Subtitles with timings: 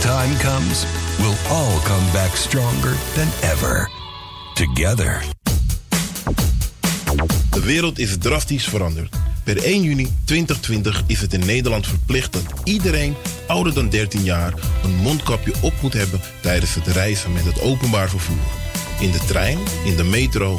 [0.00, 0.84] time comes,
[1.18, 3.90] we'll all come back stronger than ever.
[4.54, 5.22] Together.
[7.50, 9.16] De wereld is drastisch veranderd.
[9.44, 13.14] Per 1 juni 2020 is het in Nederland verplicht dat iedereen
[13.46, 14.54] ouder dan 13 jaar
[14.84, 18.36] een mondkapje op moet hebben tijdens het reizen met het openbaar vervoer.
[19.00, 20.58] In de trein, in de metro,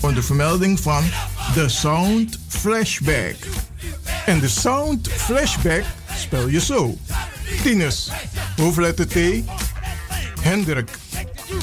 [0.00, 1.04] Onder vermelding van
[1.54, 3.36] The Sound Flashback.
[4.26, 5.84] En de Sound Flashback
[6.16, 6.98] spel je zo.
[7.62, 8.10] Tinus,
[8.56, 9.14] hoofdletter T,
[10.40, 10.88] Hendrik,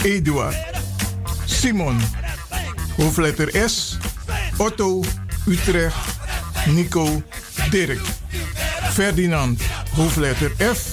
[0.04, 0.56] Eduard,
[1.46, 2.02] Simon,
[2.98, 3.98] hoofdletter S,
[4.58, 5.04] Otto,
[5.46, 5.96] Utrecht,
[6.66, 7.22] Nico,
[7.70, 8.02] Dirk,
[8.92, 9.62] Ferdinand,
[9.96, 10.86] hoofdletter F,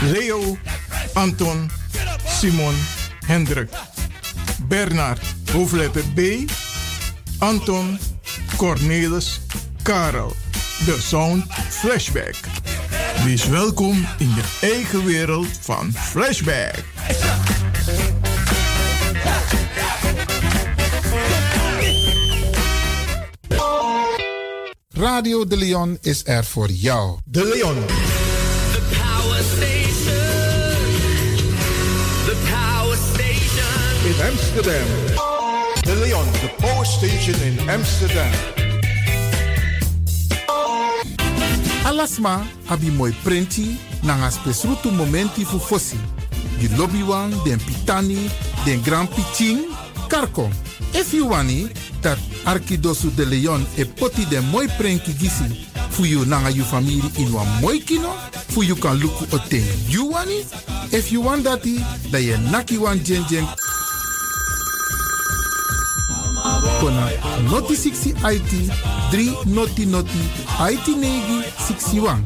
[0.00, 0.58] Leo,
[1.12, 1.70] Anton,
[2.26, 2.74] Simon,
[3.26, 3.70] Hendrik,
[4.68, 5.20] Bernard,
[5.52, 6.50] hoofdletter B,
[7.38, 7.98] Anton,
[8.56, 9.40] Cornelis,
[9.82, 10.32] Karel.
[10.84, 12.34] De Sound Flashback.
[13.24, 16.84] Wees welkom in je eigen wereld van Flashback.
[24.90, 27.18] Radio De Leon is er voor jou.
[27.24, 28.23] De Leon.
[34.54, 34.86] Amsterdam.
[35.82, 38.30] De Leon, the power station in Amsterdam.
[41.84, 45.98] Alasma abi moi prenti nanga spesrutu momenti fu fosi.
[46.58, 47.02] Di lobby
[47.44, 48.30] den pitani,
[48.64, 49.58] den grand piching,
[50.08, 50.48] karko.
[50.92, 51.68] If you wani,
[52.00, 57.02] dat Arkidosu de Leon e poti den moi prenki gisi fu you nanga you family
[57.18, 58.14] in wan moi kino,
[58.50, 60.44] fu you kan luku o ten you wani.
[60.92, 61.82] If you want dati,
[62.12, 63.44] da ye naki wan jen jen
[66.84, 67.10] kona
[67.50, 68.52] noti 60 IT
[69.12, 70.18] 3 noti noti
[70.72, 72.18] IT negi 61.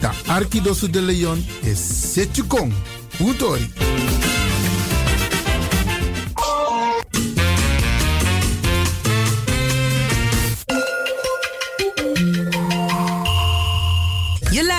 [0.00, 1.78] Da Arkidosu de Leon is
[2.14, 2.72] Setjukong.
[3.20, 4.25] Utori.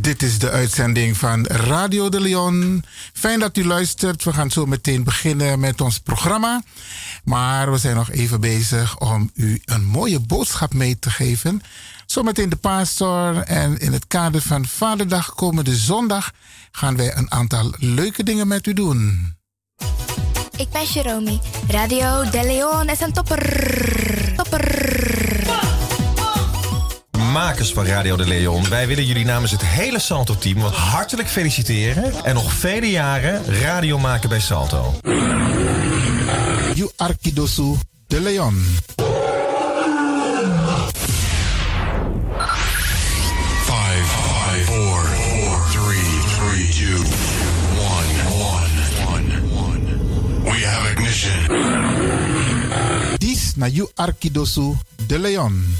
[0.00, 2.84] Dit is de uitzending van Radio de Leon.
[3.12, 4.24] Fijn dat u luistert.
[4.24, 6.62] We gaan zo meteen beginnen met ons programma.
[7.24, 11.62] Maar we zijn nog even bezig om u een mooie boodschap mee te geven.
[12.06, 16.30] Zometeen de pastor en in het kader van Vaderdag komende zondag
[16.70, 19.34] gaan wij een aantal leuke dingen met u doen.
[20.56, 21.38] Ik ben Jerome.
[21.68, 24.32] Radio De Leon is een topper.
[24.36, 25.27] Topper.
[27.32, 32.24] Makers van Radio de Leon, wij willen jullie namens het hele Salto-team wat hartelijk feliciteren
[32.24, 34.94] en nog vele jaren radio maken bij Salto.
[36.74, 37.74] You Arkidosu
[38.06, 38.64] de Leon.
[43.64, 47.02] Five, five, four, four, three, three, two,
[47.78, 48.70] one, one,
[49.06, 49.26] one,
[49.66, 49.80] one.
[50.42, 51.46] We have ignition.
[53.18, 54.74] Dis na You Arkidosu
[55.06, 55.76] de Leon.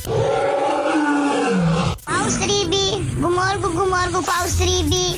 [2.29, 5.17] Paus Ribi, gumorgo gumorgo Paus Ribi.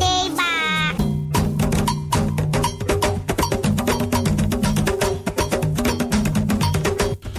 [0.00, 0.48] Deba.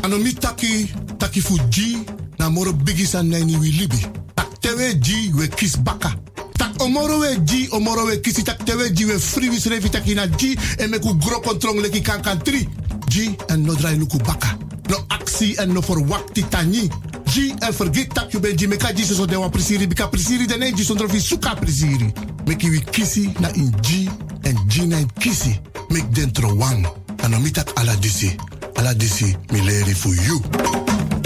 [0.04, 0.86] Anomi taki,
[1.18, 2.06] taki fu G,
[2.38, 4.06] na moro bigi san nani wi libi.
[4.36, 6.14] Tak tewe G, we kis baka.
[6.56, 10.14] Tak omoro we G, omoro we kisi tak tewe G, we free wis revi taki
[10.14, 12.70] na G, en meku gro kontrong leki kan kan tri.
[13.10, 14.54] G, en no drai luku baka.
[14.90, 16.90] No actie en no verwakti tani.
[17.34, 20.46] G, en vergeet tak you ben G, meka G so de wan prisiri, bika prisiri
[20.46, 22.14] dene G, sondro fi suka prisiri.
[22.46, 24.08] Meki wi kisi na in G,
[24.44, 25.60] en G na in kisi.
[25.90, 26.86] Mek dentro wang.
[27.24, 28.36] Anomi tak ala disi.
[28.76, 31.23] Ala disi, mi leri for you.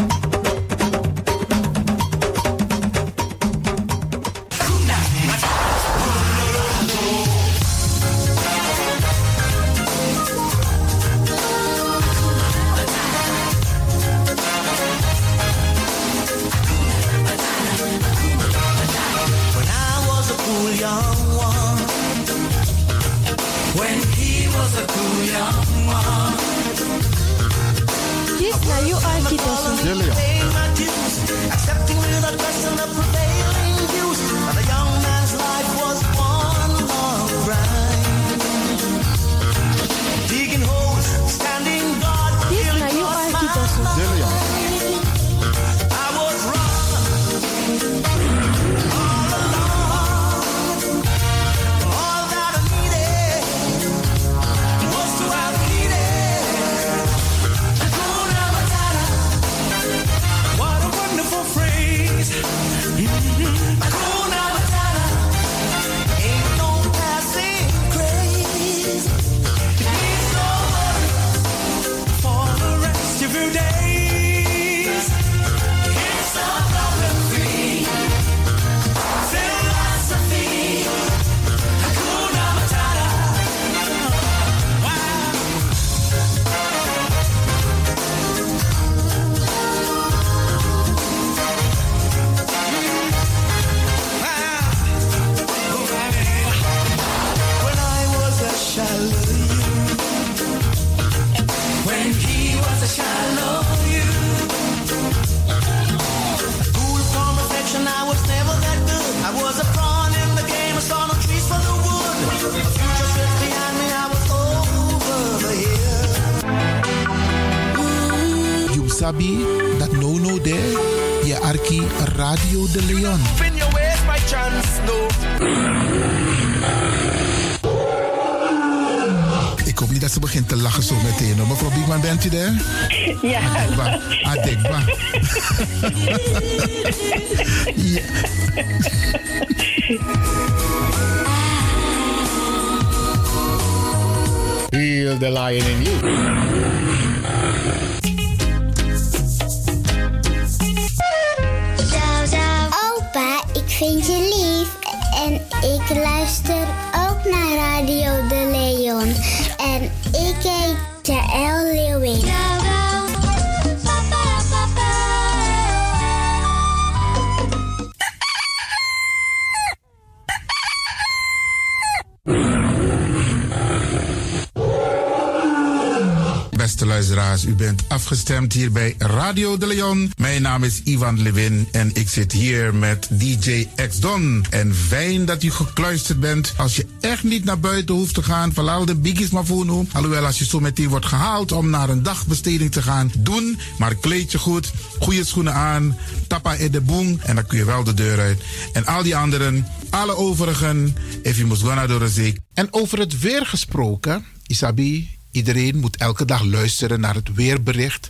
[178.57, 180.11] Hier bij Radio de Leon.
[180.17, 184.45] Mijn naam is Ivan Levin en ik zit hier met DJ X Don.
[184.49, 186.53] En fijn dat u gekluisterd bent.
[186.57, 189.87] Als je echt niet naar buiten hoeft te gaan, verlaal de biggies maar voor nu.
[189.91, 193.59] Alhoewel, als je zo meteen wordt gehaald om naar een dagbesteding te gaan, doen.
[193.77, 195.97] Maar kleed je goed, goede schoenen aan,
[196.27, 198.41] tappa in de boom en dan kun je wel de deur uit.
[198.73, 202.35] En al die anderen, alle overigen, if you must go de zee.
[202.53, 208.09] En over het weer gesproken, Isabi, iedereen moet elke dag luisteren naar het weerbericht.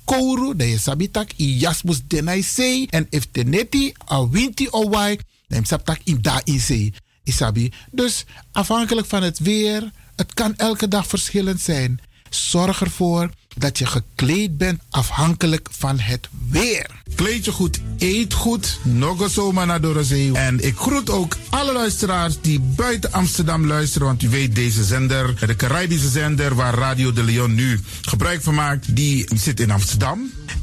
[0.11, 2.85] kouru, dan je sabitak i jasmus denai sei.
[2.89, 6.41] En if teneti a winti o wai, dan je sabtak in da.
[7.23, 7.71] Isabi.
[7.91, 11.99] Dus afhankelijk van het weer, het kan elke dag verschillend zijn.
[12.29, 16.89] Zorg ervoor dat je gekleed bent afhankelijk van het weer.
[17.15, 20.33] Kleed je goed, eet goed, nog zomaar naar Dorozee.
[20.33, 24.07] En ik groet ook alle luisteraars die buiten Amsterdam luisteren.
[24.07, 28.55] Want u weet, deze zender, de Caribische zender waar Radio de Leon nu gebruik van
[28.55, 30.31] maakt, die zit in Amsterdam.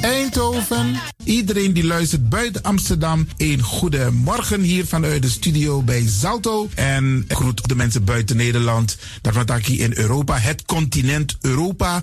[0.00, 0.94] Eindhoven.
[1.24, 6.68] Iedereen die luistert buiten Amsterdam, een goede morgen hier vanuit de studio bij Zalto.
[6.74, 12.02] En groet de mensen buiten Nederland, dat wat in Europa, het continent Europa.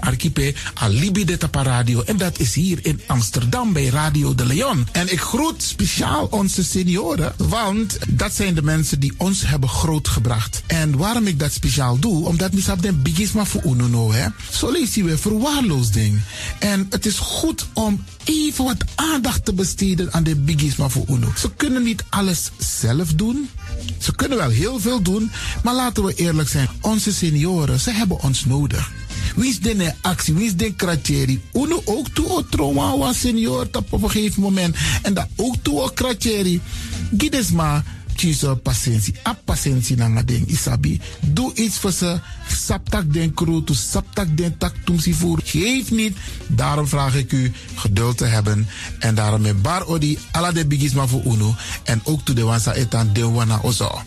[0.01, 2.01] archipel Alibi de Tapa Radio.
[2.01, 4.87] En dat is hier in Amsterdam bij Radio de Leon.
[4.91, 10.63] En ik groet speciaal onze senioren, want dat zijn de mensen die ons hebben grootgebracht.
[10.67, 14.27] En waarom ik dat speciaal doe, omdat we den bigisma voor uno hè.
[14.51, 16.21] Zo lezen we verwaarloosding.
[16.59, 21.31] En het is goed om even wat aandacht te besteden aan de bigisma voor uno.
[21.37, 23.49] Ze kunnen niet alles zelf doen.
[23.97, 25.31] Ze kunnen wel heel veel doen,
[25.63, 26.69] maar laten we eerlijk zijn.
[26.81, 28.91] Onze senioren, ze hebben ons nodig.
[29.35, 30.33] Wie is de actie?
[30.33, 31.41] Wie is de kratjeri?
[31.53, 34.75] Uno ook toe o trauma was senior op een gegeven moment.
[35.01, 36.61] En dat ook toe o kratjeri.
[37.17, 37.83] Gides maar
[38.21, 39.15] tjiso patiëntie.
[39.25, 40.99] A patiëntie na ding isabi.
[41.19, 42.19] Doe iets voor ze.
[42.47, 45.39] Saptak den kroto, saptak den tak tumsi voor.
[45.43, 46.17] Geef niet.
[46.47, 48.67] Daarom vraag ik u geduld te hebben.
[48.99, 51.55] En daarom met bar odi ala de bigisma voor uno.
[51.83, 54.01] En ook toe de wansa etan de wana ozo.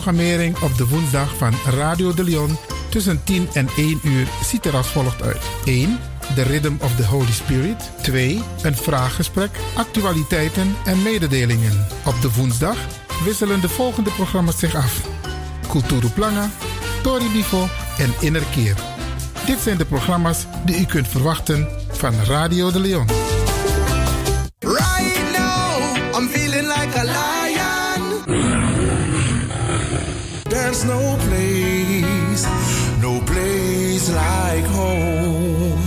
[0.00, 4.76] Programmering op de woensdag van Radio de Leon tussen 10 en 1 uur ziet er
[4.76, 5.42] als volgt uit.
[5.64, 5.98] 1.
[6.34, 7.90] The Rhythm of the Holy Spirit.
[8.02, 8.42] 2.
[8.62, 11.86] Een vraaggesprek, actualiteiten en mededelingen.
[12.04, 12.76] Op de woensdag
[13.24, 15.00] wisselen de volgende programma's zich af.
[15.68, 16.50] Kulturu Planga,
[17.02, 18.74] Tori Bifo en Innerkeer.
[19.46, 23.19] Dit zijn de programma's die u kunt verwachten van Radio de Leon.
[30.80, 32.46] There's no place,
[33.02, 35.78] no place like home.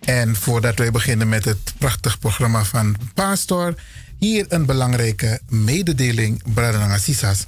[0.00, 3.74] En voordat wij beginnen met het prachtig programma van Pastor,
[4.22, 7.46] hier een belangrijke mededeling, Bradanga Sisas.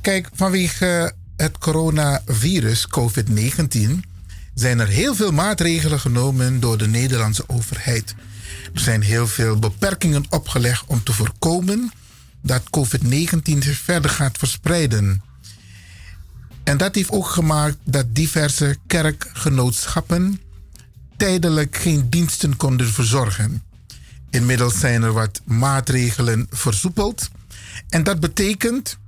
[0.00, 3.90] Kijk, vanwege het coronavirus COVID-19
[4.54, 8.14] zijn er heel veel maatregelen genomen door de Nederlandse overheid.
[8.74, 11.92] Er zijn heel veel beperkingen opgelegd om te voorkomen
[12.42, 15.22] dat COVID-19 zich verder gaat verspreiden.
[16.64, 20.40] En dat heeft ook gemaakt dat diverse kerkgenootschappen
[21.16, 23.62] tijdelijk geen diensten konden verzorgen.
[24.30, 27.28] Inmiddels zijn er wat maatregelen versoepeld.
[27.88, 28.98] En dat betekent,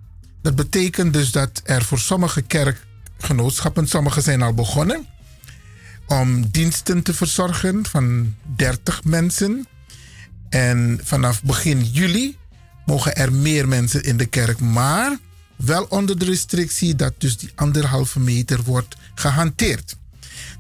[0.43, 5.07] dat betekent dus dat er voor sommige kerkgenootschappen, sommige zijn al begonnen,
[6.07, 9.67] om diensten te verzorgen van 30 mensen.
[10.49, 12.37] En vanaf begin juli
[12.87, 15.19] mogen er meer mensen in de kerk, maar
[15.57, 19.97] wel onder de restrictie dat dus die anderhalve meter wordt gehanteerd.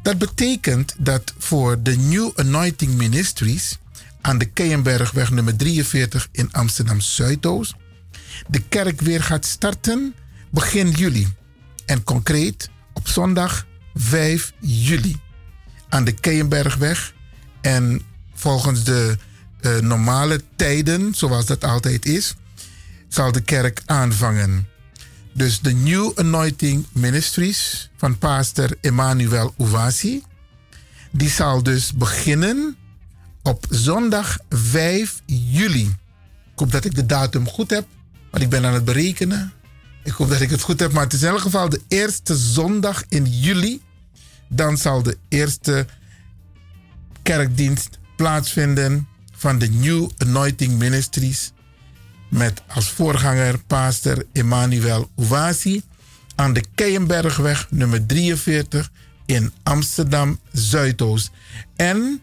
[0.02, 3.78] Dat betekent dat voor de New Anointing Ministries
[4.20, 7.74] aan de Keienbergweg nummer 43 in Amsterdam Zuidoost
[8.48, 10.14] de kerk weer gaat starten
[10.50, 11.28] begin juli.
[11.86, 15.16] En concreet op zondag 5 juli
[15.88, 17.14] aan de Keienbergweg.
[17.60, 18.02] En
[18.34, 19.16] volgens de
[19.60, 22.34] eh, normale tijden, zoals dat altijd is,
[23.08, 24.68] zal de kerk aanvangen.
[25.32, 30.22] Dus de New Anointing Ministries van pastor Emmanuel Ouvasi.
[31.10, 32.76] Die zal dus beginnen
[33.42, 35.84] op zondag 5 juli.
[36.52, 37.86] Ik hoop dat ik de datum goed heb,
[38.30, 39.52] want ik ben aan het berekenen.
[40.04, 42.36] Ik hoop dat ik het goed heb, maar het is in elk geval de eerste
[42.36, 43.80] zondag in juli.
[44.48, 45.86] Dan zal de eerste
[47.22, 51.52] kerkdienst plaatsvinden van de New Anointing Ministries
[52.28, 55.82] met als voorganger pastor Emmanuel Ouvasi
[56.34, 58.90] aan de Keienbergweg nummer 43
[59.26, 61.30] in Amsterdam Zuidoost.
[61.76, 62.20] En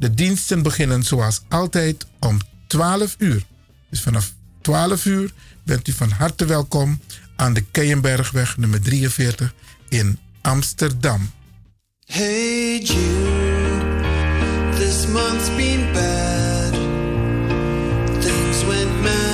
[0.00, 3.42] de diensten beginnen zoals altijd om 12 uur.
[3.90, 5.32] Dus vanaf 12 uur
[5.64, 7.00] bent u van harte welkom
[7.36, 9.54] aan de Keienbergweg nummer 43
[9.88, 11.30] in Amsterdam.
[12.04, 13.94] Hey Jude,
[14.78, 16.72] this month's been bad.
[18.20, 19.29] Things went mad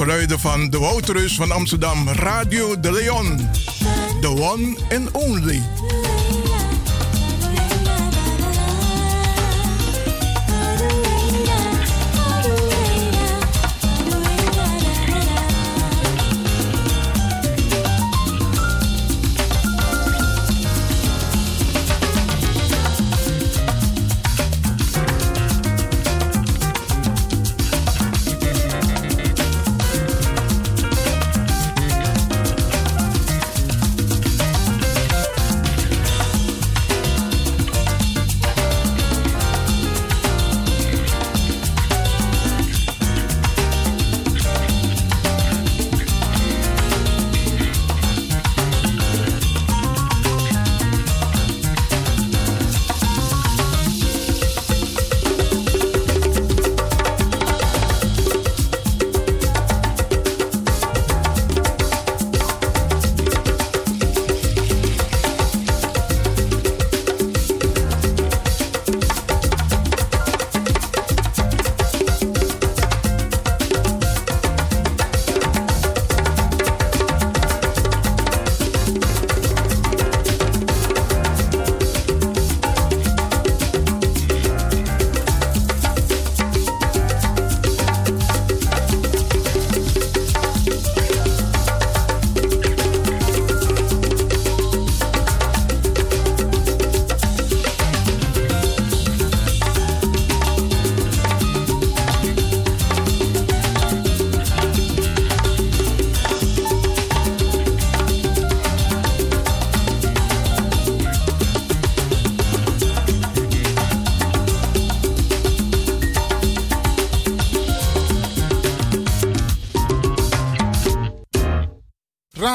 [0.00, 3.50] geluiden van de Wouterus van Amsterdam, Radio de Leon.
[4.20, 5.79] The one and only.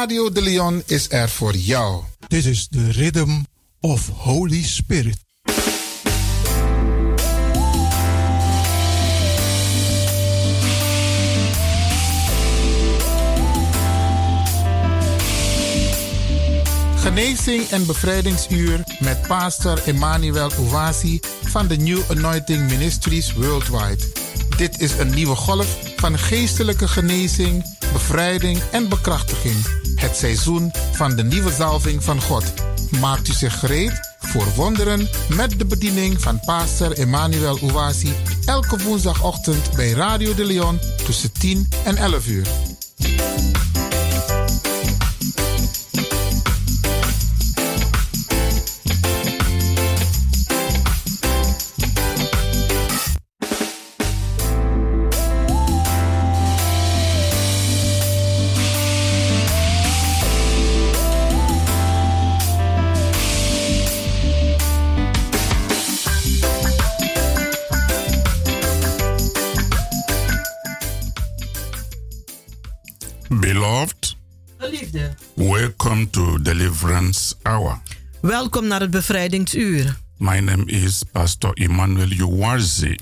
[0.05, 2.03] Radio de Leon is er voor jou.
[2.27, 3.29] This is the rhythm
[3.79, 5.17] of Holy Spirit.
[16.95, 24.03] Genezing en bevrijdingsuur met pastor Emmanuel Owasi van de New Anointing Ministries Worldwide.
[24.57, 29.84] Dit is een nieuwe golf van geestelijke genezing, bevrijding en bekrachtiging.
[29.95, 32.53] Het seizoen van de nieuwe zalving van God.
[32.99, 38.13] Maakt u zich gereed voor wonderen met de bediening van pastor Emmanuel Owasi
[38.45, 42.47] elke woensdagochtend bij Radio de Leon tussen 10 en 11 uur.
[76.85, 77.81] Deliverance Hour.
[78.21, 79.97] welkom naar het bevrijdingsuur.
[80.17, 82.95] My name is Pastor Emmanuel Uwazi,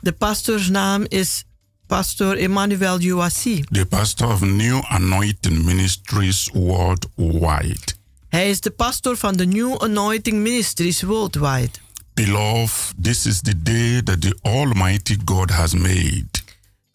[0.00, 1.44] De pastoorsnaam is
[1.86, 3.64] Pastor Emmanuel Uwasi.
[3.70, 7.94] the pastor of New Anointing Ministries worldwide.
[8.28, 11.70] Hij is de pastor van de New Anointing Ministries Worldwide.
[12.14, 16.39] Beloved, this is the day that the Almighty God has made,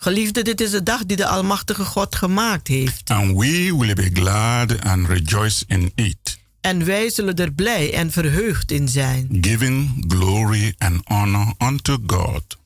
[0.05, 3.09] Geliefde, dit is de dag die de Almachtige God gemaakt heeft.
[3.09, 8.11] and we will be glad and rejoice in it, En wij zullen er blij en
[8.11, 9.37] verheugd in zijn.
[9.41, 12.57] giving glory and honor unto God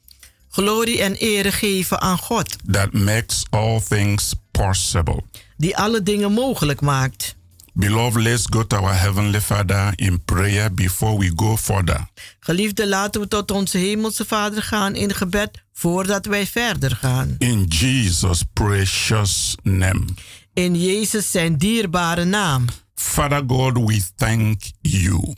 [0.50, 5.24] Glorie en ere geven aan God, that makes all things possible.
[5.58, 7.36] die alle dingen mogelijk maakt.
[7.80, 12.08] Beloved, let's go to our Heavenly Father in prayer before we go further.
[12.40, 17.36] Geliefde, laten we tot onze Hemelse Vader gaan in gebed voordat wij verder gaan.
[17.38, 20.06] In Jesus' precious name.
[20.54, 22.66] In Jezus zijn dierbare naam.
[22.96, 25.36] Father God, we thank you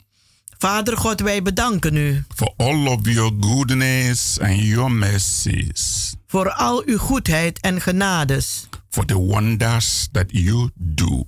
[0.61, 6.83] Vader God, wij bedanken u for all of your goodness and your mercies, voor al
[6.85, 11.25] uw goedheid en genades, for the wonders that you do,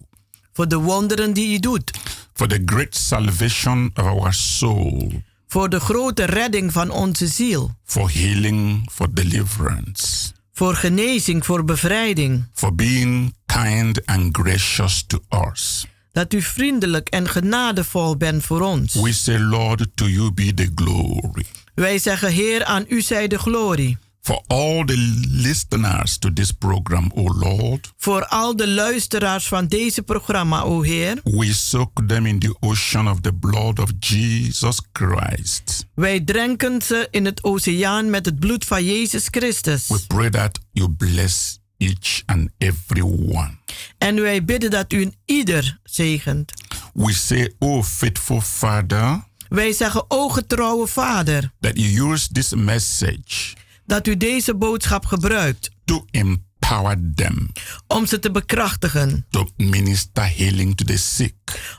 [0.54, 1.92] voor de wonderen die u doet,
[2.34, 5.12] for the great salvation of our soul,
[5.48, 12.46] voor de grote redding van onze ziel, for healing, for deliverance, voor genezing, voor bevrijding.
[12.54, 15.20] for being kind and gracious to
[15.52, 15.86] us.
[16.12, 18.94] Dat u vriendelijk en genadevol bent voor ons.
[18.94, 21.46] We say, Lord, to you be the glory.
[21.76, 23.98] Wij zeggen, Heer, aan u zij de glorie.
[24.24, 24.96] For all the
[25.32, 31.20] listeners to this program, O Lord, Voor al de luisteraars van deze programma, o Heer.
[31.24, 35.86] we soak them in the ocean of the blood of Jesus Christ.
[35.96, 39.88] Wij drenken ze in het oceaan met het bloed van Jezus Christus.
[39.88, 43.58] We pray that you bless each and every one.
[43.98, 46.52] En wij bidden dat u een ieder zegent.
[46.94, 53.54] We say, O faithful Father, Wij zeggen, o getrouwe Vader, that you use this message
[53.86, 55.72] dat u deze boodschap gebruikt.
[55.86, 57.52] To empower them.
[57.88, 61.36] Om ze te bekrachtigen, to minister healing to the sick,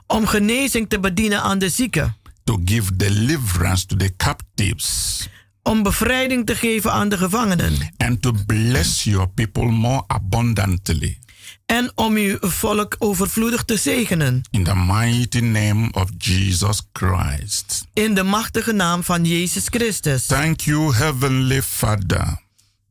[0.06, 5.28] om genezing te bedienen aan de zieken, to give deliverance to the captives,
[5.62, 7.92] om bevrijding te geven aan de gevangenen.
[7.96, 11.18] And to bless your people more abundantly.
[11.66, 14.42] En om uw volk overvloedig te zegenen.
[14.50, 17.84] In the mighty name of Jesus Christ.
[17.92, 20.26] In de machtige naam van Jezus Christus.
[20.26, 22.42] Thank you, Heavenly Father,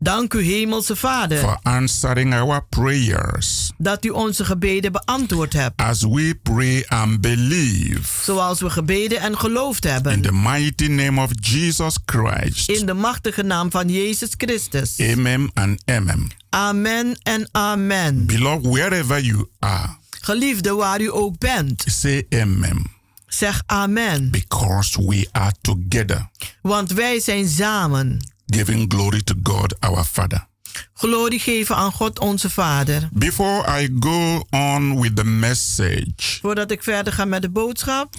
[0.03, 5.81] Dank u, Hemelse Vader, for answering our prayers dat u onze gebeden beantwoord hebt.
[5.81, 8.23] as we pray and believe.
[8.23, 10.21] Zoals we gebeden en geloofd In hebben.
[10.21, 12.69] the mighty name of Jesus Christ.
[12.69, 14.99] In de machtige naam van Jezus Christus.
[14.99, 16.27] Amen and amen.
[16.49, 18.25] Amen en amen.
[18.25, 19.87] Beloved, wherever you are,
[20.21, 22.85] Geliefde, waar u ook bent, say amen.
[23.27, 24.29] zeg amen.
[24.31, 26.29] Because we are together,
[26.61, 28.31] Want wij zijn samen.
[28.45, 30.47] Giving glory to God our Father.
[30.93, 33.09] Glorie geven aan God onze Vader.
[33.11, 38.13] Before I go on with the message, Voordat ik verder ga met de boodschap,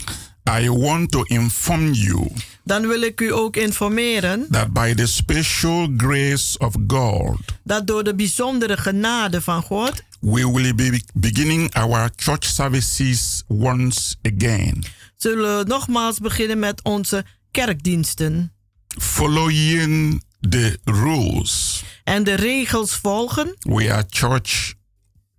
[0.60, 2.30] I want to inform you
[2.64, 8.04] dan wil ik u ook informeren that by the special grace of God, dat door
[8.04, 14.84] de bijzondere genade van God we will be beginning our church services once again,
[15.16, 18.52] zullen we nogmaals beginnen met onze kerkdiensten
[18.98, 21.82] following the rules.
[22.04, 24.74] en de regels volgen We are church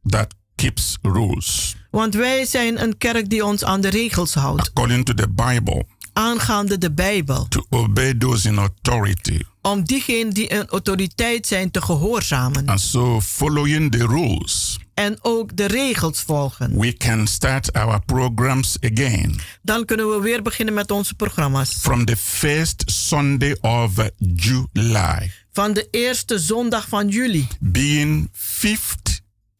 [0.10, 4.68] that keeps rules Want wij zijn een kerk die ons aan de regels houdt.
[4.68, 7.46] according to the Bible Aangaande de Bijbel.
[7.48, 9.40] to obey those in authority.
[9.62, 12.68] Om diegenen die een autoriteit zijn te gehoorzamen.
[12.68, 16.80] And so, following the rules, En ook de regels volgen.
[16.80, 21.74] we can start our programs again Dan kunnen we weer beginnen met onze programma's.
[21.80, 23.92] from the first Sunday of
[24.36, 27.48] July, Van de eerste zondag van juli.
[27.60, 29.05] being 5th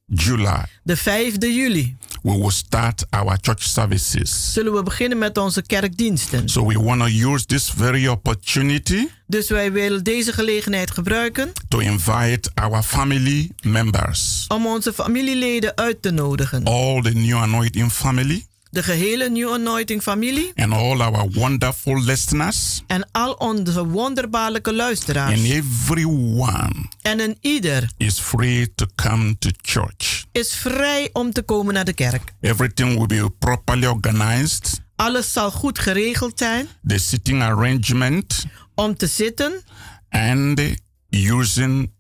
[0.06, 0.64] July.
[0.84, 1.96] De 5e juli.
[2.24, 4.54] We will start our church services.
[4.54, 6.50] Zullen we beginnen met onze kerkdiensten.
[6.50, 11.80] So, we want to use this very opportunity Dus wij willen deze gelegenheid gebruiken to
[11.80, 16.64] invite our family members, om onze familieleden uit te nodigen.
[16.64, 22.84] all the new anointing family, De gehele New Anointing familie and all our wonderful listeners,
[22.88, 25.34] en al onze wonderbaarlijke luisteraars.
[25.34, 30.26] and everyone En een ieder is free to come to church.
[30.32, 32.34] is vrij om te komen naar de kerk.
[32.42, 34.82] Everything will be properly organized.
[34.96, 39.64] Alles zal goed geregeld zijn The sitting arrangement om te zitten
[40.10, 40.62] and
[41.10, 41.92] using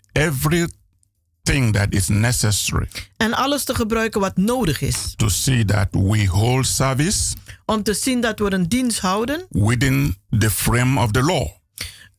[1.48, 5.14] everything that is necessary en alles te gebruiken wat nodig is.
[5.16, 7.34] to see that we hold service
[7.68, 11.48] Om te zien dat we een dienst houden within the frame of the law,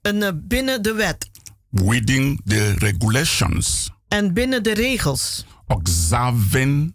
[0.03, 1.31] en, eh, binnen de wet
[1.71, 5.45] within the regulations, en binnen de regels.
[5.67, 6.95] observing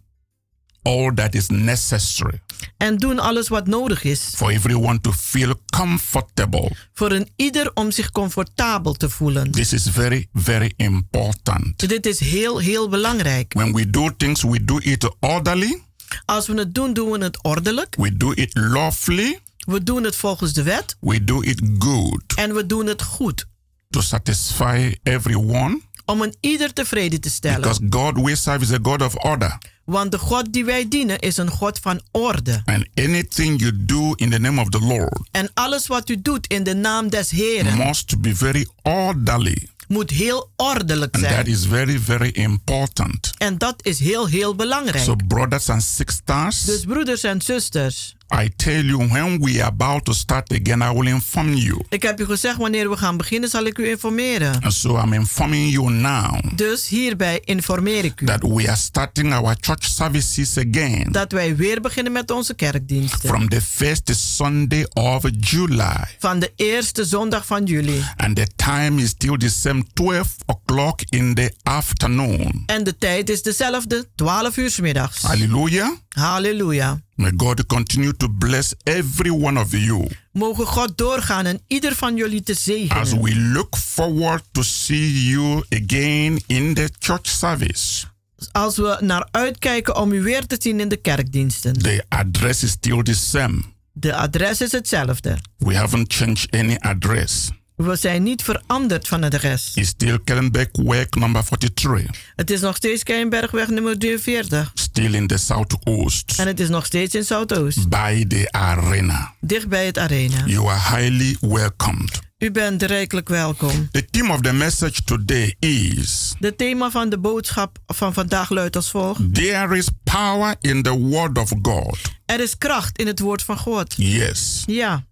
[0.82, 2.40] all that is necessary
[2.76, 4.20] En doen alles wat nodig is.
[4.36, 6.70] for everyone to feel comfortable.
[6.94, 9.50] Voor een ieder om zich comfortabel te voelen.
[9.50, 11.88] This is very, very important.
[11.88, 13.52] Dit is heel, heel belangrijk.
[13.52, 15.82] When we do things, we do it orderly,
[16.24, 17.94] Als we het doen, doen we het ordelijk.
[17.98, 20.96] we do it lawfully, We doen het volgens de wet.
[21.00, 23.46] we do it good En we doen het goed.
[23.90, 25.80] to satisfy everyone.
[26.04, 27.60] Om een ieder tevreden te stellen.
[27.60, 29.58] Because God we serve is a God of order.
[29.92, 32.62] Want de God die wij dienen is een God van orde.
[32.64, 36.46] And anything you do in the name of the Lord En alles wat u doet
[36.46, 39.68] in de naam des Heren must be very orderly.
[39.88, 41.46] moet heel ordelijk And that zijn.
[41.46, 43.32] is very, very important.
[43.38, 45.04] En dat is heel, heel belangrijk.
[45.04, 50.04] So, brothers and sisters, Dus broeders en zusters, I tell you, when we are about
[50.04, 51.84] to start again, I will inform you.
[51.88, 54.60] ik heb u gezegd wanneer we gaan beginnen zal ik u informeren.
[54.62, 59.34] And so I'm informing you now Dus hierbij informeer ik u that we are starting
[59.34, 63.28] our church services again dat wij weer beginnen met onze kerkdiensten.
[63.28, 66.04] from the first Sunday of July.
[66.18, 68.04] Van de eerste zondag van juli.
[68.16, 72.62] And the time is still the same 12 o'clock in the afternoon.
[72.66, 75.22] En de tijd is dezelfde, 12 uur 's middags.
[75.22, 75.90] Hallelujah.
[76.12, 77.00] Halleluja.
[77.14, 82.16] May God continue to bless every one of you Mogen God doorgaan en ieder van
[82.16, 83.22] jullie te as zegenen.
[83.22, 88.04] we look forward to see you again in the church service.
[88.52, 91.72] Als we naar uitkijken om u weer te zien in de kerkdiensten.
[91.78, 93.62] The address is still the same.
[93.92, 95.38] De adres is hetzelfde.
[95.56, 97.50] We haven't changed any address.
[97.82, 99.70] We zijn niet veranderd van adres.
[99.74, 100.76] It's still Kellenbeck
[101.16, 104.70] number 43, Het is nog steeds Keienbergweg nummer 43.
[104.74, 107.88] still in the southcoast, En het is nog steeds in Zuidoost.
[107.88, 109.34] by the arena.
[109.40, 110.44] Dicht bij het arena.
[110.46, 112.20] You are highly welcomed.
[112.38, 113.88] U bent rijkelijk welkom.
[113.90, 118.76] The theme of the message today is De thema van de boodschap van vandaag luidt
[118.76, 119.34] als volgt.
[119.34, 121.98] There is power in the word of God.
[122.26, 123.94] Er is kracht in het woord van God.
[123.96, 124.62] Yes.
[124.66, 125.04] Ja.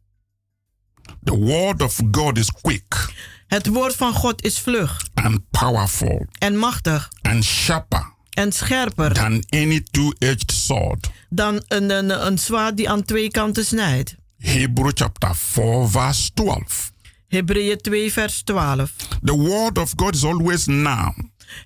[1.22, 3.12] The word of God is quick
[3.46, 9.44] Het woord van God is vlug and powerful en machtig and sharper en scherper than
[9.48, 11.10] any two-edged sword.
[11.28, 14.14] dan een, een, een zwaard die aan twee kanten snijdt.
[14.36, 16.92] Hebrew chapter 4 verse 12.
[17.28, 18.90] Hebreeën 2 vers 12.
[19.22, 21.18] The word of God is always now.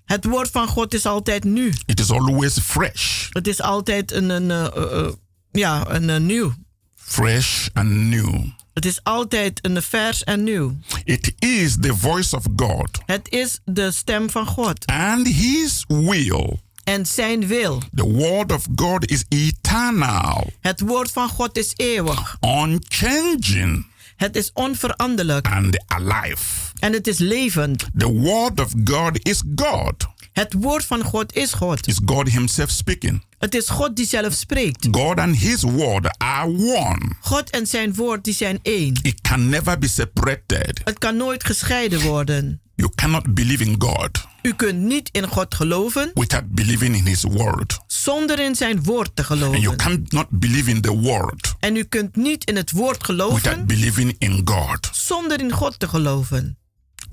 [0.04, 1.72] Het woord van God is altijd nu.
[1.86, 3.28] It is always fresh.
[3.30, 5.12] Het is altijd een, een, eh, eh, eh,
[5.50, 6.54] ja, een, een nieuw.
[6.94, 8.44] Fresh and new.
[8.74, 10.76] Het is altijd een vers en nieuw.
[11.04, 13.00] It is the voice of God.
[13.06, 14.86] Het is de stem van God.
[14.86, 16.58] And his will.
[16.84, 17.82] En zijn wil.
[17.94, 20.52] The word of God is eternal.
[20.60, 22.36] Het woord van God is eeuwig.
[22.40, 23.86] Unchanging.
[24.16, 25.46] Het is onveranderlijk.
[25.46, 26.44] And alive.
[26.78, 27.86] En het is levend.
[27.96, 30.06] The word of God is God.
[30.34, 31.86] Het woord van God is God.
[31.86, 33.22] Is God himself speaking.
[33.38, 34.88] Het is God die zelf spreekt.
[34.90, 37.00] God and his word are one.
[37.20, 38.98] God en zijn woord die zijn één.
[39.02, 40.80] It can never be separated.
[40.84, 42.60] Het kan nooit gescheiden worden.
[42.76, 47.22] You cannot believe in God U kunt niet in God geloven without believing in his
[47.22, 47.78] word.
[47.86, 49.76] zonder in zijn woord te And you geloven.
[49.76, 54.14] cannot believe in the word En u kunt niet in het woord without geloven believing
[54.18, 54.88] in God.
[54.92, 56.58] zonder in God te geloven.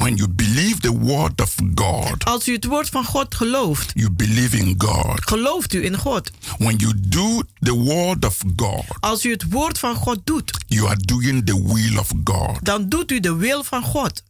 [0.01, 4.09] When you believe the word of God, Als u het woord van God gelooft, you
[4.11, 5.27] believe in God.
[5.27, 6.31] gelooft u in God.
[6.57, 10.87] When you do the word of God, Als u het woord van God doet, you
[10.87, 12.57] are doing the will of God.
[12.65, 14.23] dan doet u de wil van God.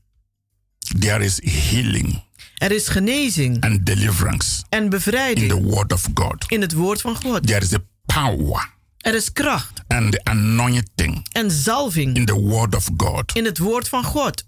[1.00, 2.22] There is healing
[2.58, 6.46] Er is genezing and deliverance en in bevrijding the word of God.
[6.48, 7.48] in het woord van God.
[7.48, 12.76] There is a power Er is kracht and the anointing en zalving in the word
[12.76, 13.32] of God.
[13.36, 14.44] in het woord van God.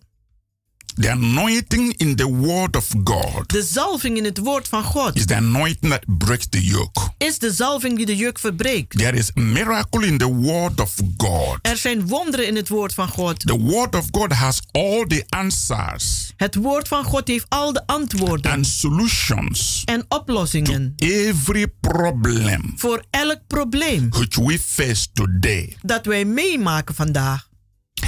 [0.96, 5.26] The anointing in the word of God De zalving in het woord van God is
[5.26, 7.02] the anointing that breaks the yoke.
[7.18, 8.98] is de zalving die de juk verbreekt.
[8.98, 11.58] There is miracle in the word of God.
[11.62, 13.40] Er zijn wonderen in het woord van God.
[13.40, 17.88] The word of God has all the answers Het woord van God heeft al de
[17.88, 25.78] antwoorden and solutions en oplossingen every problem voor elk probleem which we face today.
[25.82, 27.52] dat wij meemaken vandaag.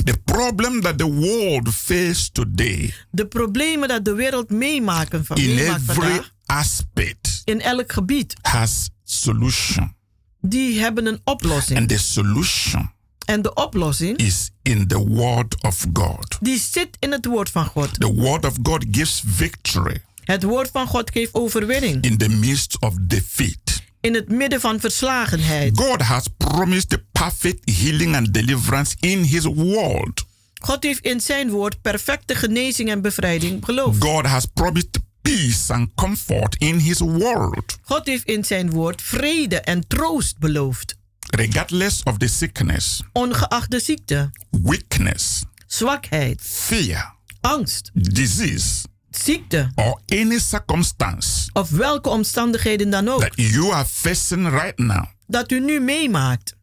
[0.04, 5.58] The problem that the world face today De problemen dat de wereld meemaken van, in
[5.58, 9.96] every vandaag, aspect in elk gebied, has solution.
[10.42, 11.80] die hebben een oplossing.
[11.80, 12.94] And the solution
[13.26, 16.38] En de oplossing, is in the word of God.
[16.42, 18.00] die zit in het woord van God.
[18.00, 22.80] The word of God gives victory Het woord van God geeft overwinning in the midst
[22.82, 23.75] of defeat.
[24.06, 25.78] In het midden van verslagenheid.
[25.78, 30.26] God has promised the perfect healing and deliverance in his word.
[30.54, 34.04] God heeft in zijn woord perfecte genezing en bevrijding beloofd.
[34.04, 37.78] God has promised peace and comfort in his word.
[37.82, 40.96] God heeft in zijn woord vrede en troost beloofd.
[41.20, 48.86] Regardless of the sickness, Ongeacht de ziekte, weakness, zwakheid, fear, angst, disease,
[49.24, 55.06] ziekte or any circumstance of welke omstandigheden dan ook that you are facing right now,
[55.28, 56.56] dat u nu meemaakt.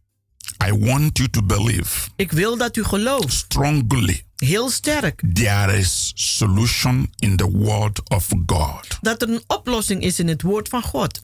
[0.67, 6.13] I want you to believe Ik wil dat u gelooft, strongly heel sterk, there is
[6.15, 8.99] solution in the word of God.
[9.01, 11.23] dat er een oplossing is in het woord van God.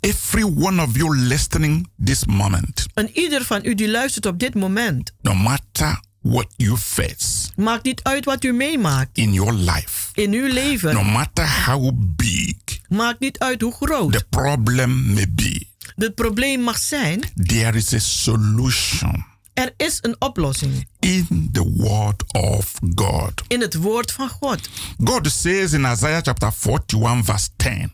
[0.00, 4.54] Every one of you listening this moment, En ieder van u die luistert op dit
[4.54, 10.08] moment, no matter what you face maakt niet uit wat u meemaakt in your life,
[10.14, 11.06] in uw no leven.
[11.06, 12.52] matter how big
[12.88, 15.66] Maakt niet uit hoe groot the problem may be,
[15.96, 17.20] het probleem mag zijn.
[17.46, 23.42] there is a solution Er is een oplossing in the word of God.
[23.48, 24.68] in het woord van God.
[25.04, 27.92] God says in Isaiah chapter 41, verse 10,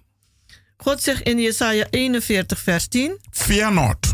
[0.76, 4.09] God zegt in Jesaja 41, vers 10: Fear not,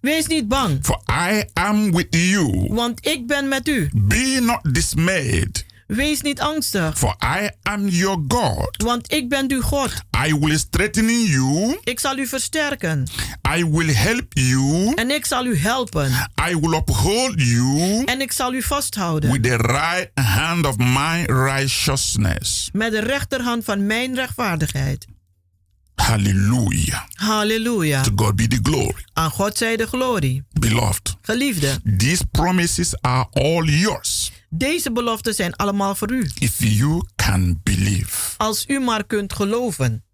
[0.00, 2.66] Wees niet bang, for I am with you.
[2.74, 3.90] want ik ben met u.
[3.94, 8.82] Be not dismayed, Wees niet angstig, for I am your God.
[8.82, 9.90] want ik ben uw God.
[10.26, 13.06] I will strengthen you, Ik zal u versterken
[13.56, 16.10] I will help you, en ik zal u helpen
[16.50, 21.24] I will uphold you en ik zal u vasthouden with the right hand of my
[21.26, 22.68] righteousness.
[22.72, 25.06] met de rechterhand van mijn rechtvaardigheid.
[26.02, 27.02] Hallelujah.
[27.14, 28.02] Halleluja.
[28.02, 29.04] To God be the glory.
[29.12, 30.42] Aan God zij de glorie.
[30.52, 36.30] Beloved, Geliefde, these promises are all yours deze beloften zijn allemaal voor u.
[36.38, 38.34] if you can believe.
[38.36, 40.04] Als u maar kunt geloven.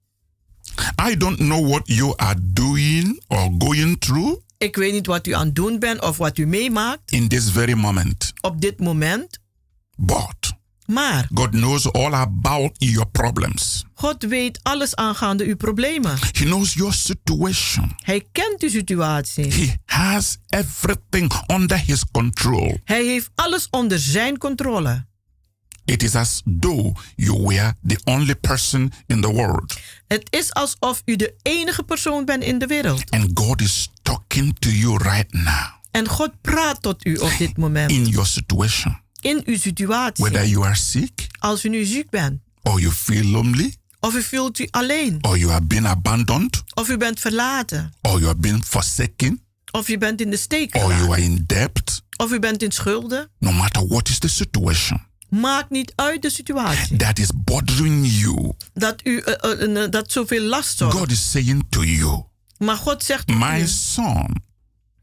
[1.08, 5.32] I don't know what you are doing or going through Ik weet niet wat u
[5.32, 9.38] aan het doen bent of wat u meemaakt in this very moment, op dit moment.
[9.96, 10.52] but
[10.86, 13.84] Maar God knows all about your problems.
[13.94, 16.16] God weet alles aangaande uw problemen.
[16.20, 17.92] He knows your situation.
[18.02, 19.52] Hij kent uw situatie.
[19.52, 22.78] He has everything under his control.
[22.84, 25.06] Hij heeft alles onder zijn controle.
[25.84, 29.74] It is as though you were the only person in the world.
[30.06, 33.10] Het is alsof u de enige persoon bent in de wereld.
[33.10, 37.56] And God is talking to you right now En God praat tot u op dit
[37.56, 37.90] moment.
[37.90, 39.02] in your situation.
[39.24, 40.24] In uw situatie.
[40.24, 42.40] Whether you are sick, Als u nu ziek bent.
[42.62, 45.18] or you feel lonely, Of u voelt u alleen.
[45.20, 47.92] or you have been abandoned, Of u bent verlaten.
[48.02, 51.44] or you have been forsaken, Of u bent in de steek or you are in
[51.46, 53.28] debt, Of u bent in schulden.
[53.38, 56.96] no matter what is the situation Maakt niet uit de situatie.
[56.96, 60.96] that is bothering you, Dat u eh, eh, eh, dat zoveel last zorgt.
[60.98, 62.22] God is saying to you,
[62.58, 64.42] Maar God zegt My u, son,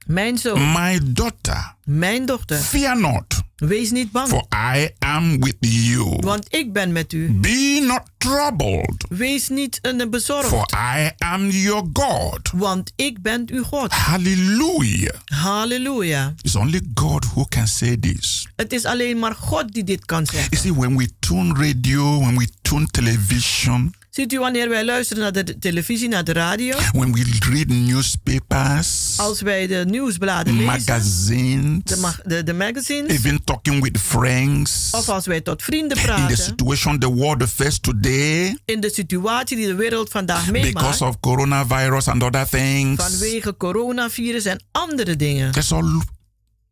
[0.06, 4.28] mijn zoon, my daughter, mijn dochter, fear not, wees niet bang.
[4.28, 4.46] for
[4.76, 6.18] I am with you.
[6.20, 7.32] Want ik ben met u.
[7.32, 10.48] Be not troubled, Wees niet een bezorgd.
[10.48, 12.52] for I am your God.
[12.56, 13.92] Want ik ben uw God.
[13.92, 15.14] Hallelujah.
[15.26, 16.34] Halleluja.
[16.42, 18.48] It's only God who can say this.
[18.56, 20.50] Het is alleen maar God die dit kan zeggen.
[20.50, 25.24] You see, when we tune radio, when we tune television, Ziet u wanneer wij luisteren
[25.24, 26.78] naar de televisie, naar de radio?
[26.92, 33.12] when we read newspapers, Als wij de nieuwsbladen lezen, magazines, de, mag- de, de magazines,
[33.12, 37.50] even talking with friends, of als wij tot vrienden in the praten, situation the world
[37.50, 42.48] faces today, in de situatie die de wereld vandaag because meemaakt, of coronavirus and other
[42.50, 46.02] things, vanwege coronavirus en andere dingen, there's all,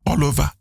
[0.04, 0.54] all over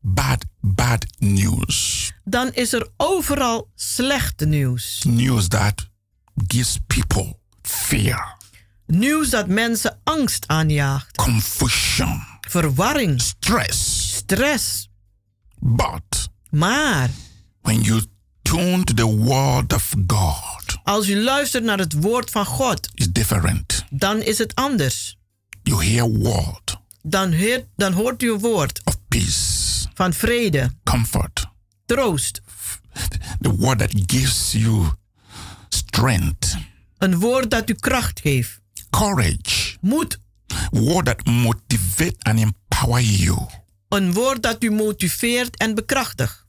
[0.00, 2.12] bad, bad news.
[2.24, 5.02] dan is er overal slechte nieuws.
[5.06, 5.90] News that
[6.46, 8.36] gives people fear,
[8.86, 14.08] Nieuws dat mensen angst aanjaagt, confusion, verwarring, stress.
[14.16, 14.88] stress.
[15.58, 17.10] But Maar
[17.60, 18.02] when you
[18.42, 23.12] tune to the word of God, als u luistert naar het woord van God, it's
[23.12, 23.84] different.
[23.90, 25.16] dan is het anders.
[25.62, 31.46] You hear word Dan, heert, dan hoort u een woord of peace, van vrede, comfort,
[31.86, 32.40] troost.
[33.40, 34.86] the word that gives you
[35.96, 36.56] strength,
[36.98, 40.18] Een woord dat u kracht geeft, courage, moed.
[40.70, 43.38] word that motivate and empower you.
[43.88, 46.40] Een woord dat u motiveert en bekrachtigt.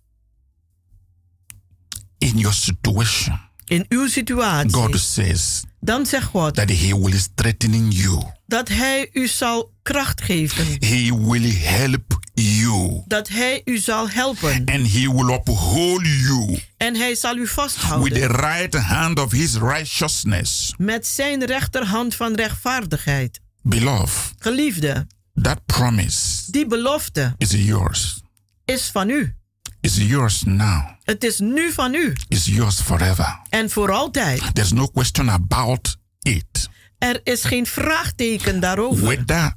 [2.18, 3.39] in your situation.
[3.66, 4.74] In uw situatie.
[4.74, 8.24] God says Dan zegt God that He will strengthen you.
[8.48, 10.65] dat Hij u zal kracht geven.
[10.79, 13.01] He will help you.
[13.07, 14.51] Dat Hij u zal helpen.
[14.65, 19.31] And He will uphold you En Hij zal u with the vasthouden right hand of
[19.31, 20.73] His righteousness.
[20.77, 23.39] met zijn rechterhand van rechtvaardigheid.
[23.61, 25.07] Beloved, Geliefde,
[25.41, 28.21] that promise die belofte is yours.
[28.65, 29.36] is van u.
[29.81, 30.84] It's yours now.
[31.03, 33.39] Het is nu van u It's yours forever.
[33.49, 34.55] en voor altijd.
[34.55, 36.69] There's no question about it.
[36.97, 39.03] Er is geen vraagteken daarover.
[39.05, 39.53] Whether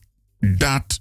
[0.58, 1.00] that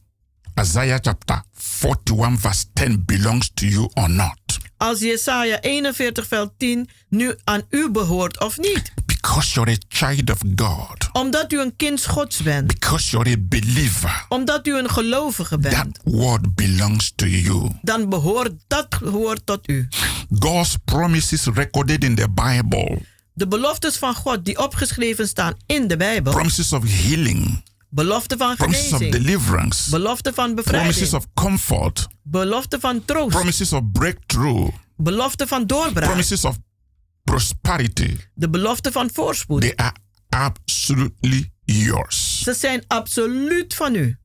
[0.60, 4.58] Isaiah chapter 41 verse 10 belongs to you or not.
[4.78, 8.92] Als Jesaja 41 vers 10 nu aan u behoort of niet.
[9.06, 11.10] Because you're a child of God.
[11.14, 12.68] Omdat u een kind Gods bent.
[12.68, 14.26] Because you're a believer.
[14.30, 15.74] Omdat u een gelovige bent.
[15.74, 17.72] That word belongs to you.
[17.82, 19.88] Dan behoort dat hoort tot u.
[20.40, 23.02] God's promises recorded in the Bible.
[23.34, 26.34] De beloftes van God die opgeschreven staan in de Bijbel.
[26.34, 27.64] Promises of healing.
[27.90, 29.12] Belofte van Promises of genezing.
[29.24, 29.90] deliverance.
[29.90, 31.14] Belofte van Promises bevrijding.
[31.14, 32.08] of comfort.
[32.24, 33.30] Belofte van troost.
[33.36, 34.70] Promises of breakthrough.
[34.98, 36.06] Belofte van doorbraak.
[36.06, 36.58] Promises of
[37.24, 38.18] prosperity.
[38.34, 39.62] De belofte van voorspoed.
[39.62, 39.94] They are
[40.30, 42.42] absolutely yours.
[42.42, 44.18] Ze zijn absoluut van u.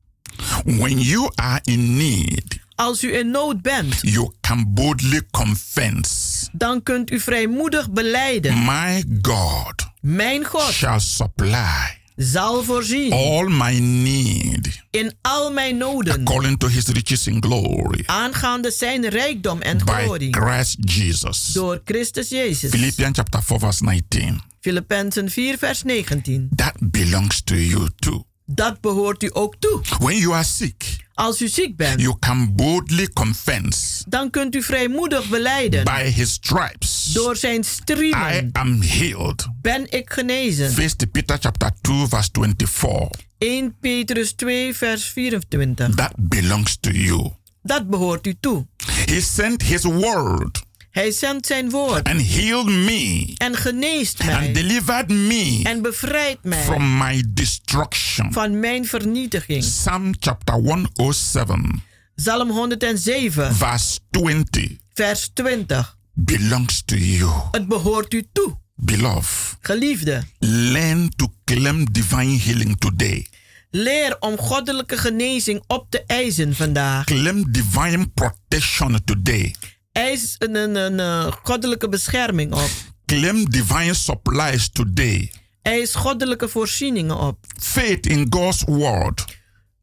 [0.65, 6.83] When you are in need, Als u in nood bent, you can boldly confess, dan
[6.83, 8.63] kunt u vrijmoedig beleiden.
[8.65, 16.13] My God Mijn God shall supply zal voorzien all my need in al mijn noden.
[16.13, 20.33] according to his riches in glory Aangaande zijn rijkdom en by glorie.
[20.33, 21.45] Christ Jesus.
[21.53, 22.69] Door Christus Jezus.
[22.69, 24.41] Philippians chapter 4 verse 19.
[24.59, 26.49] Filippenzen 4 vers 19.
[26.55, 28.23] That belongs to you too.
[28.53, 29.81] Dat behoort u ook toe.
[29.99, 34.63] When you are sick, Als u ziek bent, you can boldly confess dan kunt u
[34.63, 35.83] vrijmoedig beleiden.
[35.83, 39.47] by his stripes Door zijn I striemen am healed.
[39.61, 40.71] ben ik genezen.
[40.71, 43.09] First Peter chapter 2 verse 24.
[43.37, 45.95] 1 Petrus 2 vers 24.
[45.95, 47.29] That belongs to you.
[47.63, 48.67] Dat behoort u toe.
[49.05, 50.61] He sent his word
[50.91, 56.43] Hij zendt zijn woord and healed me en geneest and mij delivered me en bevrijdt
[56.43, 58.33] mij from my destruction.
[58.33, 59.63] van mijn vernietiging.
[59.63, 61.83] Psalm chapter 107
[62.15, 65.97] Psalm 107 verse 20 vers 20.
[66.13, 67.31] belongs to you.
[67.51, 68.59] Het behoort u toe.
[68.75, 73.27] Beloved, Geliefde, learn to claim divine healing today.
[73.69, 77.05] leer om goddelijke genezing op te eisen vandaag.
[77.05, 79.55] Claim divine protection today.
[79.91, 82.69] Eis een, een, een, eh, goddelijke bescherming op.
[83.05, 85.31] Claim divine supplies today.
[85.61, 87.37] Eis goddelijke voorzieningen op.
[87.59, 89.25] Faith in God's word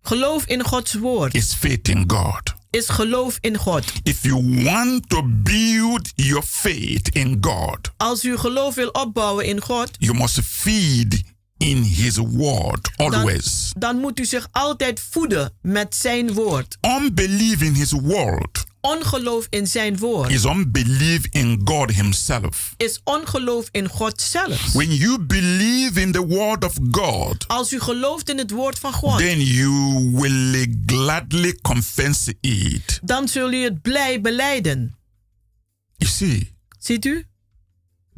[0.03, 2.55] Geloof in Gods woord is faith in God.
[2.71, 3.85] is geloof in God.
[4.03, 9.61] If you want to build your faith in God, Als u geloof wil opbouwen in
[9.61, 11.23] God, you must feed
[11.57, 13.73] in His word dan, always.
[13.79, 16.79] dan moet u zich altijd voeden met zijn woord.
[17.01, 22.75] Unbelief in His word Ongeloof in zijn woord is unbelief in God Himself.
[22.77, 24.73] is ongeloof in God zelf.
[24.73, 28.93] When you believe in the word of God, Als u gelooft in het woord van
[28.93, 29.71] God, then you
[30.13, 32.99] will gladly confess it.
[33.03, 34.97] dan zul u het blij beleiden.
[35.97, 37.27] You see, Ziet u?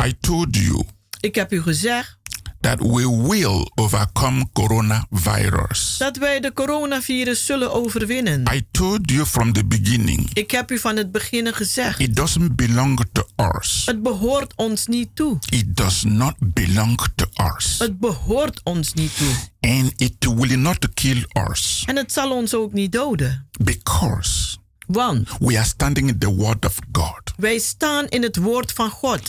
[0.05, 0.85] I told you
[1.21, 2.19] Ik heb u gezegd
[2.61, 5.97] that we will overcome coronavirus.
[5.99, 8.45] Dat wij de coronavirus zullen overwinnen.
[8.55, 12.01] I told you from the beginning, Ik heb u van het begin gezegd.
[12.01, 13.23] it doesn't belong to
[13.57, 13.83] us.
[13.87, 15.39] Het behoort ons niet toe.
[15.49, 17.79] It does not belong to us.
[17.79, 19.33] Het behoort ons niet toe.
[19.61, 23.49] And it will not kill us En het zal ons ook niet doden.
[23.65, 27.33] because Want we are standing in the word of God.
[27.37, 29.21] wij staan in het woord van God.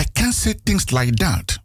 [0.00, 1.58] I can't say things like that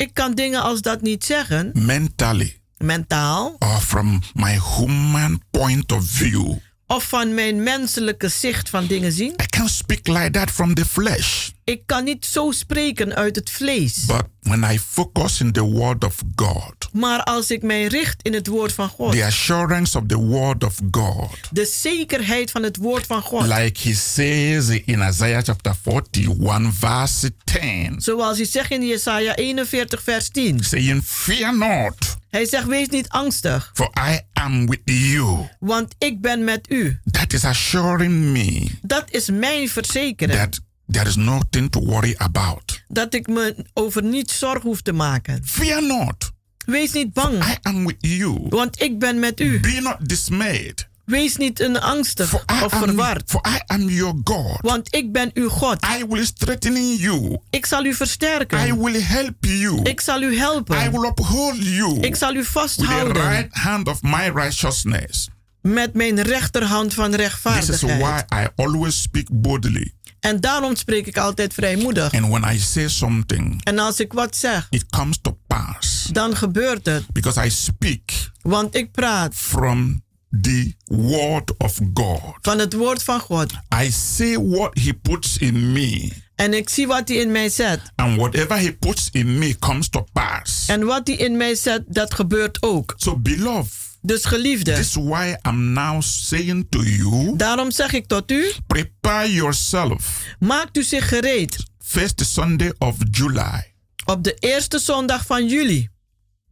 [0.00, 2.60] Ik kan dingen als dat niet zeggen, mentally.
[2.76, 6.54] Mentaal, or from my human point of view.
[6.90, 9.30] Of van mijn menselijke zicht van dingen zien.
[9.42, 11.48] I can't speak like that from the flesh.
[11.64, 14.04] Ik kan niet zo spreken uit het vlees.
[14.06, 18.34] But when I focus in the word of God, Maar als ik mij richt in
[18.34, 22.76] het woord van God, the assurance of the word of God, de zekerheid van het
[22.76, 28.70] woord van God, like he says in Isaiah chapter 41, verse 10, zoals hij zegt
[28.70, 30.64] in Jesaja 41, vers 10.
[30.64, 35.48] saying, Fear not, Hij zegt: Wees niet angstig, for I am with you.
[35.58, 37.00] want ik ben met u.
[37.10, 40.36] That is assuring me Dat is mijn verzekeren.
[40.36, 40.60] that
[40.90, 42.84] there is nothing to worry about.
[42.88, 45.40] Dat ik me over niets zorg hoef te maken.
[45.44, 46.30] Fear not,
[46.66, 48.46] Wees niet bang, I am with you.
[48.48, 49.60] want ik ben met u.
[49.60, 54.14] Be not dismayed, Wees niet een angstig for I, of verward, for I am your
[54.24, 54.58] God.
[54.60, 55.84] want ik ben uw God.
[56.00, 57.38] I will strengthen you.
[57.50, 58.82] Ik zal u I versterken.
[58.82, 59.80] will help you.
[59.82, 60.90] Ik zal u I helpen.
[60.92, 65.28] will uphold you Ik zal u with the vasthouden right hand of my righteousness.
[65.60, 68.00] met mijn rechterhand van This is rechtvaardigheid.
[68.30, 69.92] why I always speak boldly.
[70.20, 72.12] En daarom spreek ik altijd vrijmoedig.
[72.14, 76.36] And when I say something, En als ik wat zeg, it comes to pass dan
[76.36, 77.04] gebeurt het.
[77.12, 78.00] because I speak
[78.42, 80.02] Want ik praat from
[80.40, 82.20] the word of God.
[82.42, 83.52] van het woord van God.
[83.82, 87.80] I say what he puts in me, En ik zie wat hij in mij zet.
[87.96, 90.66] and whatever he puts in me comes to pass.
[90.68, 92.94] En wat hij in mij zet, dat gebeurt ook.
[92.96, 93.72] So, beloved,
[94.02, 98.52] Dus geliefde, this is why I'm now saying to you daarom zeg ik tot u,
[98.66, 100.24] prepare yourself.
[100.38, 103.72] maakt u zich gereed First Sunday of July
[104.04, 105.88] op de eerste zondag van juli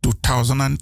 [0.00, 0.76] 2020.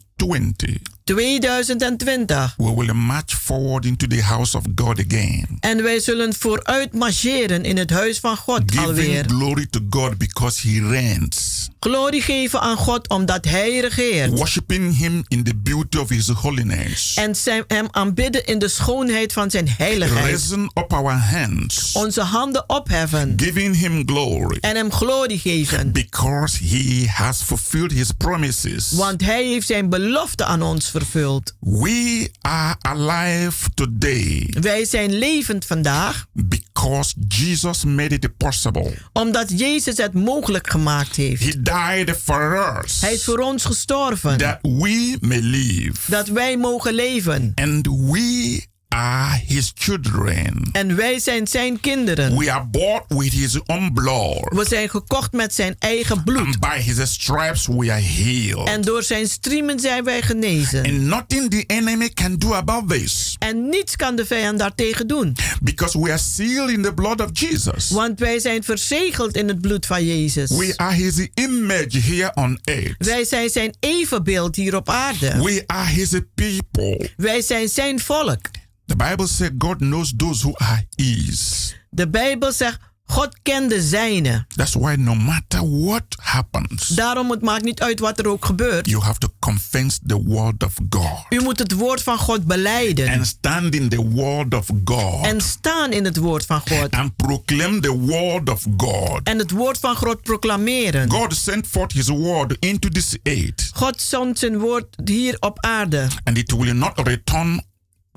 [1.07, 2.55] 2020.
[2.57, 5.57] We will march forward into the house of God again.
[5.61, 9.05] En wij zullen vooruit marcheren in het huis van God alweer.
[9.05, 11.69] Giving glory to God because He reigns.
[11.81, 14.31] Glorie geven aan God omdat Hij regeert.
[14.31, 17.15] Worshiping Him in the beauty of His holiness.
[17.15, 20.25] En zijn, Hem aanbidden in de schoonheid van Zijn heiligheid.
[20.25, 21.93] Raising up our hands.
[21.93, 23.33] Onze handen opheffen.
[23.37, 24.59] Giving Him glory.
[24.61, 25.93] En Hem glorie geven.
[25.93, 28.91] Because He has fulfilled His promises.
[28.91, 30.05] Want Hij heeft Zijn belofte
[30.45, 31.55] aan ons vervuld.
[31.61, 38.95] We are alive today Wij zijn levend vandaag because Jesus made it possible.
[39.13, 41.43] omdat Jezus het mogelijk gemaakt heeft.
[41.45, 44.39] He died for us Hij is voor ons gestorven.
[44.39, 46.11] that we may live.
[46.11, 47.53] Dat wij mogen leven.
[47.55, 48.65] And we
[48.97, 50.69] are His children.
[50.73, 52.39] En wij zijn zijn kinderen.
[52.39, 54.49] We are bought with His own blood.
[54.49, 56.47] We zijn gekocht met zijn eigen bloed.
[56.47, 58.69] And by His stripes we are healed.
[58.69, 60.85] En door zijn striemen zijn wij genezen.
[60.85, 63.37] And nothing the enemy can do about this.
[63.39, 65.37] En niets kan de vijand daartegen doen.
[65.63, 67.91] Because we are sealed in the blood of Jesus.
[67.91, 70.51] Want wij zijn verzegeld in het bloed van Jezus.
[70.51, 72.95] We are His image here on earth.
[72.99, 75.43] Wij zijn zijn evenbeeld hier op aarde.
[75.43, 77.11] We are His people.
[77.17, 78.41] Wij zijn zijn volk.
[78.87, 81.75] The Bible says God knows those who are His.
[81.91, 82.79] De Bijbel zegt,
[83.09, 84.45] God kent de zijne.
[84.57, 88.87] That's why no matter what happens, Daarom het maakt niet uit wat er ook gebeurt.
[88.87, 91.25] you have to confess the word of God.
[91.29, 93.09] U moet het woord van God beleiden.
[93.09, 95.25] And stand in the word of God.
[95.27, 96.91] En staan in het woord van God.
[96.91, 99.21] and proclaim the word of God.
[99.23, 101.11] En het woord van God proclameren.
[101.11, 106.07] God sent forth his word into this age, God zond zijn woord hier op aarde.
[106.25, 107.63] and it will not return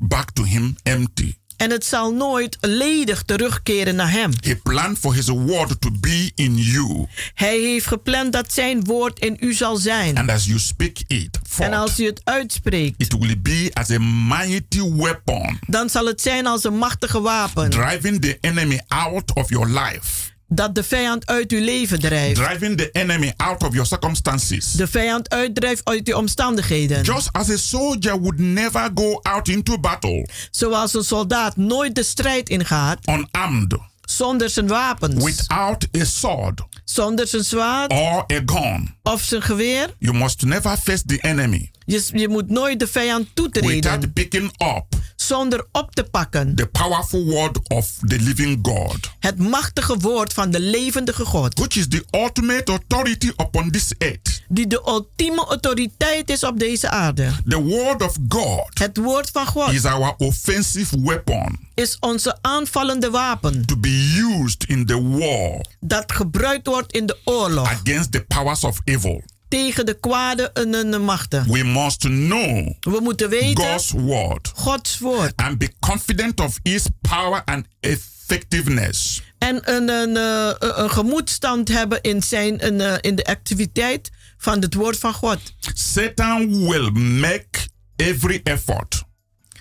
[0.01, 1.33] back to him empty.
[1.59, 4.31] En het zal nooit ledig terugkeren naar hem.
[4.41, 7.07] He planned for his word to be in you.
[7.33, 10.17] Hij heeft gepland dat zijn woord in u zal zijn.
[10.17, 13.89] And as you speak it En als forth, u het uitspreekt, it will be as
[13.89, 17.69] a mighty weapon, dan zal het zijn als een machtige wapen.
[17.69, 22.35] driving the enemy out of your life, Dat de vijand uit uw leven drijft.
[22.35, 24.71] driving the enemy out of your circumstances.
[24.71, 27.03] De vijand uitdrijft uit uw omstandigheden.
[27.03, 32.03] Just as a soldier would never go out into battle Zoals een soldaat nooit de
[32.03, 38.95] strijd ingaat unarmed, zonder zijn wapens, without a sword zonder zijn zwaard or a gun.
[39.03, 39.95] of zijn geweer.
[39.99, 44.51] You must never face the enemy Je, je moet nooit de vijand toetreden without picking
[44.61, 44.85] up
[45.21, 46.55] zonder op te pakken.
[46.55, 51.59] The powerful word of the living God, Het machtige woord van de levendige God.
[51.59, 54.41] which is the ultimate authority upon this earth.
[54.49, 57.31] Die de ultieme autoriteit is op deze aarde.
[57.47, 63.09] The word of God Het woord van God is our offensive weapon is onze aanvallende
[63.09, 63.65] wapen.
[63.65, 67.67] to be used in the war Dat gebruikt wordt in de oorlog.
[67.67, 69.23] against the powers of evil.
[69.49, 71.51] Tegen de kwade en de machten.
[71.51, 75.33] We must know We moeten weten God's word Gods woord.
[75.35, 79.21] and be confident of His power and effectiveness.
[79.37, 84.09] En een, een, eh, een, een gemoedstand hebben in, zijn, een, eh, in de activiteit
[84.37, 85.39] van het woord van God.
[85.73, 86.89] Satan will
[87.19, 87.47] make
[87.95, 89.03] every effort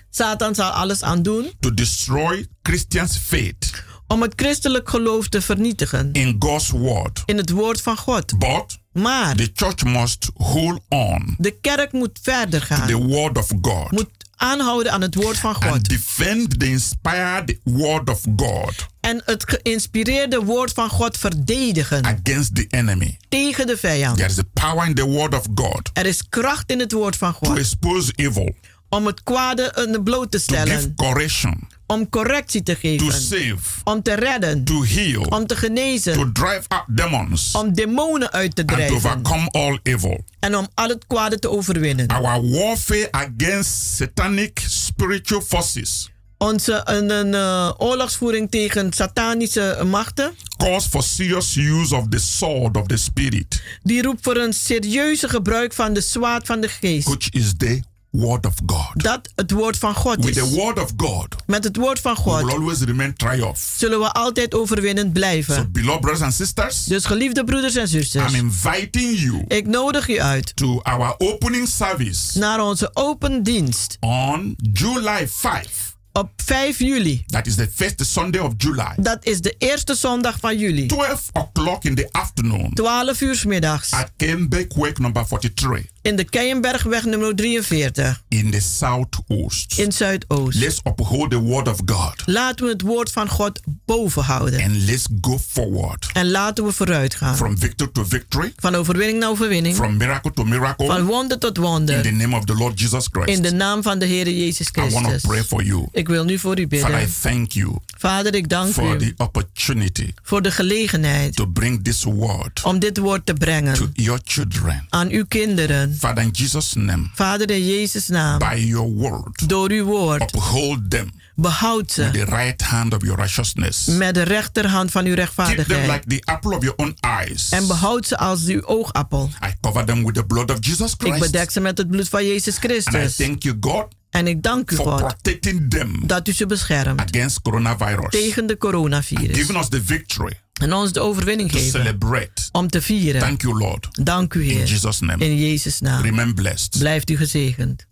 [0.09, 6.09] Satan zal alles aan doen to destroy Christians' faith om het christelijk geloof te vernietigen.
[6.11, 7.21] in God's word.
[7.25, 8.39] In het woord van God.
[8.39, 12.87] But Maar the church must hold on de kerk moet verder to gaan.
[12.87, 15.63] the word of God Moet aanhouden aan het woord van God.
[15.63, 22.03] and defend the inspired word of God En het geïnspireerde woord van God verdedigen.
[22.05, 23.17] against the enemy.
[23.29, 24.17] Tegen de vijand.
[24.17, 27.17] There is a power in the word of God Er is kracht in het woord
[27.17, 27.57] van to God.
[27.57, 28.55] expose evil,
[28.89, 30.95] Om het kwade bloot te to give stellen.
[30.95, 33.11] correction, Om correctie te to geven.
[33.21, 34.63] save, Om te redden.
[34.63, 36.33] to heal, Om te to genezen.
[36.33, 38.95] drive out demons, Om demonen uit te and to drijven.
[38.95, 40.23] overcome all evil.
[40.39, 42.07] En om al het kwade te overwinnen.
[42.07, 50.33] Our warfare against satanic spiritual forces Onze een, een, eh, oorlogsvoering tegen satanische machten.
[50.57, 55.29] calls for serious use of the sword of the Spirit, Die roept voor een serieuze
[55.29, 57.07] gebruik van de zwaard van de geest.
[57.07, 57.81] which is the
[58.11, 59.03] word of God.
[59.03, 60.49] Dat het woord van God With is.
[60.49, 63.59] the word of God, Met het woord van we will God always remain triumph.
[63.77, 65.71] zullen we altijd overwinnend So, blijven.
[65.71, 68.33] beloved brothers and sisters, Dus geliefde broeders en zusters.
[68.33, 73.97] I'm inviting you Ik nodig u uit to our opening service naar onze open dienst
[73.99, 75.87] on July 5.
[76.13, 77.23] op 5 juli.
[77.27, 78.93] That is the first Sunday of July.
[78.97, 80.85] Dat is de eerste zondag van juli.
[80.85, 83.91] 12 o'clock in the afternoon 12 uur middags.
[83.91, 88.21] at Kenbekweg number 43 In de Keienbergweg nummer 43.
[88.27, 89.77] in the southwest.
[89.79, 90.57] In Zuidoost.
[90.59, 94.61] Let's uphold the word of God Laten we het woord van God boven houden.
[94.63, 97.35] and let's go forward En laten we vooruit gaan.
[97.35, 99.75] from victory to victory, Van overwinning naar overwinning.
[99.75, 100.85] from miracle to miracle.
[100.85, 102.13] Van wonder tot In the wonder.
[102.13, 103.43] name of the Lord Jesus In Christ.
[103.43, 105.21] de naam van de Heer Jezus I want to Christus.
[105.21, 105.87] pray for you.
[105.91, 107.13] Ik wil nu voor u Father, I bidden.
[107.21, 112.03] thank you Vader, ik dank for u the opportunity voor de gelegenheid to bring this
[112.03, 114.85] word om dit woord te to brengen your children.
[114.89, 115.88] aan uw kinderen.
[115.97, 118.39] Father, in Jesus' name, Vader, in Jezus' naam.
[118.39, 120.21] by your word, Door uw woord.
[120.21, 123.85] uphold them Behoud with ze the right hand of your righteousness.
[123.85, 125.87] met de rechterhand van uw Keep them rechtvaardigheid.
[126.05, 127.49] like the apple of your own eyes.
[127.49, 129.29] En behoud ze als uw oogappel.
[129.45, 131.19] I cover them with the blood of Jesus Ik Christ.
[131.19, 133.15] bedek ze met het bloed van Jezus And I Christus.
[133.15, 136.99] thank you, God, En ik dank u, for God, protecting them dat u ze beschermt
[137.01, 138.09] against coronavirus.
[138.09, 139.37] tegen de coronavirus.
[139.37, 142.41] Giving us the victory En ons de overwinning geven celebrate.
[142.51, 143.21] om te vieren.
[143.21, 143.87] Thank you, Lord.
[144.03, 144.65] Dank u, In Heer.
[144.65, 145.25] Jesus' name.
[145.25, 146.01] In Jezus' naam.
[146.01, 146.75] Remain blessed.
[146.79, 147.87] Blijft u gezegend.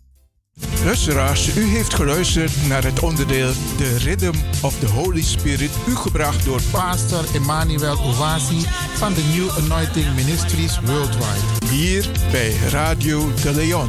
[0.84, 6.44] Luisteraars, u heeft geluisterd naar het onderdeel The Rhythm of the Holy Spirit, u gebracht
[6.44, 8.60] door Pastor Emmanuel Owasi
[8.94, 11.66] van de New Anointing Ministries Worldwide.
[11.70, 13.88] hier bij Radio de Leon.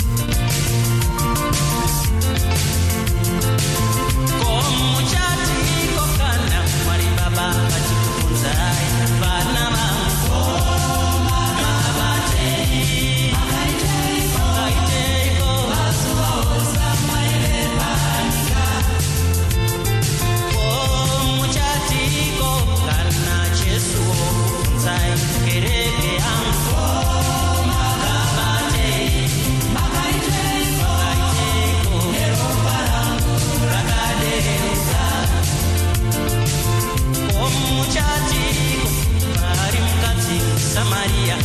[40.73, 41.35] samaria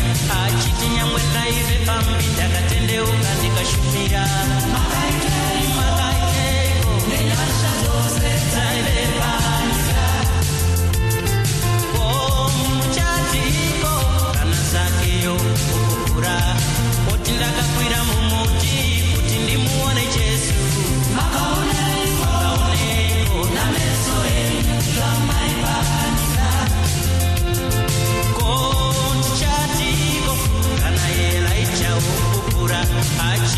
[0.44, 4.22] achitinyamwe kaive pambita katendeuka ndikashumira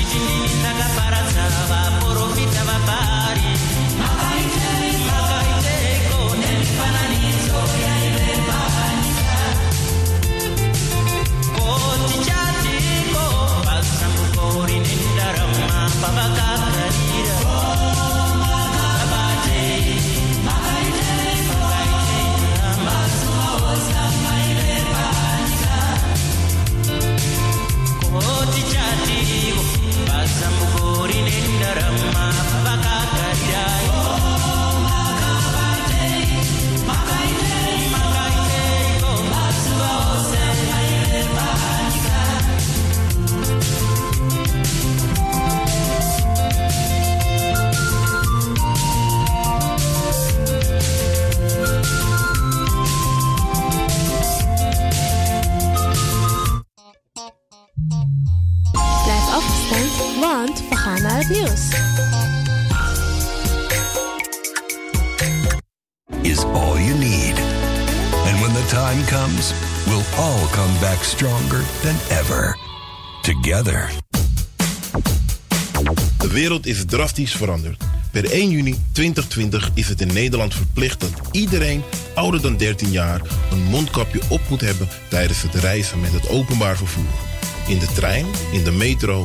[0.05, 1.16] 縮みながら
[60.45, 61.69] we gaan naar het nieuws.
[66.23, 67.39] Is all you need.
[68.27, 69.53] And when the time comes,
[69.87, 72.59] we'll all come back stronger than ever.
[73.23, 73.91] Together.
[76.19, 77.85] De wereld is drastisch veranderd.
[78.11, 81.83] Per 1 juni 2020 is het in Nederland verplicht dat iedereen
[82.15, 83.21] ouder dan 13 jaar
[83.51, 87.15] een mondkapje op moet hebben tijdens het reizen met het openbaar vervoer.
[87.69, 89.25] In de trein, in de metro,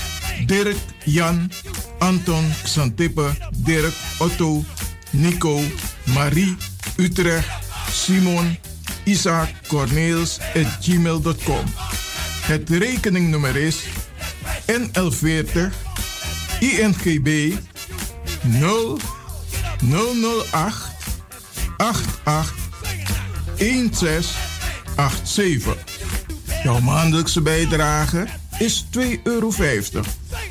[0.45, 1.51] Dirk, Jan,
[1.99, 4.63] Anton, Xantippe, Dirk, Otto,
[5.09, 5.61] Nico,
[6.03, 6.57] Marie,
[6.95, 7.49] Utrecht,
[7.91, 8.57] Simon,
[9.03, 11.65] Isaac, Corneels at gmail.com.
[12.41, 13.83] Het rekeningnummer is
[14.65, 15.59] NL40
[16.59, 17.53] INGB
[18.41, 18.99] 0
[19.79, 20.89] 008
[21.77, 22.53] 88
[23.57, 25.75] 1687.
[26.63, 28.27] Jouw maandelijkse bijdrage
[28.57, 29.51] is 2,50 euro.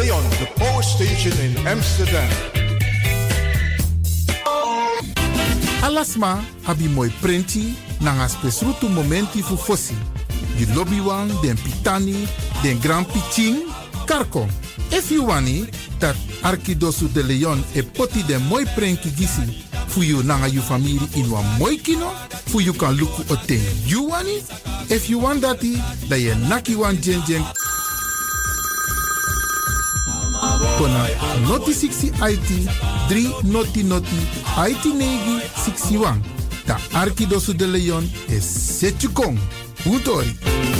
[0.00, 2.28] Leon, the power station in Amsterdam.
[5.82, 9.94] Alasma abi moi prenti nanga spesrutu momenti fu fosi.
[10.56, 11.02] Di lobby
[11.42, 12.26] den pitani,
[12.62, 13.66] den grand piching,
[14.06, 14.48] karko.
[14.90, 20.22] If you wani, dat Arkidosu de Leon e poti den moi prenki gisi fu you
[20.22, 22.10] nanga you family in wan moi kino,
[22.46, 24.42] fu you kan luku o ten you wani.
[24.88, 25.76] If you want dati,
[26.08, 27.44] da ye naki wan jen jen
[30.80, 31.06] kona
[31.48, 32.50] noti 60 IT
[33.08, 34.20] 3 noti noti
[34.70, 36.20] IT negi 61.
[36.66, 38.44] Ta Arkidosu de Leon is
[38.80, 39.38] Setjukong.
[39.84, 40.79] Utori.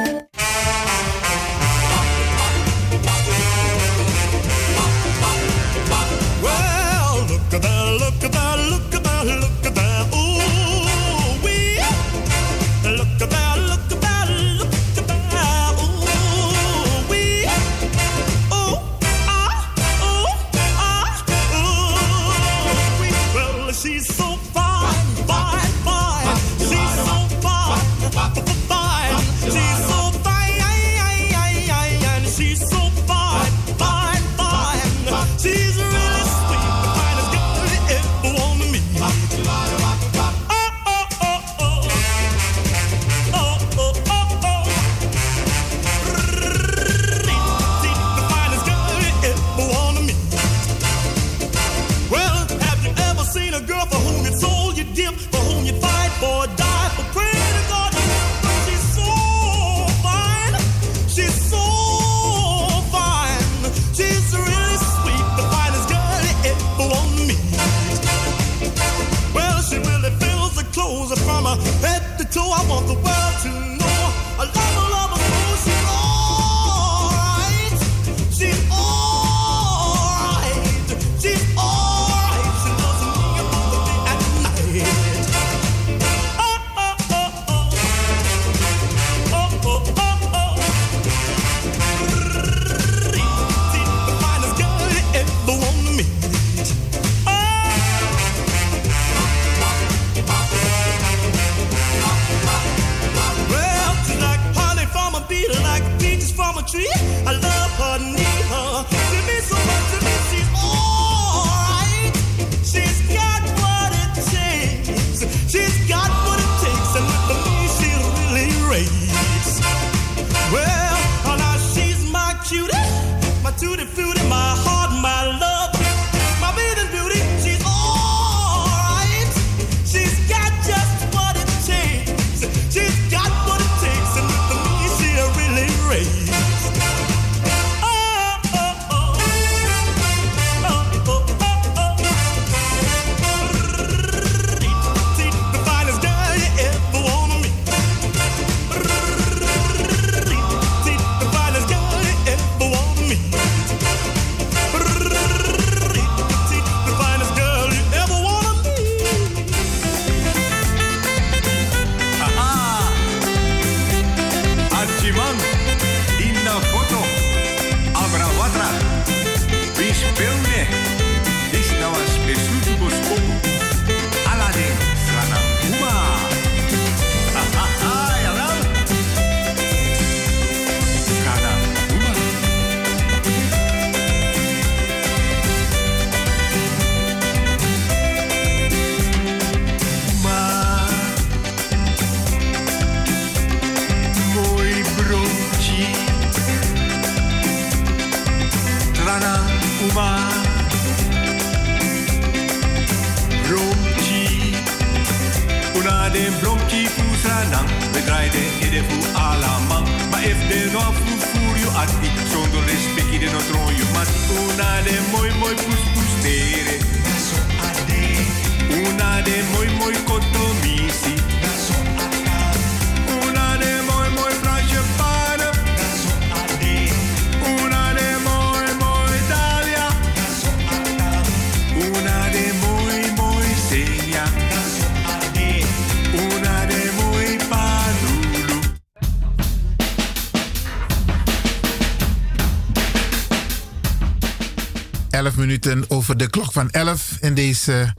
[246.21, 247.95] De klok van 11 in deze,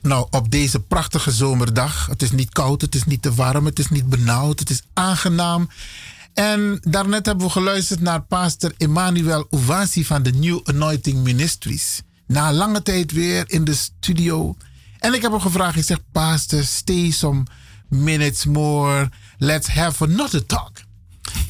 [0.00, 2.06] nou, op deze prachtige zomerdag.
[2.06, 4.82] Het is niet koud, het is niet te warm, het is niet benauwd, het is
[4.92, 5.70] aangenaam.
[6.34, 12.02] En daarnet hebben we geluisterd naar pastor Emmanuel Owasi van de New Anointing Ministries.
[12.26, 14.56] Na lange tijd weer in de studio.
[14.98, 17.42] En ik heb hem gevraagd, ik zeg, pastor, stay some
[17.88, 19.10] minutes more.
[19.38, 20.70] Let's have another talk.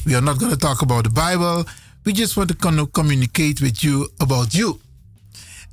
[0.03, 1.65] We are not going to talk about the Bible.
[2.03, 4.79] We just want to communicate with you about you.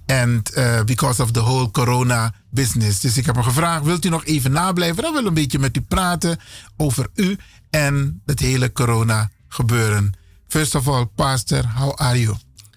[0.07, 3.01] And uh, because of the whole corona business.
[3.01, 5.03] Dus ik heb hem gevraagd, wilt u nog even nablijven?
[5.03, 6.39] Dan wil ik een beetje met u praten
[6.77, 7.37] over u
[7.71, 10.13] en het hele corona gebeuren.
[10.49, 12.37] First of all, Pastor, how are you?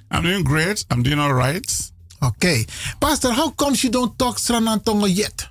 [0.10, 0.86] I'm doing great.
[0.92, 1.92] I'm doing all right.
[2.20, 2.66] Okay.
[3.00, 5.50] Pastor, how comes you don't talk Sranantongo yet?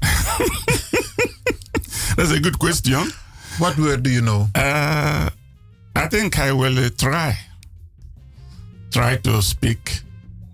[2.16, 3.12] That's a good question.
[3.58, 4.48] What word do you know?
[4.54, 5.28] Uh,
[5.94, 7.38] I think I will uh, try.
[8.90, 10.02] Try to speak.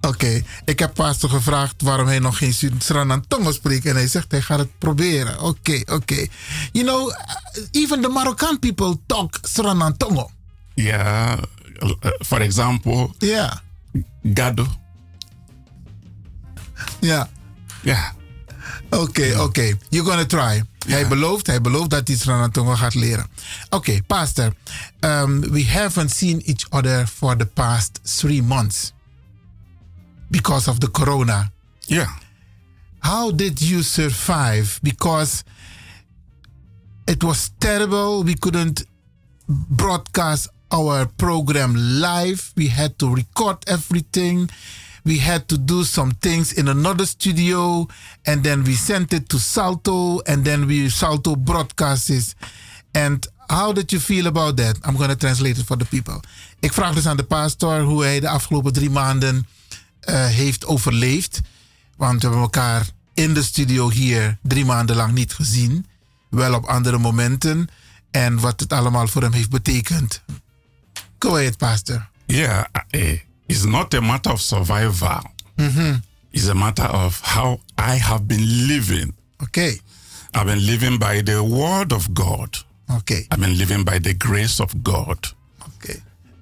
[0.06, 3.86] Oké, ik heb pastor gevraagd waarom hij nog geen Sranantongo spreekt.
[3.86, 5.40] En hij zegt hij gaat het proberen.
[5.40, 6.26] Oké, oké.
[6.72, 7.14] You know,
[7.70, 10.30] even the Moroccan people talk Sranantongo.
[10.74, 11.38] Yeah.
[11.82, 13.52] uh, for example, Yeah.
[14.34, 14.66] Gado.
[17.00, 17.28] Ja.
[17.82, 18.14] Ja.
[18.90, 19.78] Oké, oké.
[19.88, 20.64] You're gonna try.
[20.86, 23.26] Hij belooft, hij belooft dat hij Sranantongo gaat leren.
[23.70, 24.52] Oké, pastor.
[25.00, 28.94] Um, we haven't seen each other for the past three months.
[30.30, 31.52] Because of the corona.
[31.86, 32.08] Yeah.
[33.00, 34.80] How did you survive?
[34.82, 35.44] Because
[37.06, 38.24] it was terrible.
[38.24, 38.84] We couldn't
[39.48, 42.52] broadcast our program live.
[42.56, 44.50] We had to record everything.
[45.04, 47.86] We had to do some things in another studio,
[48.24, 52.34] and then we sent it to Salto, and then we Salto broadcast it.
[52.92, 54.78] And how did you feel about that?
[54.84, 56.20] I'm going to translate it for the people.
[56.60, 59.46] Ik vraag dus aan de pastor hoe hij de afgelopen drie maanden
[60.06, 61.40] eh, heeft overleefd.
[61.96, 65.86] Want we hebben elkaar in de studio hier drie maanden lang niet gezien.
[66.30, 67.68] Wel op andere momenten.
[68.10, 70.22] En wat het allemaal voor hem heeft betekend.
[71.18, 72.08] Go ahead, pastor.
[72.26, 72.64] Yeah.
[72.90, 75.30] uh, it's not a matter of survival.
[75.56, 75.96] Mhm.
[76.30, 79.14] It's a matter of how I have been living.
[79.38, 79.80] Okay.
[80.30, 82.64] I've been living by the word of God.
[82.86, 83.26] Okay.
[83.28, 85.34] I've been living by the grace of God.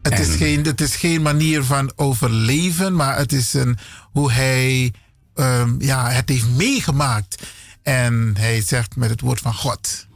[0.05, 3.79] Het is, geen, het is geen manier van overleven, maar het is een,
[4.13, 4.93] hoe hij
[5.35, 7.43] ehm, ja, het heeft meegemaakt.
[7.83, 10.07] En hij zegt met het woord van God.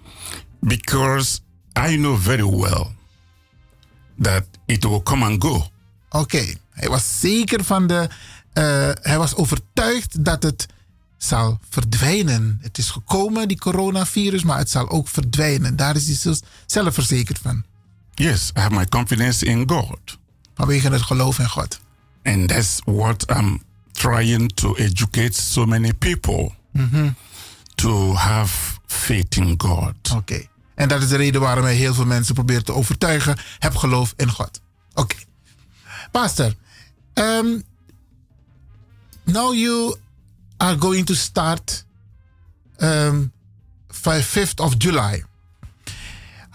[0.61, 1.39] Because
[1.89, 2.87] I know very well
[4.21, 5.67] that it will come and go.
[6.11, 8.09] Oké, hij was zeker van de.
[8.53, 10.67] eh, hij was overtuigd dat het
[11.17, 12.59] zal verdwijnen.
[12.63, 15.77] Het is gekomen, die coronavirus, maar het zal ook verdwijnen.
[15.77, 17.65] Daar is hij zelfs zelf verzekerd van.
[18.19, 20.19] Yes, I have my confidence in God.
[20.55, 21.79] Vanwege het geloof in God.
[22.23, 23.63] And that's what I'm
[23.93, 27.09] trying to educate so many people Mhm.
[27.75, 29.95] to have faith in God.
[30.15, 30.47] Oké.
[30.75, 33.39] En dat is de reden waarom hij heel veel mensen probeert te overtuigen.
[33.59, 34.61] Heb geloof in God.
[34.95, 35.17] Oké.
[36.11, 36.55] Pastor,
[37.15, 37.63] um,
[39.25, 39.97] now you
[40.57, 41.85] are going to start
[42.79, 43.33] um,
[44.23, 45.25] 5th of July.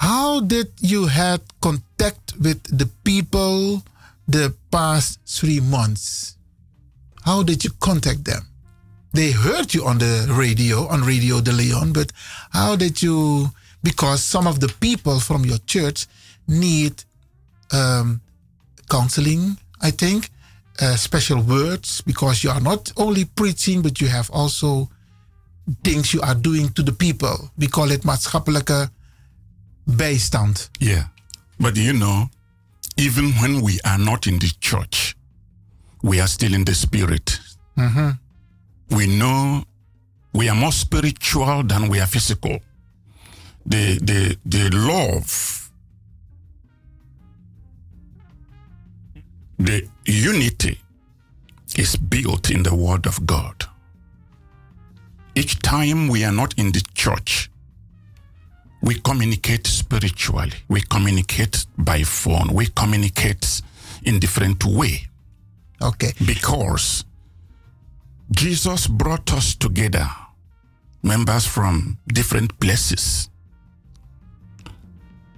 [0.04, 3.82] How did you had contact with the people
[4.28, 6.36] the past three months?
[7.24, 8.44] How did you contact them?
[9.14, 12.12] They heard you on the radio, on Radio de Leon, but
[12.52, 13.50] how did you
[13.82, 16.08] because some of the people from your church
[16.50, 17.02] need
[17.72, 18.20] um,
[18.90, 20.32] counseling, I think,
[20.82, 24.90] uh, special words, because you are not only preaching, but you have also
[25.82, 27.52] things you are doing to the people.
[27.58, 28.90] We call it maatschappelijke
[29.86, 30.70] bijstand.
[30.80, 31.04] Yeah.
[31.60, 32.30] But you know,
[32.98, 35.16] even when we are not in the church,
[36.02, 37.40] we are still in the spirit.
[37.76, 38.18] Mhm.
[38.90, 39.64] We know
[40.34, 42.60] we are more spiritual than we are physical.
[43.66, 45.70] The the the love,
[49.58, 50.80] the unity
[51.78, 53.66] is built in the word of God.
[55.36, 57.50] Each time we are not in the church,
[58.84, 60.52] we communicate spiritually.
[60.68, 62.54] We communicate by phone.
[62.54, 63.62] We communicate
[64.04, 65.08] in different way.
[65.82, 66.12] Okay.
[66.26, 67.06] Because
[68.32, 70.06] Jesus brought us together,
[71.02, 73.30] members from different places.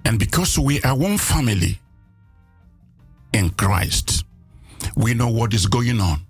[0.04, 1.78] And because we are one family
[3.32, 4.24] in Christ,
[4.96, 6.20] we know what is going on.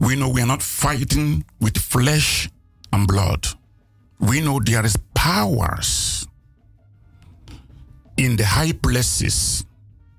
[0.00, 2.50] We know we are not fighting with flesh
[2.92, 3.46] and blood.
[4.18, 6.15] We know there is powers
[8.16, 9.64] in the high places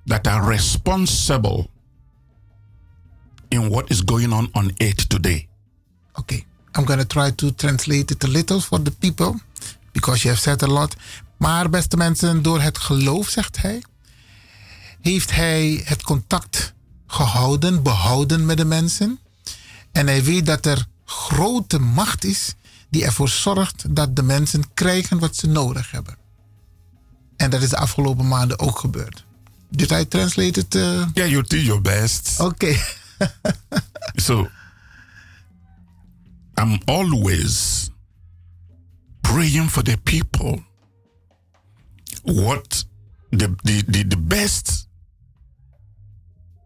[0.06, 1.70] that are responsible
[3.50, 5.48] in what is going on on earth today.
[6.20, 6.46] Okay,
[6.76, 9.36] I'm going to try to translate it a little for the people,
[9.92, 10.96] because you have said a lot.
[11.38, 13.84] Maar beste mensen, door het geloof, zegt hij,
[15.02, 16.74] heeft hij het contact
[17.08, 19.20] gehouden, behouden met de mensen.
[19.92, 22.56] En hij weet dat er grote macht is
[22.90, 26.18] die ervoor zorgt dat de mensen krijgen wat ze nodig hebben.
[27.38, 29.26] En dat is de afgelopen maanden ook gebeurd.
[29.70, 30.76] Did I translate it?
[30.76, 31.06] Uh...
[31.14, 32.40] Yeah, you did your best.
[32.40, 32.78] Okay.
[34.18, 34.48] So
[36.58, 37.92] I'm always
[39.22, 40.64] praying for the people.
[42.24, 42.86] What
[43.32, 44.88] the the, the, the best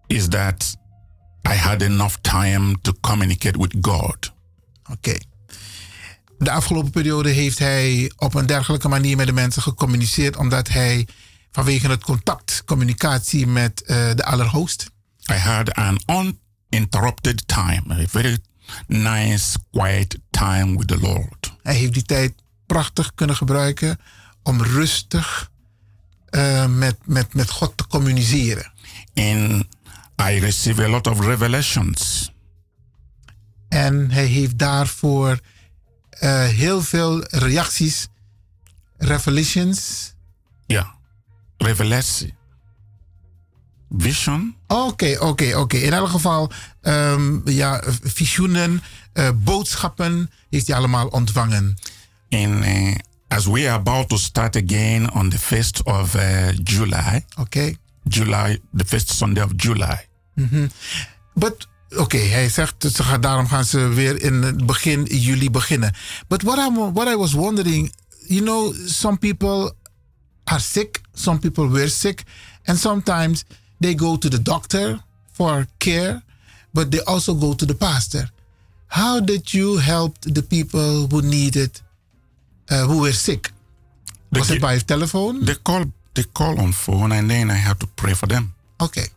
[0.07, 0.76] is that
[1.45, 4.31] I had enough time to communicate with God.
[4.91, 5.18] Oké.
[6.42, 11.08] De afgelopen periode heeft hij op een dergelijke manier met de mensen gecommuniceerd, omdat hij
[11.52, 14.86] vanwege het contact, communicatie met eh, de Allerhoogste.
[15.32, 16.00] I had an
[16.70, 18.38] uninterrupted time, a very
[18.88, 21.54] nice, quiet time with the Lord.
[21.64, 22.34] Hij heeft die tijd
[22.66, 24.00] prachtig kunnen gebruiken
[24.44, 25.52] om rustig
[26.26, 28.72] eh, met, met, met God te communiceren.
[29.14, 29.64] And
[30.32, 32.32] I receive a lot of revelations.
[33.70, 35.40] En hij heeft daarvoor
[36.22, 38.07] eh, heel veel reacties,
[38.98, 40.14] revelations.
[40.65, 40.95] Ja,
[41.57, 42.34] revelatie.
[43.98, 44.56] Vision.
[44.68, 45.77] Oké, oké, oké.
[45.77, 48.81] In elk geval, ehm, ja, visioenen,
[49.14, 51.77] eh, boodschappen heeft hij allemaal ontvangen.
[52.30, 52.95] And uh,
[53.27, 57.26] as we are about to start again on the 1st of uh, July.
[57.39, 57.77] Okay.
[58.03, 60.07] July, the first Sunday of July.
[60.35, 60.68] Mhm.
[61.34, 65.94] But, oké, hij zegt, ze gaan, daarom gaan ze weer in het begin juli beginnen.
[66.28, 67.94] But what, I'm, what I was wondering,
[68.28, 69.74] you know, some people
[70.44, 72.24] are sick, some people were sick,
[72.64, 73.44] and sometimes
[73.80, 75.02] they go to the doctor
[75.32, 76.22] for care,
[76.72, 78.30] but they also go to the pastor.
[78.88, 81.82] How did you help the people who needed,
[82.68, 83.52] uh, who were sick?
[84.30, 85.44] Was it by telephone?
[85.46, 88.54] They call, they call on phone and then I have to pray for them.
[88.78, 89.08] Oké.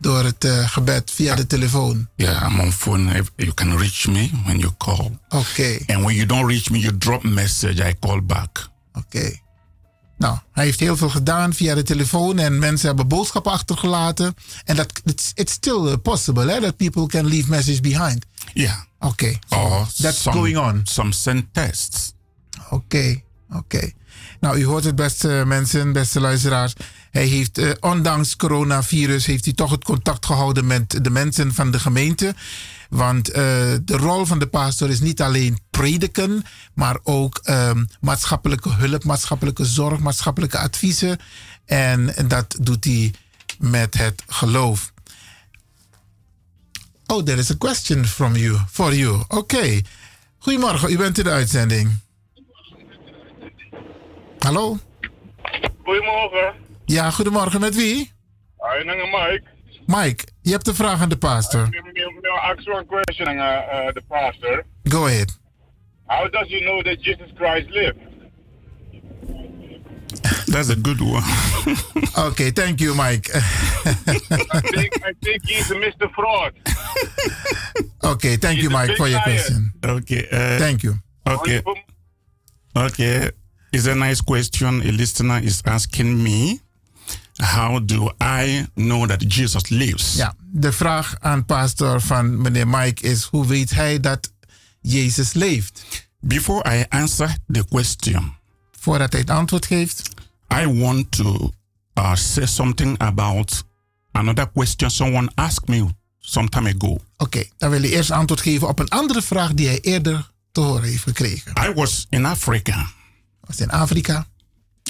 [0.00, 2.08] Door het eh, gebed via de telefoon.
[2.16, 3.24] Yeah, I'm on phone.
[3.36, 5.18] You can reach me when you call.
[5.28, 5.78] Oké.
[5.86, 7.88] And when you don't reach me, you drop message.
[7.88, 8.68] I call back.
[8.92, 9.38] Oké.
[10.18, 14.34] Nou, hij heeft heel veel gedaan via de telefoon en mensen hebben boodschappen achtergelaten.
[14.64, 18.26] En dat it's, it's still uh, possible, hè, that people can leave message behind.
[18.52, 18.76] Yeah.
[18.98, 19.38] Oké.
[19.48, 20.80] Or that's some, going on.
[20.84, 22.12] Some send tests.
[22.70, 23.90] Oké, oké.
[24.40, 26.72] Nou, u hoort het beste mensen, beste luisteraars.
[27.10, 31.70] Hij heeft, eh, ondanks coronavirus, heeft hij toch het contact gehouden met de mensen van
[31.70, 32.34] de gemeente.
[32.90, 33.42] Want eh,
[33.82, 39.64] de rol van de pastor is niet alleen prediken, maar ook ehm, maatschappelijke hulp, maatschappelijke
[39.64, 41.18] zorg, maatschappelijke adviezen.
[41.64, 43.14] En, dat doet hij
[43.58, 44.92] met het geloof.
[47.06, 49.22] Oh, there is a question from you, for you.
[49.28, 49.80] Oké.
[50.38, 51.98] Goedemorgen, u bent in de uitzending.
[54.38, 54.78] Hallo?
[55.84, 56.54] Goedemorgen.
[56.90, 57.60] Ja, goedemorgen.
[57.60, 58.12] Met wie?
[58.56, 59.42] Hi, Mike.
[59.86, 61.68] Mike, je hebt een vraag aan de pastor.
[61.68, 64.64] May I ask you one question, uh, uh, the pastor?
[64.82, 65.38] Go ahead.
[66.06, 67.98] How does you know that Jesus Christ lived?
[70.46, 71.22] That's a good one.
[72.28, 73.30] okay, thank you, Mike.
[73.34, 76.10] I think I think he's a Mr.
[76.10, 76.52] Fraud.
[78.02, 79.72] okay, thank you, Mike, for your question.
[79.84, 80.26] Okay.
[80.32, 80.94] Uh, Thank you.
[81.24, 81.62] Okay.
[82.74, 83.30] Okay.
[83.72, 84.82] It's a nice question.
[84.82, 86.60] A listener is asking me,
[87.42, 90.14] how do I know that Jesus lives?
[90.14, 94.32] Ja, de vraag aan pastor van meneer Mike is: hoe weet hij dat
[94.80, 95.82] Jezus leeft?
[96.20, 98.32] Before I answer the question,
[98.80, 100.08] Voordat hij het antwoord geeft,
[100.54, 101.50] I want to
[101.94, 103.64] uh, say something about
[104.12, 105.86] another question someone asked me
[106.18, 107.00] some time ago.
[107.16, 110.60] oké, dan wil hij eerst antwoord geven op een andere vraag die hij eerder te
[110.60, 111.52] horen heeft gekregen.
[111.68, 112.90] I was in Africa,
[113.40, 114.26] was in Afrika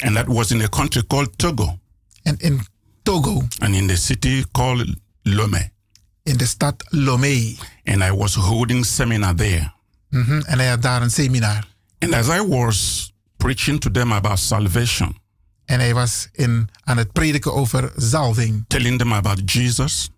[0.02, 1.78] and that was in a country called Togo,
[2.22, 2.60] en in
[3.02, 5.70] Togo, and in the city called Lomé.
[6.22, 7.56] in de stad Lomé.
[7.84, 9.72] And I was holding seminar there.
[10.09, 11.68] Mhm, En hij had daar een seminar.
[11.98, 15.16] And as I was preaching to them about salvation,
[15.64, 18.64] En hij was in, aan het prediken over zalving.
[18.68, 20.10] telling them about Jesus,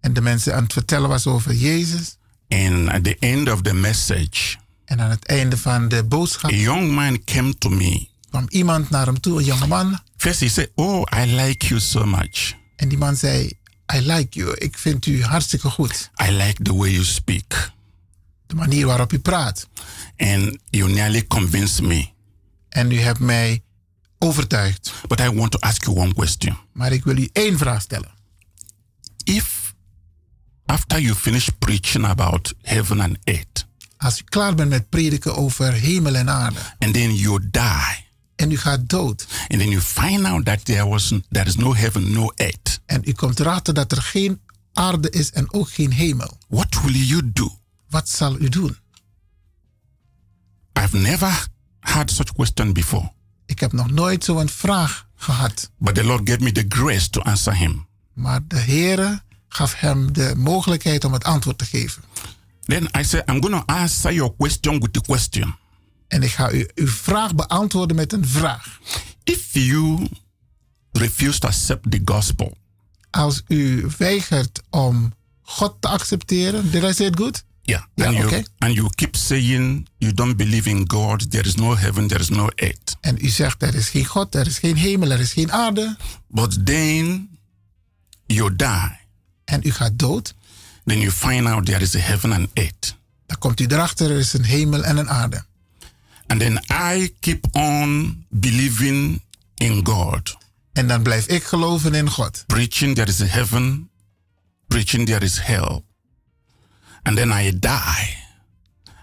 [0.00, 2.16] En de mensen aan het vertellen was over Jezus.
[2.48, 6.54] and at the end of the message, En aan het einde van de boodschap a
[6.54, 8.08] young man came to me.
[8.30, 9.98] Kwam iemand naar hem toe, een jonge man.
[10.16, 12.54] First, he said, Oh, I like you so much.
[12.76, 13.52] En die man zei,
[13.94, 14.54] I like you.
[14.56, 16.10] Ik vind u hartstikke goed.
[16.28, 17.70] I like the way you speak.
[18.46, 19.68] De manier waarop u praat.
[20.16, 22.08] And you nearly convinced me.
[22.68, 23.62] En u hebt mij
[24.18, 24.92] overtuigd.
[25.06, 26.56] But I want to ask you one question.
[26.72, 28.10] Maar ik wil u één vraag stellen.
[29.24, 29.74] If
[30.66, 35.72] after you finish preaching about heaven and earth, Als u klaar bent met prediken over
[35.72, 36.58] hemel en aarde.
[36.78, 38.06] and then you die,
[38.38, 39.26] En u gaat dood.
[39.48, 43.02] and then you find out that there was there is no heaven, no earth, En
[43.04, 44.40] u komt erachter dat er geen
[44.72, 46.38] aarde is en ook geen hemel.
[46.48, 47.58] what will you do?
[47.88, 48.76] Wat zal u doen?
[50.82, 51.46] I've never
[51.80, 53.12] had such question before.
[53.46, 55.70] Ik heb nog nooit zo'n vraag gehad.
[55.78, 57.86] But the Lord gave me the grace to answer him.
[58.12, 62.02] Maar de Heere gaf hem de mogelijkheid om het antwoord te geven.
[62.64, 65.54] Then I said, I'm going to answer your question with the question.
[66.08, 68.78] En ik ga u, uw vraag beantwoorden met een vraag.
[69.24, 70.08] If you
[70.92, 72.56] refuse to accept the gospel,
[73.10, 75.12] Als u weigert om
[75.42, 77.44] God te accepteren, did I say it good?
[77.62, 78.44] yeah, Yeah, and, you, okay.
[78.58, 82.28] and you keep saying you don't believe in God, there is no heaven, there is
[82.28, 82.96] no earth.
[83.00, 85.96] En u zegt er is geen God, er is geen hemel, er is geen aarde.
[86.28, 87.28] But then
[88.26, 88.96] you die,
[89.44, 90.34] En u gaat dood.
[90.84, 92.96] then you find out there is a heaven and earth.
[93.26, 95.44] Dan komt u erachter, er is een hemel en een aarde.
[96.28, 99.20] And then I keep on believing
[99.54, 100.36] in God,
[100.72, 102.44] En dan blijf ik geloven in God.
[102.46, 103.90] preaching there is heaven,
[104.66, 105.82] preaching there is hell.
[107.02, 108.16] And then I die.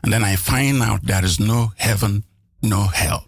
[0.01, 2.23] And then I find out there is no heaven,
[2.59, 3.27] no hell.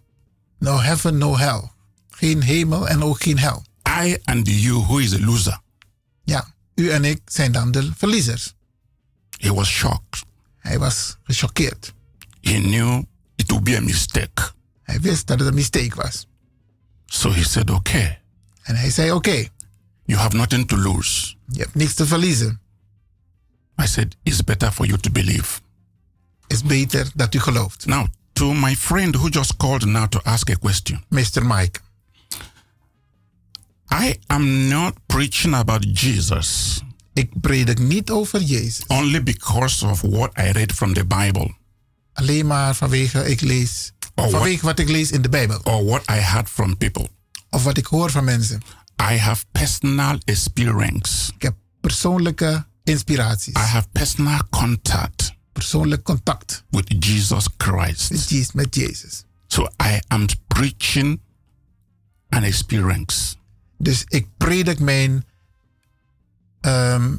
[0.60, 1.72] No heaven, no hell.
[2.10, 3.66] Geen hemel en ook geen hel.
[4.04, 5.60] I and you, who is a loser,
[6.24, 8.54] Ja, u en ik zijn dan de verliezers.
[9.38, 10.24] he was shocked.
[10.58, 11.94] Hij was gechoqueerd.
[12.42, 13.04] He knew
[13.38, 14.52] it will be a mistake.
[14.84, 16.28] Hij wist dat het een mistake was.
[17.06, 18.20] So he said, Okay,
[18.62, 19.48] En hij zei, oké,
[20.06, 21.36] you have nothing to lose.
[21.48, 22.60] je hebt niks te verliezen.
[23.82, 25.60] I said, It's better for you to believe.
[26.48, 27.86] is beter dat u gelooft.
[27.86, 31.04] Now, to my friend who just called now to ask a question.
[31.10, 31.46] Mr.
[31.46, 31.80] Mike,
[33.90, 36.82] I am not preaching about Jesus
[37.14, 38.84] ik predik niet over Jezus.
[38.88, 41.57] only because of what I read from the Bible
[42.18, 45.60] Alleen maar vanwege, ik lees, Oh, vanwege what- wat ik lees in de Bijbel.
[45.64, 47.10] or what I heard from people.
[47.50, 48.62] Of wat ik hoor van mensen.
[49.12, 51.32] I have personal experience.
[51.36, 53.54] Ik heb persoonlijke inspiraties.
[53.56, 58.10] I have personal contact Persoonlijk contact with Jesus Christ.
[58.12, 58.52] met Jezus.
[58.52, 59.24] Met Jezus.
[59.48, 61.20] So I am preaching
[62.30, 63.36] an experience.
[63.78, 65.26] Dus ik predik mijn
[66.62, 67.16] ehm,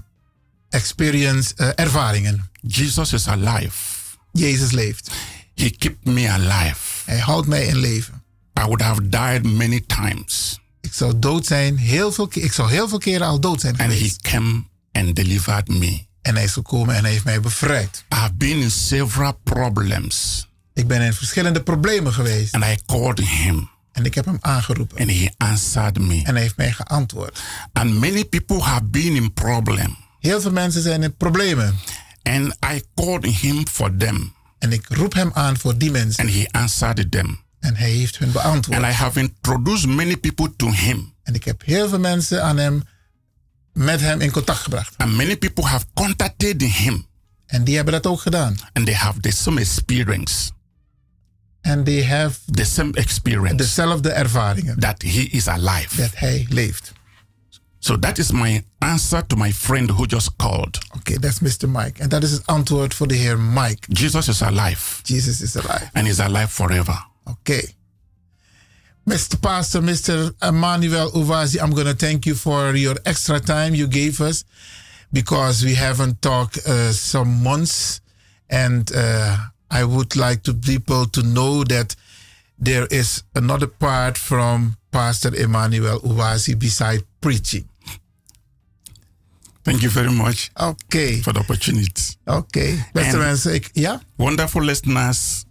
[0.68, 2.50] experience, eh, ervaringen.
[2.60, 3.96] Jesus is alive.
[4.32, 5.10] Jezus leeft.
[5.54, 6.76] He kept me alive.
[7.04, 8.22] Hij houdt mij in leven.
[8.60, 10.60] I would have died many times.
[10.80, 13.90] Ik zou dood zijn, heel veel, ik zou heel veel keren al dood zijn And
[13.90, 14.20] he geweest.
[14.20, 16.06] came and delivered me.
[16.22, 18.04] En hij is gekomen en hij heeft mij bevrijd.
[18.14, 20.48] I have been in several problems.
[20.74, 22.54] Ik ben in verschillende problemen geweest.
[22.54, 24.98] And I called him En ik heb hem aangeroepen.
[24.98, 26.20] and he answered me.
[26.24, 27.40] En hij heeft mij geantwoord.
[27.72, 29.96] And many people have been in problem.
[30.20, 31.74] Heel veel mensen zijn in problemen.
[32.28, 34.32] And I called him for them.
[34.58, 36.24] En ik roep hem aan voor die mensen.
[36.24, 37.38] And he answered them.
[37.60, 38.78] En hij heeft hun beantwoord.
[38.82, 41.12] And I have introduced many people to him.
[41.22, 42.82] En ik heb heel veel mensen aan hem,
[43.72, 44.94] met hem in contact gebracht.
[44.96, 47.06] And many people have contacted him.
[47.46, 48.56] En die hebben dat ook gedaan.
[48.72, 50.50] And they have the same experience.
[51.60, 53.54] En die have The same experience.
[53.56, 54.78] dezelfde ervaringen.
[54.80, 55.96] that he is alive.
[55.96, 56.92] Dat hij leeft.
[57.80, 60.78] So that is my answer to my friend who just called.
[60.96, 61.68] Okay, that's Mr.
[61.68, 62.00] Mike.
[62.02, 63.86] And that is is het antwoord voor de heer Mike.
[63.92, 65.88] Jesus is alive Jesus is alive.
[65.92, 67.06] and is alive forever.
[67.24, 67.74] Okay.
[69.04, 69.38] Mr.
[69.40, 70.34] Pastor, Mr.
[70.40, 74.44] Emmanuel Uwazi, I'm going to thank you for your extra time you gave us
[75.10, 78.00] because we haven't talked uh, some months.
[78.50, 79.36] And uh,
[79.70, 81.96] I would like to people to know that
[82.58, 87.66] there is another part from Pastor Emmanuel Uwazi beside preaching.
[89.62, 90.50] Thank you very much.
[90.56, 91.20] Okay.
[91.20, 92.16] For the opportunity.
[92.24, 92.84] Okay.
[92.92, 94.02] Beste mensen, ik, ja?
[94.16, 95.44] Wonderful listeners.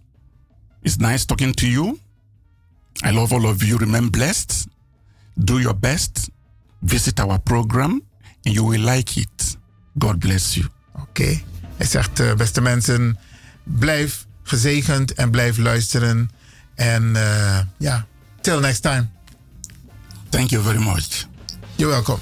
[0.82, 1.98] It's nice talking to you.
[3.06, 3.76] I love all of you.
[3.78, 4.66] Remain blessed.
[5.34, 6.30] Do your best.
[6.80, 8.02] Visit our program
[8.44, 9.56] and you will like it.
[9.98, 10.66] God bless you.
[10.92, 11.40] Oké.
[11.76, 13.18] Hij zegt, eh, beste mensen,
[13.62, 16.30] blijf gezegend en blijf luisteren.
[16.74, 18.06] En eh, ja,
[18.40, 19.08] till next time.
[20.30, 21.26] Thank you very much.
[21.78, 22.20] You're welcome.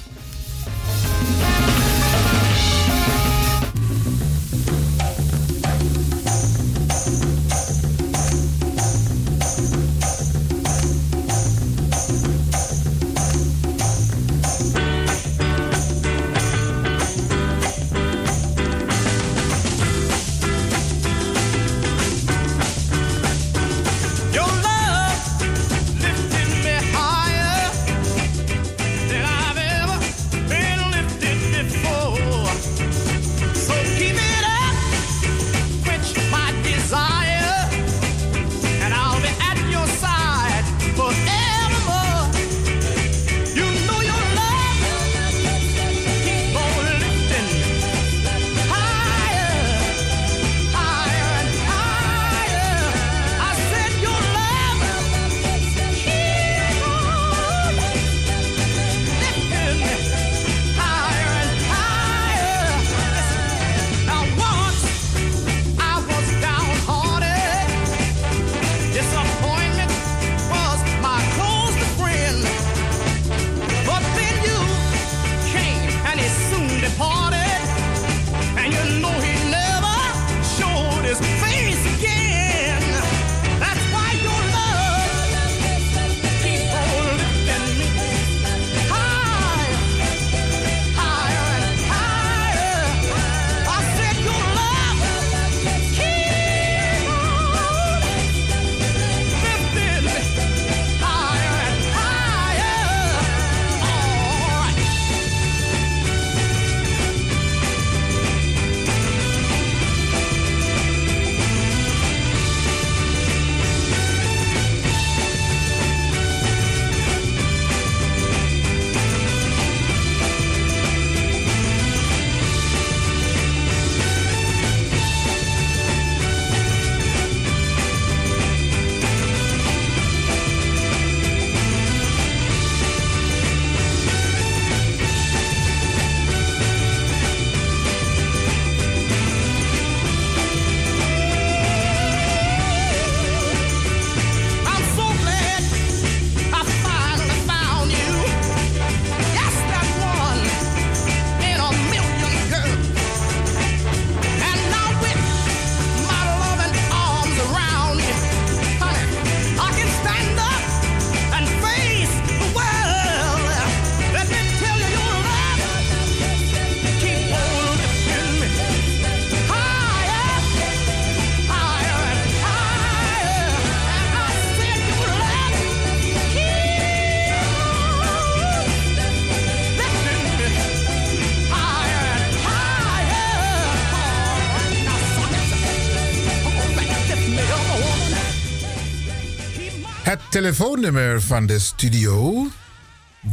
[190.36, 192.46] Telefoonnummer van de studio,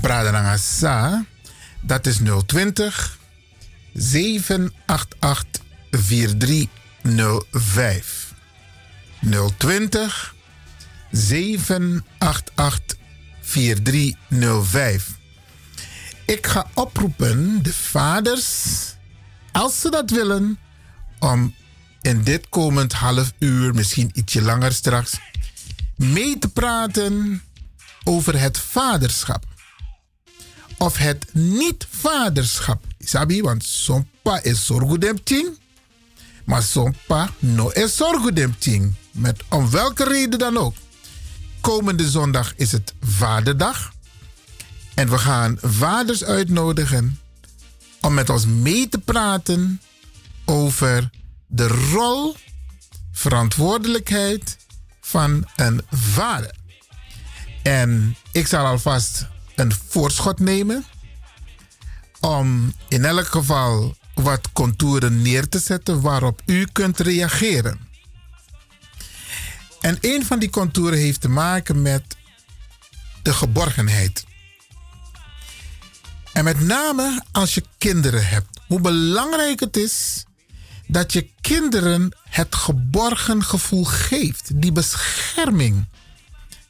[0.01, 1.25] Bradanangasa,
[1.81, 3.17] dat is 020
[3.93, 5.61] 788
[5.91, 8.33] 4305.
[9.57, 10.35] 020
[11.11, 12.97] 788
[13.41, 15.09] 4305.
[16.25, 18.55] Ik ga oproepen de vaders,
[19.51, 20.59] als ze dat willen,
[21.19, 21.55] om
[22.01, 25.19] in dit komend half uur, misschien ietsje langer straks,
[25.95, 27.43] mee te praten
[28.03, 29.45] over het vaderschap.
[30.77, 32.83] Of het niet-vaderschap.
[32.99, 35.57] Sabi, want zo'n pa is zorgudem ting.
[36.45, 38.93] Maar zo'n pa no is zorgudem ting.
[39.11, 40.75] Met om welke reden dan ook.
[41.61, 43.93] Komende zondag is het Vaderdag.
[44.93, 47.19] En we gaan vaders uitnodigen
[48.01, 49.81] om met ons mee te praten
[50.45, 51.09] over
[51.47, 52.35] de rol,
[53.11, 54.57] verantwoordelijkheid
[55.13, 56.55] van een vader.
[57.63, 60.85] En ik zal alvast een voorschot nemen
[62.19, 67.79] om in elk geval wat contouren neer te zetten waarop u kunt reageren.
[69.81, 72.03] En een van die contouren heeft te maken met
[73.21, 74.25] de geborgenheid.
[76.31, 78.59] En met name als je kinderen hebt.
[78.67, 80.25] Hoe belangrijk het is
[80.93, 84.61] dat je kinderen het geborgen gevoel geeft.
[84.61, 85.85] Die bescherming.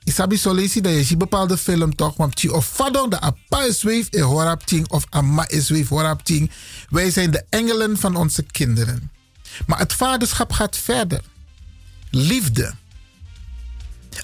[0.04, 2.18] Isabi solisi dat je ziet bepaalde film toch.
[2.18, 6.52] Want je of fadong de apa is weef in horapting of amma is weef horapting.
[6.90, 9.12] Wij zijn de engelen van onze kinderen.
[9.68, 11.22] Maar het vaderschap gaat verder.
[12.10, 12.74] Liefde.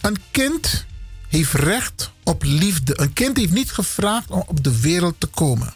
[0.01, 0.85] Een kind
[1.27, 2.99] heeft recht op liefde.
[2.99, 5.73] Een kind heeft niet gevraagd om op de wereld te komen.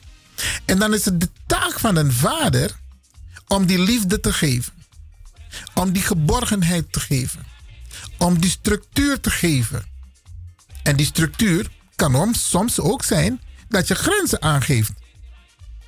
[0.65, 2.81] En dan is het de taak van een vader
[3.53, 4.73] om die liefde te geven.
[5.73, 7.45] Om die geborgenheid te geven.
[8.17, 9.85] Om die structuur te geven.
[10.83, 14.91] En die structuur kan om soms ook zijn dat je grenzen aangeeft.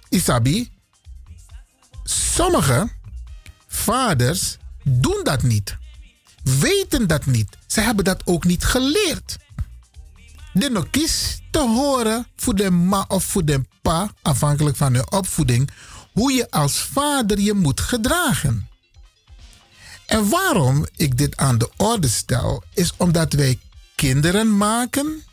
[0.10, 0.72] Isabi,
[2.04, 2.90] sommige
[3.68, 5.78] vaders doen dat niet.
[6.44, 7.58] Weten dat niet.
[7.68, 9.38] Ze hebben dat ook niet geleerd.
[10.54, 10.88] De nog
[11.52, 15.70] te horen voor de ma of voor de pa, afhankelijk van hun opvoeding,
[16.16, 18.68] hoe je als vader je moet gedragen.
[20.06, 23.60] En waarom ik dit aan de orde stel, is omdat wij
[23.96, 25.24] kinderen maken,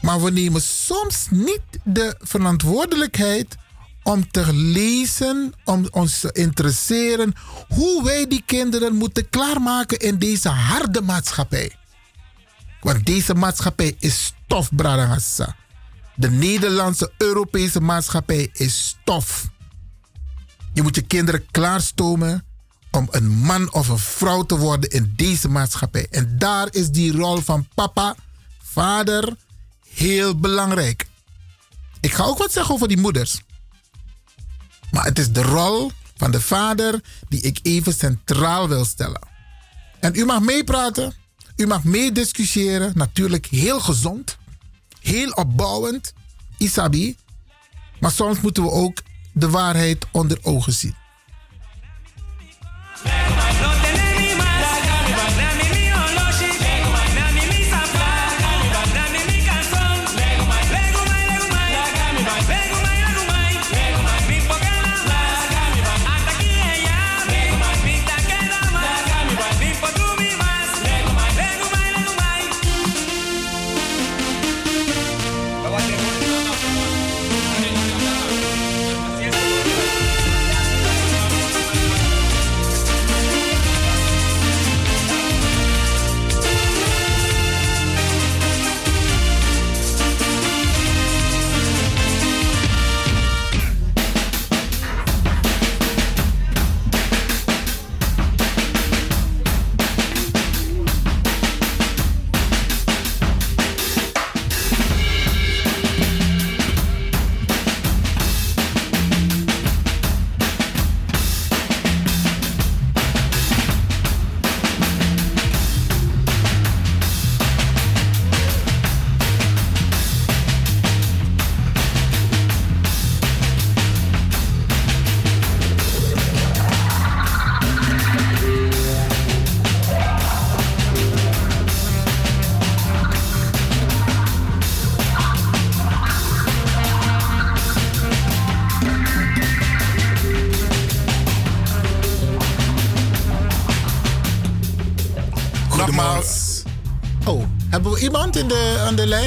[0.00, 3.56] maar we nemen soms niet de verantwoordelijkheid
[4.02, 7.32] om te lezen, om ons te interesseren
[7.68, 11.72] hoe wij die kinderen moeten klaarmaken in deze harde maatschappij.
[12.80, 15.56] Want deze maatschappij is stof, Bradangassa.
[16.20, 19.48] De Nederlandse Europese maatschappij is stof.
[20.72, 22.44] Je moet je kinderen klaarstomen
[22.90, 26.06] om een man of een vrouw te worden in deze maatschappij.
[26.10, 28.16] En daar is die rol van papa,
[28.62, 29.36] vader,
[29.88, 31.06] heel belangrijk.
[32.00, 33.40] Ik ga ook wat zeggen over die moeders.
[34.90, 39.28] Maar het is de rol van de vader die ik even centraal wil stellen.
[40.00, 41.14] En u mag meepraten,
[41.56, 44.38] u mag meediscussiëren, natuurlijk heel gezond,
[45.00, 46.12] heel opbouwend,
[46.58, 47.16] Isabi.
[48.00, 49.02] Maar soms moeten we ook
[49.32, 50.94] de waarheid onder ogen zien.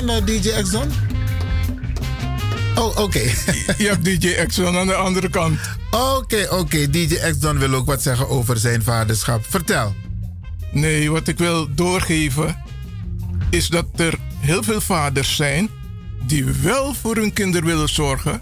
[0.04, 0.92] DJ Exxon?
[2.76, 3.20] Oh, oké.
[3.78, 5.60] Je hebt DJ Exxon aan de andere kant.
[5.92, 6.90] Oké, oké.
[6.90, 9.46] DJ Exxon wil ook wat zeggen over zijn vaderschap.
[9.50, 9.96] Vertel.
[10.72, 12.64] Nee, wat ik wil doorgeven
[13.50, 15.70] is dat er heel veel vaders zijn
[16.26, 18.42] die wel voor hun kinderen willen zorgen,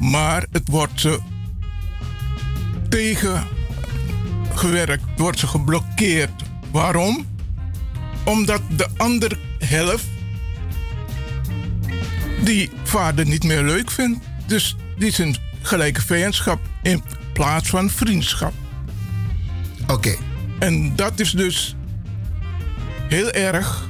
[0.00, 1.18] maar het wordt ze
[2.88, 6.42] tegengewerkt, het wordt ze geblokkeerd.
[6.70, 7.26] Waarom?
[8.24, 10.11] Omdat de andere helft
[12.44, 14.24] die vader niet meer leuk vindt.
[14.46, 17.02] Dus die is een gelijke vijandschap in
[17.32, 18.52] plaats van vriendschap.
[19.86, 20.14] Oké.
[20.58, 21.76] En dat is dus
[23.08, 23.88] heel erg.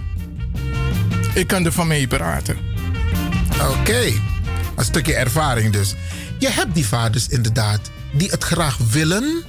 [1.34, 2.56] Ik kan er van mee praten.
[3.70, 4.12] Oké.
[4.76, 5.94] Een stukje ervaring dus.
[6.38, 9.42] Je hebt die vaders inderdaad die het graag willen.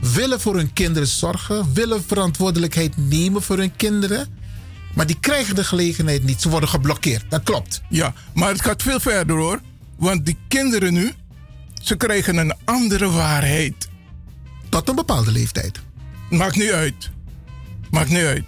[0.00, 1.72] Willen voor hun kinderen zorgen.
[1.74, 4.26] Willen verantwoordelijkheid nemen voor hun kinderen.
[4.94, 6.40] Maar die krijgen de gelegenheid niet.
[6.40, 7.24] Ze worden geblokkeerd.
[7.28, 7.82] Dat klopt.
[7.88, 9.60] Ja, maar het gaat veel verder hoor.
[9.96, 11.12] Want die kinderen nu,
[11.82, 13.88] ze krijgen een andere waarheid.
[14.68, 15.80] Tot een bepaalde leeftijd.
[16.30, 17.10] Maakt niet uit.
[17.90, 18.44] Maakt niet uit.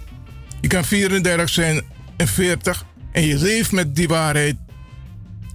[0.61, 1.81] Je kan 34 zijn
[2.17, 4.55] en 40 en je leeft met die waarheid.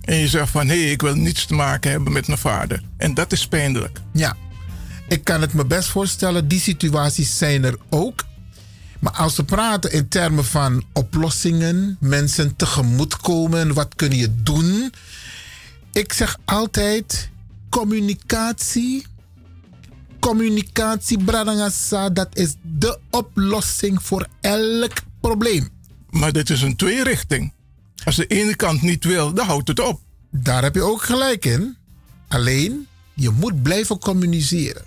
[0.01, 2.83] En je zegt van hé, hey, ik wil niets te maken hebben met mijn vader.
[2.97, 4.01] En dat is pijnlijk.
[4.13, 4.37] Ja,
[5.09, 6.49] ik kan het me best voorstellen.
[6.49, 8.25] Die situaties zijn er ook.
[9.01, 14.93] Maar als we praten in termen van oplossingen, mensen tegemoetkomen, wat kun je doen?
[15.93, 17.31] Ik zeg altijd
[17.69, 19.07] communicatie.
[20.19, 25.69] Communicatie, Bradangasa, dat is de oplossing voor elk probleem.
[26.11, 27.53] Maar dit is een tweerichting.
[28.05, 30.01] Als de ene kant niet wil, dan houdt het op.
[30.31, 31.77] Daar heb je ook gelijk in.
[32.29, 34.85] Alleen, je moet blijven communiceren.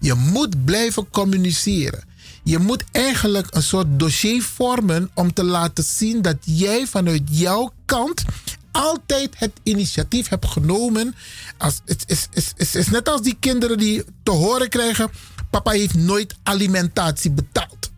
[0.00, 2.04] Je moet blijven communiceren.
[2.42, 7.72] Je moet eigenlijk een soort dossier vormen om te laten zien dat jij vanuit jouw
[7.84, 8.24] kant
[8.72, 11.14] altijd het initiatief hebt genomen.
[11.58, 15.10] Als, het, is, is, is, is net als die kinderen die te horen krijgen:
[15.50, 17.90] papa heeft nooit alimentatie betaald.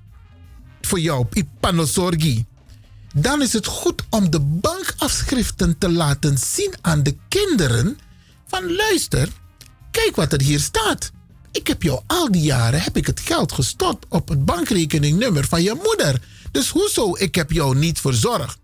[0.80, 2.44] Voor jou, Ipanosorgi.
[3.14, 7.98] Dan is het goed om de bankafschriften te laten zien aan de kinderen:
[8.46, 9.28] van luister,
[9.90, 11.12] kijk wat er hier staat.
[11.52, 15.62] Ik heb jou al die jaren heb ik het geld gestort op het bankrekeningnummer van
[15.62, 16.20] je moeder.
[16.50, 18.58] Dus hoezo ik heb jou niet verzorgd?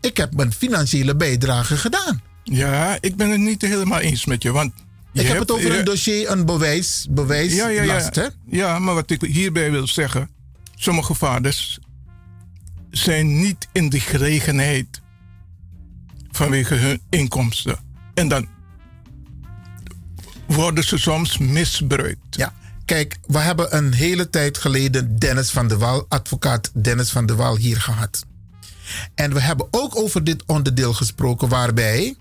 [0.00, 2.22] Ik heb mijn financiële bijdrage gedaan.
[2.44, 4.52] Ja, ik ben het niet helemaal eens met je.
[4.52, 4.72] Want
[5.12, 8.10] je ik heb hebt- het over een dossier, een bewijs, bewijslast, ja, ja, ja.
[8.12, 8.26] hè?
[8.46, 10.30] ja, maar wat ik hierbij wil zeggen.
[10.74, 11.78] Sommige vaders
[12.90, 15.00] zijn niet in de gelegenheid
[16.30, 17.78] vanwege hun inkomsten.
[18.14, 18.48] En dan
[20.48, 22.20] worden ze soms misbruikt.
[22.30, 22.52] Ja,
[22.84, 27.36] kijk, we hebben een hele tijd geleden Dennis van der Wal, advocaat Dennis van der
[27.36, 28.26] Wal, hier gehad.
[29.14, 32.16] En we hebben ook over dit onderdeel gesproken waarbij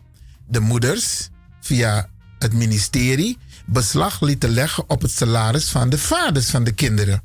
[0.47, 1.29] de moeders
[1.61, 2.09] via
[2.39, 7.23] het ministerie beslag lieten leggen op het salaris van de vaders van de kinderen.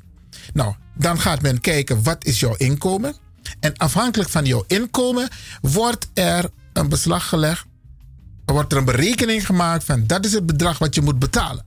[0.53, 3.15] Nou, dan gaat men kijken wat is jouw inkomen.
[3.59, 5.29] En afhankelijk van jouw inkomen
[5.61, 7.65] wordt er een beslag gelegd.
[8.45, 11.65] Er wordt er een berekening gemaakt van dat is het bedrag wat je moet betalen.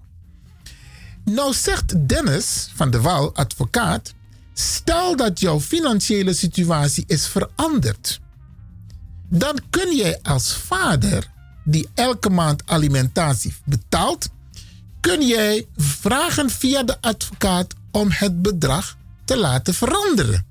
[1.24, 4.14] Nou zegt Dennis van de Wal, advocaat,
[4.54, 8.20] stel dat jouw financiële situatie is veranderd.
[9.28, 11.30] Dan kun jij als vader
[11.64, 14.28] die elke maand alimentatie betaalt,
[15.00, 20.46] kun jij vragen via de advocaat om het bedrag te laten veranderen.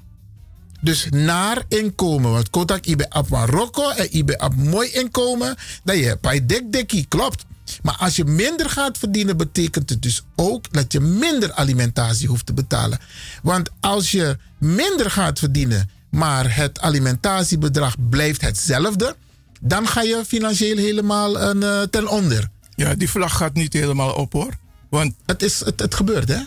[0.86, 2.32] Dus naar inkomen.
[2.32, 5.56] Want kotak ibe op Marokko en ibe op mooi inkomen.
[5.84, 7.46] Dat je bij dik dikkie klopt.
[7.82, 12.46] Maar als je minder gaat verdienen, betekent het dus ook dat je minder alimentatie hoeft
[12.46, 13.00] te betalen.
[13.44, 19.16] Want als je minder gaat verdienen, maar het alimentatiebedrag blijft hetzelfde,
[19.62, 22.50] dan ga je financieel helemaal een, eh, ten onder.
[22.76, 24.54] Ja, die vlag gaat niet helemaal op hoor.
[24.90, 26.40] Want het, is, het, het gebeurt hè?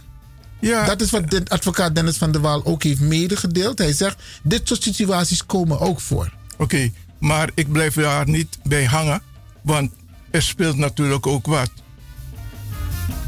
[0.60, 0.84] Ja.
[0.84, 3.78] Dat is wat de advocaat Dennis van der Waal ook heeft medegedeeld.
[3.78, 6.32] Hij zegt, dit soort situaties komen ook voor.
[6.56, 9.22] Oké, maar ik blijf daar niet bij hangen,
[9.62, 9.90] want
[10.30, 11.70] er speelt natuurlijk ook wat.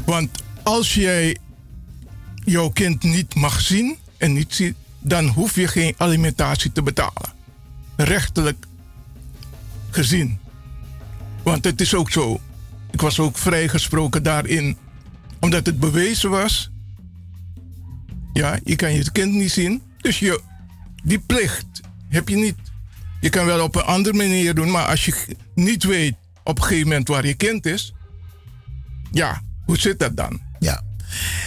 [0.05, 0.29] Want
[0.63, 1.37] als jij
[2.35, 7.33] jouw kind niet mag zien en niet ziet, dan hoef je geen alimentatie te betalen.
[7.95, 8.65] Rechtelijk
[9.89, 10.39] gezien.
[11.43, 12.39] Want het is ook zo.
[12.91, 14.77] Ik was ook vrijgesproken daarin,
[15.39, 16.70] omdat het bewezen was.
[18.33, 20.41] Ja, je kan je kind niet zien, dus je,
[21.03, 21.65] die plicht
[22.09, 22.55] heb je niet.
[23.21, 25.13] Je kan wel op een andere manier doen, maar als je
[25.55, 26.13] niet weet
[26.43, 27.93] op een gegeven moment waar je kind is,
[29.11, 30.41] ja, hoe zit dat dan?
[30.59, 30.83] Ja.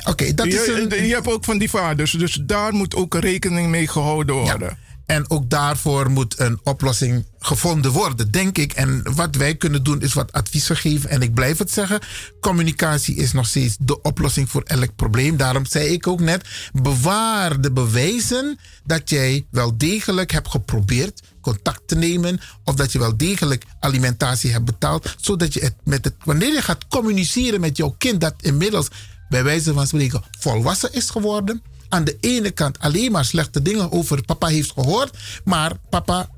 [0.05, 0.67] Oké, dat je, is
[0.99, 4.79] een- je hebt ook van die vaders, dus daar moet ook rekening mee gehouden worden.
[5.07, 8.73] En ook daarvoor moet een oplossing gevonden worden, denk ik.
[8.73, 11.11] En wat wij kunnen doen is wat adviezen geven.
[11.11, 12.01] En ik blijf het zeggen,
[12.41, 15.37] communicatie is nog steeds de oplossing voor elk probleem.
[15.37, 21.83] Daarom zei ik ook net, bewaar de bewijzen dat jij wel degelijk hebt geprobeerd contact
[21.87, 22.41] te nemen.
[22.65, 25.15] Of dat je wel degelijk alimentatie hebt betaald.
[25.21, 28.89] Zodat je het met het, wanneer je gaat communiceren met jouw kind dat inmiddels
[29.29, 31.63] bij wijze van spreken volwassen is geworden
[31.95, 36.29] aan de ene kant alleen maar slechte dingen over papa heeft gehoord, maar papa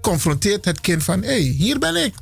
[0.00, 2.14] confronteert het kind van: hé, hey, hier ben ik.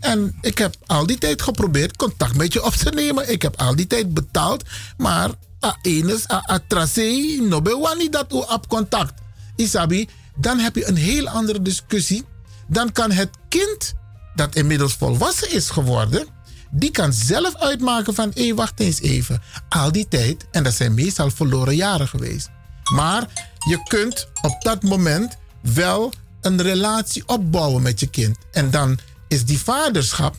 [0.00, 3.30] En ik heb al die tijd geprobeerd contact met je op te nemen.
[3.32, 4.64] Ik heb al die tijd betaald,
[4.96, 5.30] maar
[5.64, 7.62] a enes, a, a tracé, no
[8.10, 9.12] dat u op contact.
[9.56, 12.24] Isabi, dan heb je een heel andere discussie.
[12.66, 13.94] Dan kan het kind,
[14.34, 16.26] dat inmiddels volwassen is geworden,
[16.70, 19.42] die kan zelf uitmaken van, hé, wacht eens even.
[19.68, 22.50] Al die tijd, en dat zijn meestal verloren jaren geweest.
[22.94, 23.26] Maar
[23.68, 28.36] je kunt op dat moment wel een relatie opbouwen met je kind.
[28.52, 28.98] En dan
[29.28, 30.36] is die vaderschap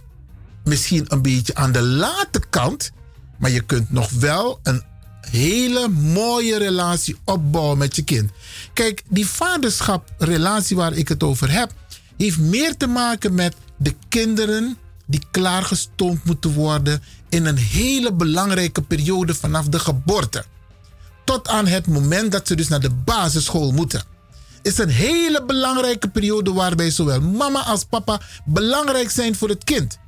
[0.63, 2.91] misschien een beetje aan de late kant.
[3.37, 4.83] Maar je kunt nog wel een
[5.29, 8.31] hele mooie relatie opbouwen met je kind.
[8.73, 11.71] Kijk, die vaderschaprelatie waar ik het over heb,
[12.17, 14.77] heeft meer te maken met de kinderen
[15.11, 20.45] die klaargestoomd moeten worden in een hele belangrijke periode vanaf de geboorte.
[21.25, 24.03] Tot aan het moment dat ze dus naar de basisschool moeten.
[24.61, 29.99] Is een hele belangrijke periode waarbij zowel mama als papa belangrijk zijn voor het kind.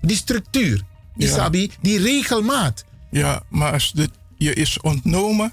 [0.00, 0.82] Die structuur,
[1.16, 1.26] Ja.
[1.26, 2.84] Isabi, die regelmaat.
[3.10, 5.52] Ja, maar als dit je is ontnomen,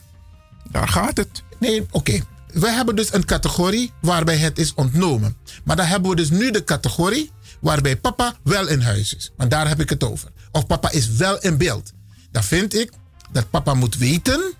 [0.71, 1.43] daar gaat het.
[1.59, 2.19] Nee, oké.
[2.53, 5.35] We hebben dus een categorie waarbij het is ontnomen.
[5.63, 7.31] Maar dan hebben we dus nu de categorie
[7.63, 9.31] waarbij papa wel in huis is.
[9.37, 10.29] Want daar heb ik het over.
[10.51, 11.91] Of papa is wel in beeld.
[12.31, 12.91] Dan vind ik
[13.31, 14.53] dat papa moet weten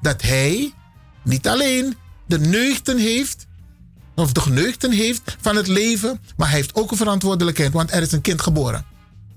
[0.00, 0.74] dat hij
[1.24, 1.96] niet alleen
[2.26, 3.46] de neugten heeft,
[4.14, 8.02] of de geneugten heeft van het leven, maar hij heeft ook een verantwoordelijkheid, want er
[8.02, 8.84] is een kind geboren.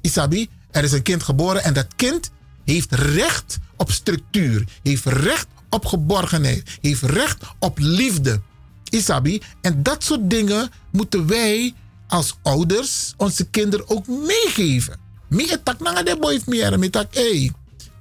[0.02, 2.32] Isabi, er is een kind geboren en dat kind
[2.64, 8.42] heeft recht op structuur, heeft recht op geborgenheid, heeft recht op liefde.
[8.90, 11.74] Isabi, en dat soort dingen moeten wij
[12.08, 15.00] als ouders onze kinderen ook meegeven.
[15.30, 17.08] Meer tak na de boy meer, met tak.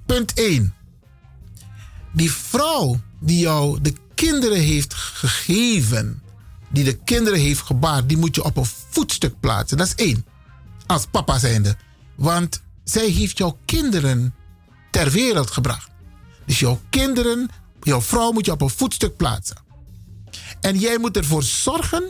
[0.07, 0.75] Punt 1.
[2.13, 6.23] Die vrouw die jou de kinderen heeft gegeven,
[6.69, 9.77] die de kinderen heeft gebaard, die moet je op een voetstuk plaatsen.
[9.77, 10.25] Dat is één.
[10.87, 11.77] Als papa zijnde.
[12.15, 14.35] Want zij heeft jouw kinderen
[14.91, 15.91] ter wereld gebracht.
[16.47, 17.49] Dus jouw kinderen,
[17.83, 19.57] jouw vrouw moet je op een voetstuk plaatsen.
[20.61, 22.05] En jij moet ervoor zorgen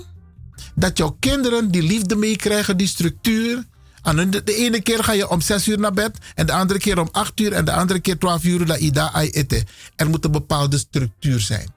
[0.74, 3.64] dat jouw kinderen die liefde meekrijgen, die structuur.
[4.02, 6.98] En de, ene keer ga je om 6 uur naar bed, en de andere keer
[6.98, 8.66] om 8 uur, en de andere keer 12 uur.
[8.66, 9.64] Dat ai ete.
[9.96, 11.74] Er moet een bepaalde structuur zijn.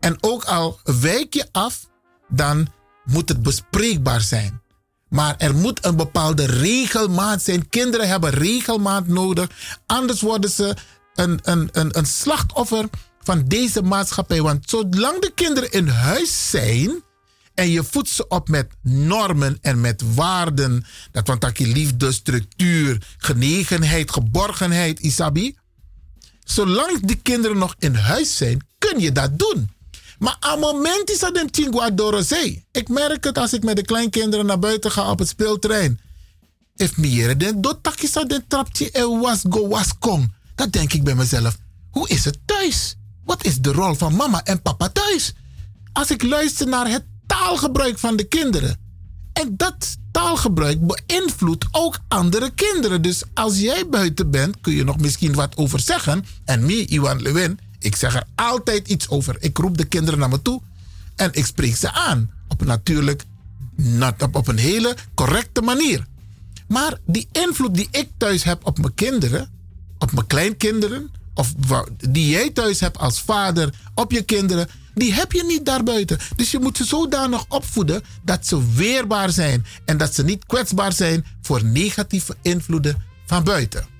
[0.00, 1.88] En ook al wijk je af,
[2.28, 2.68] dan
[3.04, 4.60] moet het bespreekbaar zijn.
[5.08, 7.68] Maar er moet een bepaalde regelmaat zijn.
[7.68, 9.50] Kinderen hebben regelmaat nodig.
[9.86, 10.76] Anders worden ze
[11.14, 12.88] een, een, een, een slachtoffer
[13.22, 14.42] van deze maatschappij.
[14.42, 17.02] Want zolang de kinderen in huis zijn
[17.58, 22.12] en je voedt ze op met normen en met waarden, dat want dat je liefde,
[22.12, 25.56] structuur, genegenheid, geborgenheid, isabi.
[26.44, 29.70] Zolang die kinderen nog in huis zijn, kun je dat doen.
[30.18, 32.64] Maar aan moment is dat een chingwa dorosei.
[32.72, 36.00] Ik merk het als ik met de kleinkinderen naar buiten ga op het speelterrein.
[36.76, 40.34] If meer den do takisa den trapje en was go was kom.
[40.54, 41.56] Dan denk ik bij mezelf,
[41.90, 42.96] hoe is het thuis?
[43.24, 45.32] Wat is de rol van mama en papa thuis?
[45.92, 47.04] Als ik luister naar het
[47.38, 48.76] taalgebruik van de kinderen.
[49.32, 53.02] En dat taalgebruik beïnvloedt ook andere kinderen.
[53.02, 56.24] Dus als jij buiten bent, kun je nog misschien wat over zeggen.
[56.44, 59.36] En me, Iwan Lewin, ik zeg er altijd iets over.
[59.38, 60.60] Ik roep de kinderen naar me toe
[61.16, 62.30] en ik spreek ze aan.
[62.48, 63.24] Op natuurlijk,
[63.76, 66.06] nat- op, een hele correcte manier.
[66.68, 69.50] Maar die invloed die ik thuis heb op mijn kinderen,
[69.98, 71.54] op mijn kleinkinderen, of
[72.08, 76.18] die jij thuis hebt als vader op je kinderen, die heb je niet daarbuiten.
[76.36, 80.92] Dus je moet ze zodanig opvoeden dat ze weerbaar zijn en dat ze niet kwetsbaar
[80.92, 83.97] zijn voor negatieve invloeden van buiten.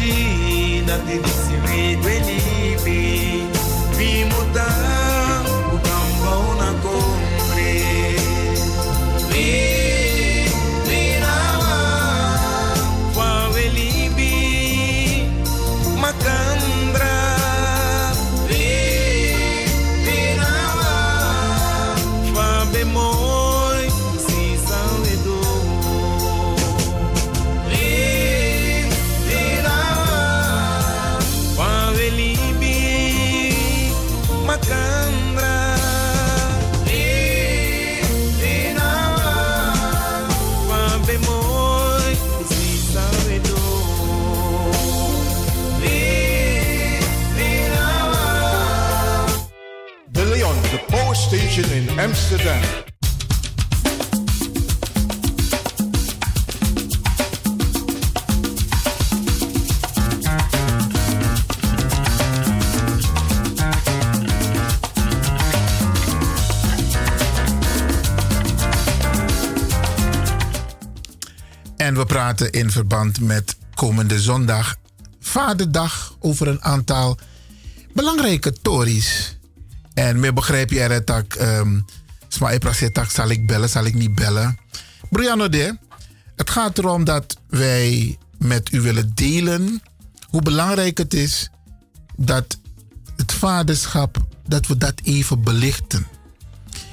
[0.00, 3.50] En beshi na te disi redwe libi
[52.30, 52.38] En
[71.96, 74.76] we praten in verband met komende zondag,
[75.20, 77.18] Vaderdag, over een aantal
[77.92, 79.38] belangrijke tories.
[79.94, 81.84] En meer begrijp je er dat um,
[82.32, 82.58] Sma
[82.92, 84.58] tak zal ik bellen, zal ik niet bellen.
[85.10, 85.78] Brianna de,
[86.36, 89.82] het gaat erom dat wij met u willen delen
[90.28, 91.50] hoe belangrijk het is
[92.16, 92.58] dat
[93.16, 96.06] het vaderschap, dat we dat even belichten.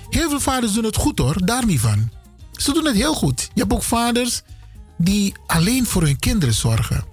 [0.10, 2.12] Heel veel vaders doen het goed hoor, daar niet van.
[2.52, 3.50] Ze doen het heel goed.
[3.54, 4.42] Je hebt ook vaders
[4.98, 7.04] die alleen voor hun kinderen zorgen.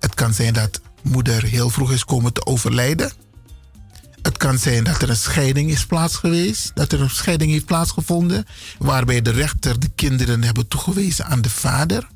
[0.00, 3.12] Het kan zijn dat moeder heel vroeg is komen te overlijden.
[4.22, 7.64] Het kan zijn dat er een scheiding is plaats geweest, dat er een scheiding heeft
[7.64, 8.46] plaatsgevonden,
[8.78, 12.08] waarbij de rechter de kinderen hebben toegewezen aan de vader.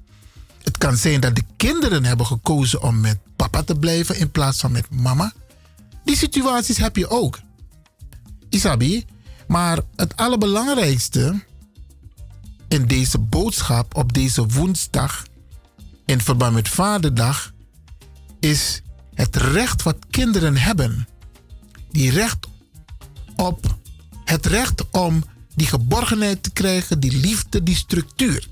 [0.62, 4.60] Het kan zijn dat de kinderen hebben gekozen om met papa te blijven in plaats
[4.60, 5.32] van met mama.
[6.04, 7.38] Die situaties heb je ook.
[8.48, 9.04] Isabi,
[9.46, 11.44] maar het allerbelangrijkste
[12.68, 15.24] in deze boodschap op deze woensdag
[16.06, 17.52] in verband met Vaderdag
[18.40, 18.82] is
[19.14, 21.08] het recht wat kinderen hebben.
[21.94, 22.46] Die recht
[23.36, 23.76] op
[24.24, 28.48] het recht om die geborgenheid te krijgen, die liefde, die structuur.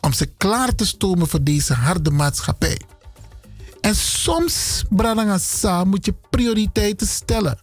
[0.00, 2.80] Om ze klaar te stomen voor deze harde maatschappij.
[3.80, 4.84] En soms,
[5.84, 7.58] moet je prioriteiten stellen.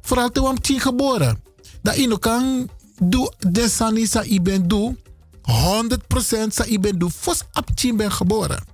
[0.00, 1.42] Vooral toen je geboren.
[1.82, 2.70] Dat je kan
[3.02, 4.96] doe desani sa iben doe
[5.42, 8.64] 100% sa iben doe fos aptien ben geboren.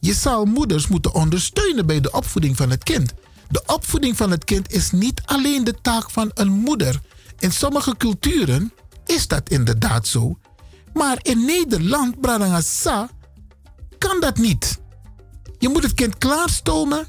[0.00, 3.12] Je zal moeders moeten ondersteunen bij de opvoeding van het kind.
[3.52, 7.00] De opvoeding van het kind is niet alleen de taak van een moeder.
[7.38, 8.72] In sommige culturen
[9.06, 10.38] is dat inderdaad zo.
[10.92, 13.08] Maar in Nederland, Bradangasa,
[13.98, 14.80] kan dat niet.
[15.58, 17.08] Je moet het kind klaarstomen.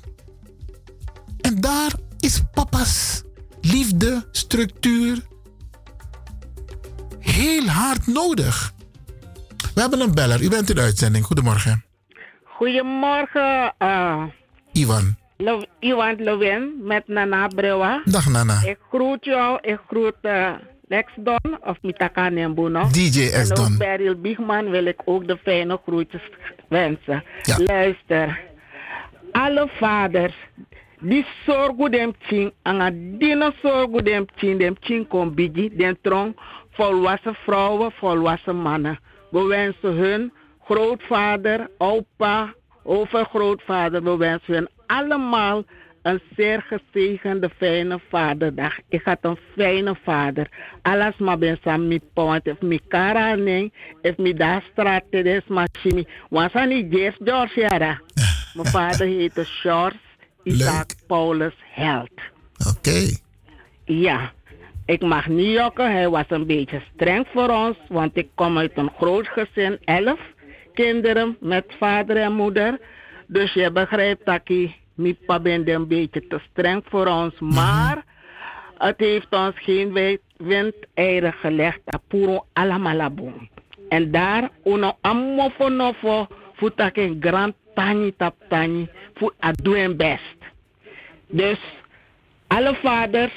[1.41, 3.21] En daar is papa's
[3.61, 5.27] liefde, structuur
[7.19, 8.73] heel hard nodig.
[9.73, 10.41] We hebben een beller.
[10.41, 11.25] U bent in de uitzending.
[11.25, 11.85] Goedemorgen.
[12.43, 14.23] Goedemorgen, uh,
[14.71, 15.15] Ivan.
[15.43, 18.01] Lo- Iwan Lewin met Nana Brewa.
[18.05, 18.61] Dag Nana.
[18.65, 20.51] Ik groet jou, ik groet eh,
[20.87, 22.87] Lex Don of Mitaka Nembuno.
[22.91, 23.49] DJ En S.
[23.49, 23.77] Don.
[23.77, 26.21] Beryl Biegman wil ik ook de fijne groetjes
[26.69, 27.23] wensen.
[27.57, 28.39] Luister,
[29.31, 30.33] alle vaders
[30.99, 36.35] die zorgen dem tien, anga dina zorgen dem tien, dem tien kon bigi, den trong,
[36.71, 38.99] volwassen vrouwen, volwassen mannen.
[39.31, 40.31] We wensen hun
[40.65, 42.53] grootvader, opa,
[42.83, 44.67] overgrootvader, we wensen hun
[44.99, 45.63] allemaal
[46.01, 48.73] een zeer gezegende, fijne vaderdag.
[48.89, 50.49] Ik had een fijne vader.
[50.81, 55.47] Alles maar ben sam mi point, if mi kara neng, if mi da straat des
[55.47, 56.05] machimi.
[56.29, 57.67] Was niet Jeff George.
[58.53, 59.97] Mijn vader heette George
[60.43, 62.21] Isaac Paulus Held.
[62.77, 63.17] Oké.
[63.85, 64.31] Ja,
[64.85, 65.91] ik mag niet jokken.
[65.91, 70.19] Hij was een beetje streng voor ons, want ik kom uit een groot gezin, elf
[70.73, 72.79] kinderen met vader en moeder.
[73.27, 78.03] Dus je begrijpt dat ik, mijn pa ben een beetje te streng voor ons, maar
[78.77, 81.79] het heeft ons geen wi- windeieren gelegd.
[81.85, 83.49] Apuro alamalabon.
[83.89, 90.37] En daar, uno amofonofo, voetak een grand tani tap tani, voor doen best.
[91.27, 91.59] Dus
[92.47, 93.33] alle vaders,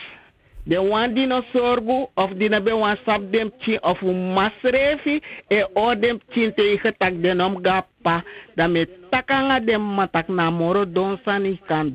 [0.66, 4.00] de wan die no zorgu of die na be wan sap dem chi of
[4.34, 8.22] masrefi e o dem chin tegen tak den om gappa
[8.56, 11.94] da me takanga dem matak na moro don sani kan.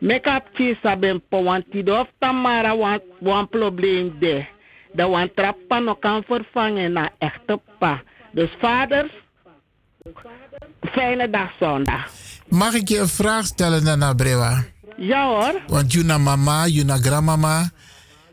[0.00, 1.64] Make up chi sabem po wan
[2.00, 4.46] of tamara wan, wan probleem de.
[4.94, 8.02] Da wan trappa no kan vervangen na echte pa.
[8.32, 9.10] Dus vaders,
[10.92, 12.10] fijne dag zondag.
[12.48, 14.64] Mag ik je een vraag stellen, Nana Brewa?
[14.96, 15.60] Ja hoor.
[15.66, 17.70] Want Juna mama, Juna grandmama.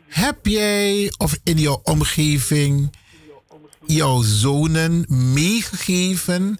[0.08, 2.90] Heb jij of in jouw omgeving
[3.86, 6.58] jouw zonen meegegeven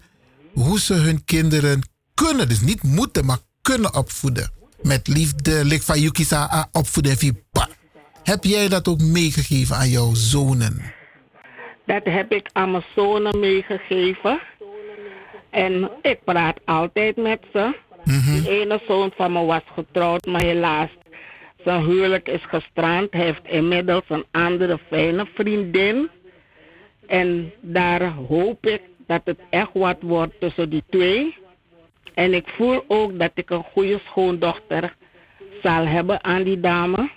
[0.53, 4.51] hoe ze hun kinderen kunnen, dus niet moeten, maar kunnen opvoeden?
[4.83, 7.69] Met liefde, lik van Yukisa opvoeden vipa.
[8.23, 10.95] Heb jij dat ook meegegeven aan jouw zonen?
[11.87, 14.41] Dat heb ik aan mijn zonen meegegeven.
[15.51, 17.77] En ik praat altijd met ze.
[18.05, 20.89] Die ene zoon van me was getrouwd, maar helaas,
[21.67, 23.13] zijn huwelijk is gestrand.
[23.13, 26.09] Hij heeft inmiddels een andere fijne vriendin.
[27.07, 31.37] En daar hoop ik dat het echt wat wordt tussen die twee.
[32.15, 34.95] En ik voel ook dat ik een goede schoondochter
[35.63, 37.11] zal hebben aan die dame.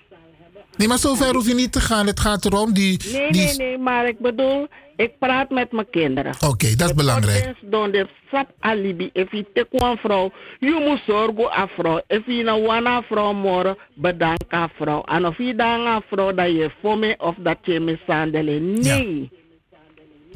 [0.80, 2.08] Nee, maar zover hoef je niet te gaan.
[2.08, 3.00] Het gaat erom die.
[3.12, 6.34] Nee, die nee, nee, maar ik bedoel, ik praat met mijn kinderen.
[6.48, 7.38] Oké, dat is belangrijk.
[7.38, 9.10] Oftens don de sap alibi.
[9.14, 12.02] If je tek een vrouw, je moet zorgen aan vrouw.
[12.08, 15.04] If je nou wana vrouw morgen, bedank aan vrouw.
[15.04, 18.74] En of je dan aan vrouw dat je voor me of dat je me sandelen.
[18.74, 19.32] Nee.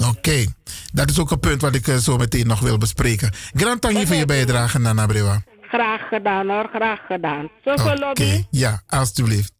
[0.09, 0.45] Oké,
[0.93, 3.31] dat is ook een punt wat ik eh, zo meteen nog wil bespreken.
[3.53, 5.43] Grand Tangi voor je bijdrage, Nana Brewa.
[5.61, 7.49] Graag gedaan hoor, graag gedaan.
[7.65, 8.43] Zo Oké, lobby.
[8.49, 9.52] ja, alstublieft.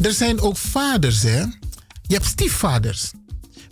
[0.00, 1.40] Er zijn ook vaders, hè?
[2.02, 3.12] Je hebt stiefvaders.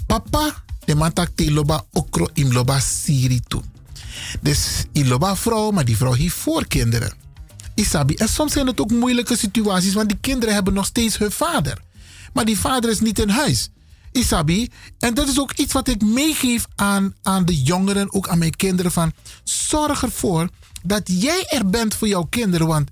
[0.06, 3.62] Papa, de man tak te loba okro im loba siri toe.
[4.40, 7.12] Dus in loba vrouw, maar die vrouw heeft voorkinderen.
[7.74, 8.14] Isabi.
[8.14, 11.78] En soms zijn het ook moeilijke situaties, want die kinderen hebben nog steeds hun vader.
[12.32, 13.70] Maar die vader is niet in huis.
[14.12, 14.68] Isabi.
[14.98, 18.56] En dat is ook iets wat ik meegeef aan, aan de jongeren, ook aan mijn
[18.56, 18.92] kinderen.
[18.92, 19.12] Van,
[19.44, 20.48] zorg ervoor
[20.82, 22.66] dat jij er bent voor jouw kinderen.
[22.66, 22.90] Want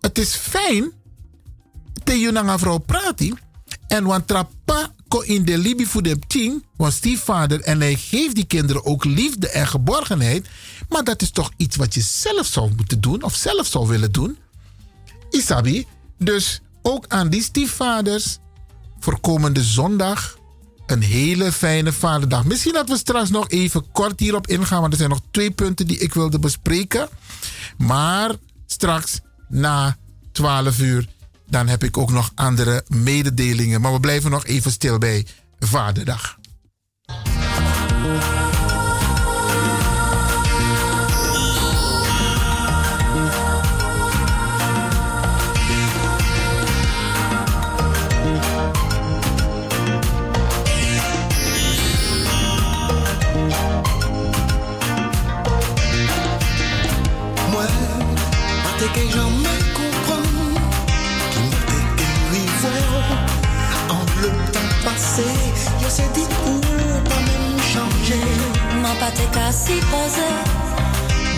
[0.00, 0.92] het is fijn
[2.04, 3.38] te naar vrouw praten.
[3.86, 8.34] En want trappa ko in de libi voor de tien, want stiefvader, en hij geeft
[8.34, 10.46] die kinderen ook liefde en geborgenheid.
[10.88, 14.12] Maar dat is toch iets wat je zelf zou moeten doen, of zelf zou willen
[14.12, 14.38] doen.
[15.30, 15.86] Isabi,
[16.18, 18.38] dus ook aan die stiefvaders,
[19.00, 20.38] voor komende zondag,
[20.86, 22.44] een hele fijne vaderdag.
[22.44, 25.86] Misschien dat we straks nog even kort hierop ingaan, want er zijn nog twee punten
[25.86, 27.08] die ik wilde bespreken.
[27.76, 28.34] Maar
[28.66, 29.96] straks na
[30.32, 31.08] 12 uur,
[31.46, 33.80] dan heb ik ook nog andere mededelingen.
[33.80, 35.26] Maar we blijven nog even stil bij
[35.58, 36.38] Vaderdag.
[65.96, 66.60] Sais dit pour
[67.08, 68.20] pas même changer.
[68.82, 70.34] M'en pas te qu'à s'y poser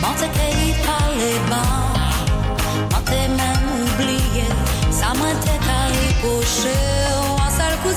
[0.03, 1.95] M'en te qu'à y parler bas.
[2.91, 4.49] M'en te même oublié
[4.91, 6.83] Ça m'en te qu'à y coucher
[7.47, 7.95] Un seul coup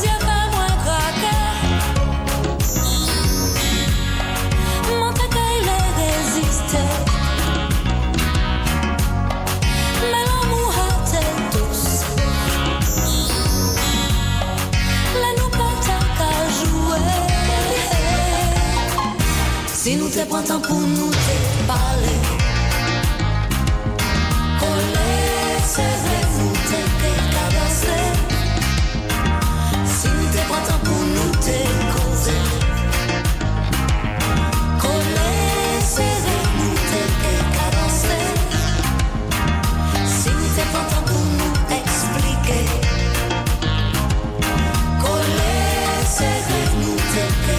[19.81, 21.35] Si nou te prantan pou nou te
[21.65, 22.11] pale
[24.61, 25.05] Kole
[25.71, 27.95] se vre nou te te kabase.
[29.95, 31.57] Si nou te prantan pou nou te
[31.95, 32.37] koze
[34.85, 35.33] Kole
[35.89, 38.19] se vre nou te te kabase.
[40.13, 42.59] Si nou te prantan pou nou eksplike
[45.01, 45.57] Kole
[46.19, 47.50] se vre nou te te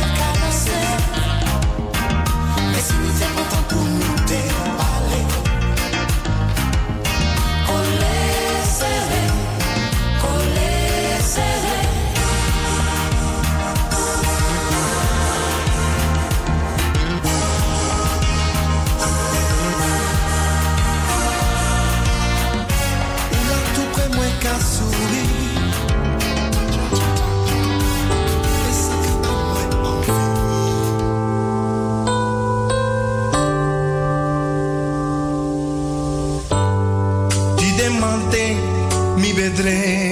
[39.43, 40.12] mi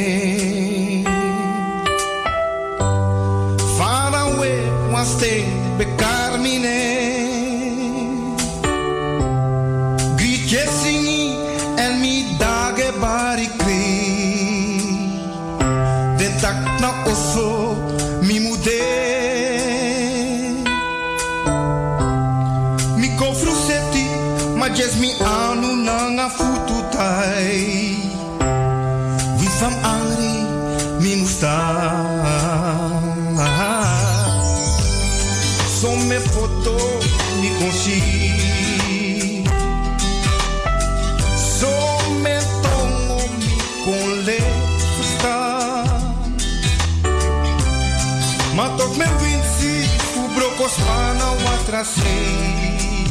[51.80, 53.08] o atrasei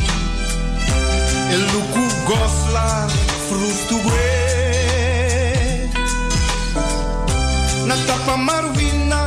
[1.51, 3.07] El luku gosla
[3.47, 5.89] frustu gue.
[7.85, 9.25] Na tapa marvina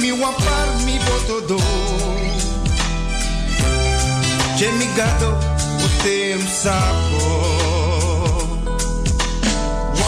[0.00, 1.58] mi wapar mi botodo
[4.58, 5.38] Che mi gado
[5.84, 7.24] o tem sapo.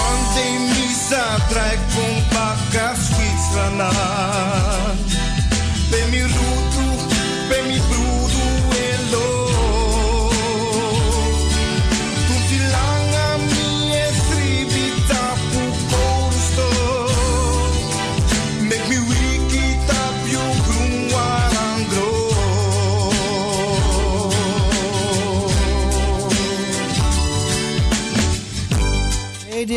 [0.04, 3.92] One day mi sa trai con paca Switzerland.
[5.90, 6.20] Pe mi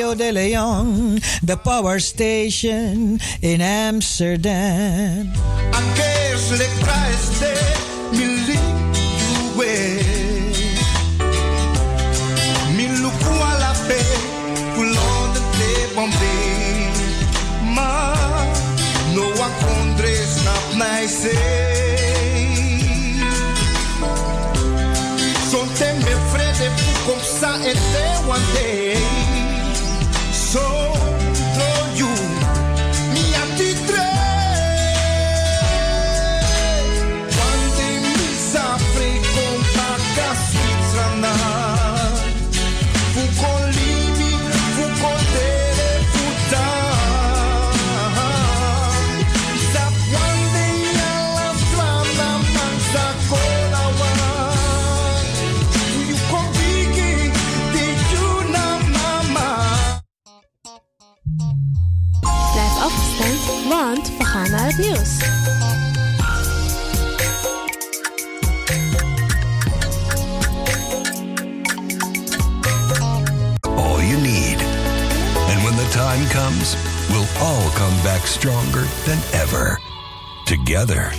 [0.06, 5.34] Radio de Leon, the power station in Amsterdam.
[5.74, 7.54] Aqueles lecrais de
[8.16, 8.60] miliue
[12.78, 14.26] Miluku ala pe
[64.76, 65.10] het nieuws.
[73.62, 74.60] All you need.
[75.50, 76.76] And when the time comes,
[77.10, 79.80] we'll all come back stronger than ever.
[80.46, 81.14] Together.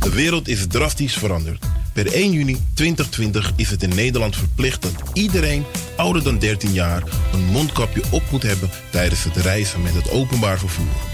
[0.00, 1.64] De wereld is drastisch veranderd.
[1.92, 5.64] Per 1 juni 2020 is het in Nederland verplicht dat iedereen
[5.96, 7.02] ouder dan 13 jaar
[7.32, 11.13] een mondkapje op moet hebben tijdens het reizen met het openbaar vervoer.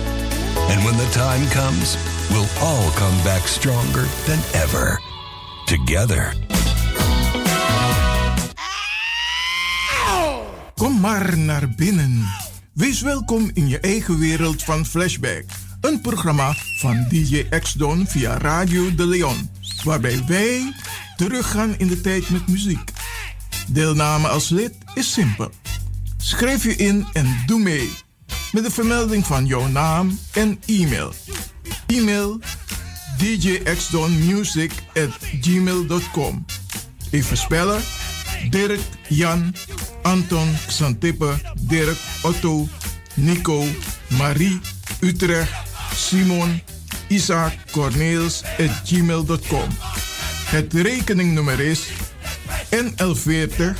[0.69, 1.97] And when the time comes,
[2.29, 5.01] we'll all come back stronger than ever.
[5.65, 6.33] Together.
[10.75, 12.25] Kom maar naar binnen.
[12.73, 15.43] Wees welkom in je eigen wereld van Flashback.
[15.81, 19.49] Een programma van DJ X-Don via Radio De Leon.
[19.83, 20.73] Waarbij wij
[21.15, 22.91] teruggaan in de tijd met muziek.
[23.67, 25.51] Deelname als lid is simpel.
[26.17, 27.89] Schrijf je in en doe mee.
[28.51, 31.13] Met de vermelding van jouw naam en e-mail.
[31.87, 32.39] E-mail
[33.17, 36.45] djxdonmusic at gmail.com
[37.11, 37.81] Even spellen.
[38.49, 39.55] Dirk, Jan,
[40.01, 42.67] Anton, Xantippe, Dirk, Otto,
[43.13, 43.65] Nico,
[44.07, 44.59] Marie,
[44.99, 45.51] Utrecht,
[45.95, 46.61] Simon,
[47.07, 49.69] Isaac, Corneels at gmail.com.
[50.45, 51.87] Het rekeningnummer is
[52.69, 53.75] NL40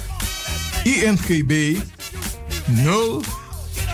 [0.83, 1.77] INGB
[2.65, 3.21] 0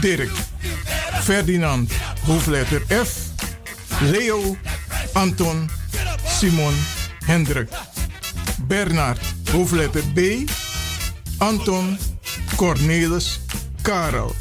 [0.00, 0.30] Dirk.
[1.22, 1.92] Ferdinand,
[2.26, 3.16] hoofdletter F.
[4.00, 4.56] Leo,
[5.12, 5.70] Anton,
[6.26, 6.74] Simon,
[7.24, 7.68] Hendrik.
[8.66, 9.18] Bernard,
[9.50, 10.44] hoofdletter B.
[11.38, 11.98] Anton,
[12.56, 13.40] Cornelis,
[13.82, 14.34] Karel.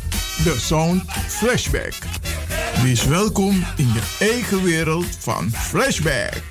[0.43, 1.93] De Sound Flashback.
[2.81, 6.41] Wees welkom in je eigen wereld van Flashback.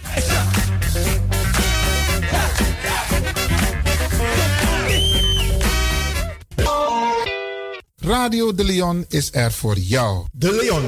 [8.06, 10.26] Radio De Leon is er voor jou.
[10.32, 10.82] De Leon.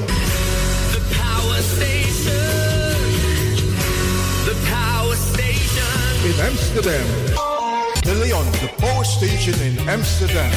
[0.91, 2.41] The power station.
[4.45, 6.25] The power station.
[6.25, 7.07] In Amsterdam.
[8.01, 10.51] De Leon, the power station in Amsterdam.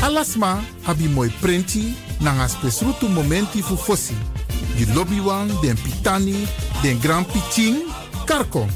[0.00, 4.16] Alasma abi moi prenti nanga spesrutu momenti fu fosi.
[4.76, 6.46] Di lobby wan, den pitani,
[6.82, 7.76] den grand piching,
[8.24, 8.66] karko.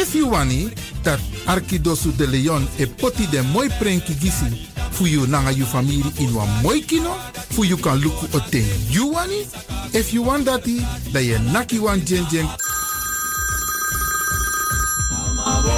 [0.00, 0.72] If you wani,
[1.02, 6.02] dat Arkidosu de Leon e poti den moi prenki gisi fu you nanga you family
[6.18, 7.14] in wan moi kino,
[7.50, 9.46] fu you kan luku oten you wani.
[9.92, 10.80] If you want dati,
[11.12, 12.48] da ye naki wan jen jen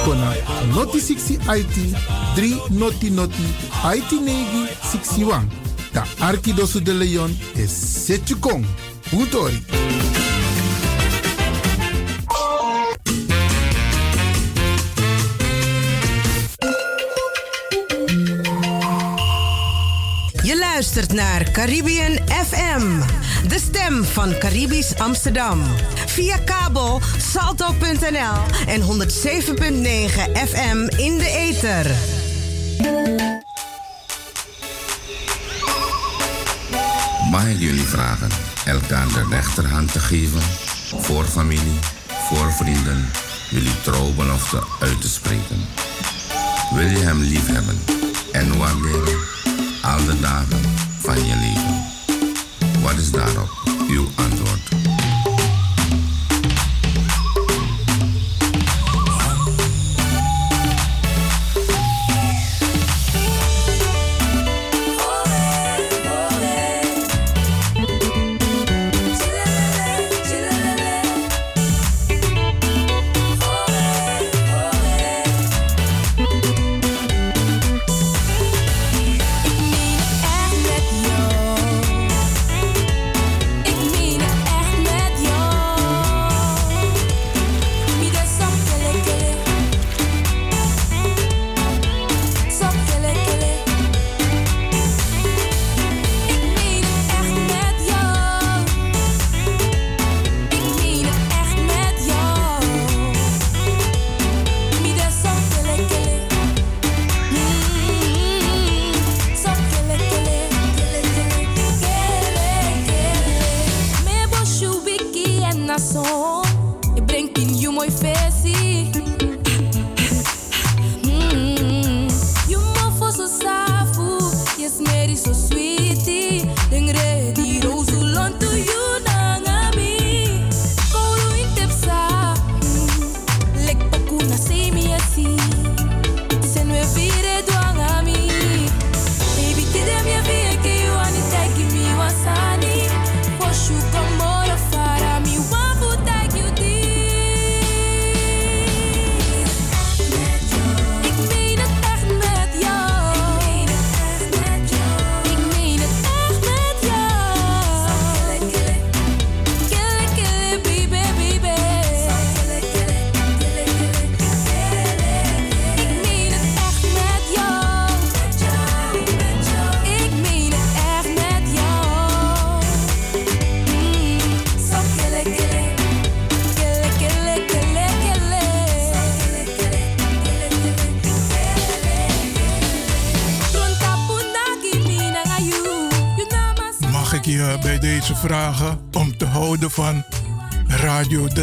[0.05, 0.33] kona
[0.73, 1.75] noti 60 IT
[2.35, 3.43] 3 noti noti
[3.83, 5.49] IT negi 61.
[5.93, 8.65] Da Arkidosu de Leon is Setjukong.
[9.11, 9.61] Utori.
[10.12, 10.12] Je
[21.11, 22.99] naar Caribbean FM,
[23.47, 25.61] de stem van Caribisch Amsterdam.
[26.05, 28.87] Via kabel salto.nl en 107.9
[30.47, 31.91] FM in de ether.
[37.31, 38.29] Mag ik jullie vragen
[38.65, 40.41] elkaar de rechterhand te geven?
[40.99, 41.79] Voor familie,
[42.29, 43.09] voor vrienden,
[43.49, 45.65] jullie trouwbelofte uit te spreken.
[46.73, 47.79] Wil je hem liefhebben
[48.31, 49.31] en waarderen
[50.05, 51.83] de dagen van je leven?
[52.81, 53.49] Wat is daarop
[53.87, 54.71] uw antwoord?
[54.71, 54.92] Ik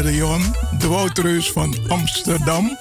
[0.01, 0.37] Radio
[0.79, 2.65] de Woutreus van Amsterdam.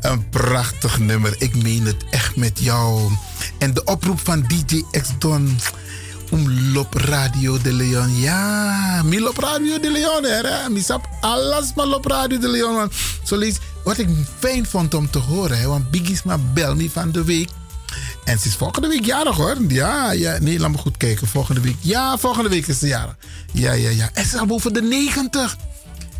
[0.00, 1.34] Een prachtig nummer.
[1.38, 3.10] Ik meen het echt met jou.
[3.58, 5.58] En de oproep van DJ X-Don.
[6.30, 8.20] Omlop Radio de Leon.
[8.20, 10.24] Ja, mi lop Radio de Leon.
[10.24, 10.68] Hè?
[10.70, 12.74] Mi sap alles maar lop Radio de Leon.
[12.74, 12.90] man.
[13.24, 13.56] Zo lees,
[13.96, 15.68] wat ik fijn vond om te horen.
[15.68, 16.18] Want Biggie
[16.52, 17.48] bel me van de week.
[18.24, 19.56] En ze is volgende week jarig hoor.
[19.68, 20.38] Ja, ja.
[20.38, 21.26] Nee, laat me goed kijken.
[21.26, 21.76] Volgende week.
[21.80, 23.16] Ja, volgende week is ze jarig.
[23.52, 24.10] Ja, ja, ja.
[24.12, 25.56] En ze is al boven de 90.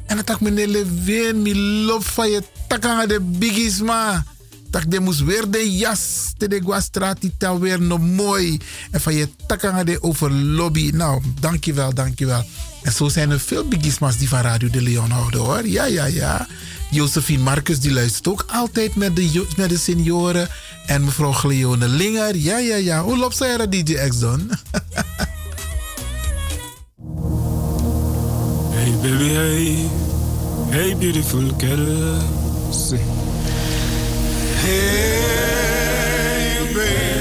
[0.06, 4.24] En dan dacht meneer Levin, mi loop van je takken de biggies ma.
[4.70, 8.60] Dat de moest weer de jas te de tel weer nog mooi.
[8.90, 10.90] En van je takken de over lobby.
[10.94, 12.44] Nou, dankjewel, dankjewel.
[12.82, 15.66] En zo zijn er veel biggies ma's die van Radio de Leon houden hoor.
[15.66, 16.46] Ja, ja, ja.
[16.90, 20.48] Josephine Marcus die luistert ook altijd met de, met de senioren.
[20.86, 22.36] En mevrouw Gleone Linger.
[22.36, 23.02] Ja, ja, ja.
[23.02, 24.50] Hoe loopt zij er DJ X dan?
[28.82, 29.88] Hey baby, hey,
[30.70, 32.18] hey beautiful girl.
[34.62, 35.12] Hey,
[36.74, 37.11] baby.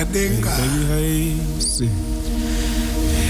[0.00, 1.36] Hey.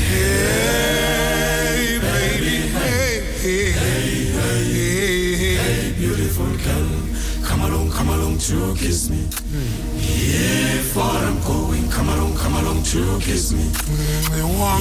[0.07, 2.55] Hey, baby.
[2.71, 6.89] Hey, hey, hey, hey, hey, beautiful girl.
[7.43, 9.27] Come along, come along to kiss me.
[9.99, 11.91] Yeah, far I'm going.
[11.91, 13.65] Come along, come along to kiss me.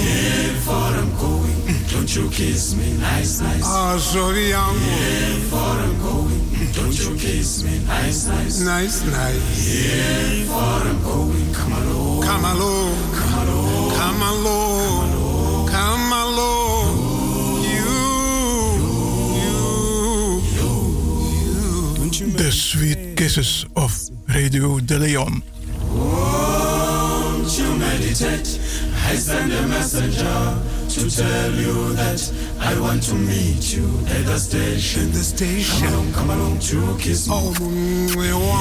[0.05, 1.57] Yeah, far I'm going.
[1.89, 3.63] Don't you kiss me, nice, nice.
[3.65, 6.28] Ah, sorry, I'm Yeah, far I'm going.
[6.73, 8.59] Don't you kiss me, nice, nice.
[8.61, 9.85] Nice, nice.
[9.85, 11.53] Yeah, far I'm going.
[11.53, 16.95] Come along, come along, come along, come along, come along.
[17.63, 17.93] You.
[19.41, 19.59] You.
[22.11, 22.31] You.
[22.37, 23.91] The Sweet Kisses of
[24.27, 25.41] Radio de Leon.
[25.91, 28.59] Won't you meditate?
[29.07, 30.57] I send a messenger
[30.99, 32.19] to tell you that
[32.59, 35.11] I want to meet you at the station.
[35.11, 35.79] the station.
[35.79, 37.33] Come along, come along to kiss me.
[37.35, 37.55] Oh,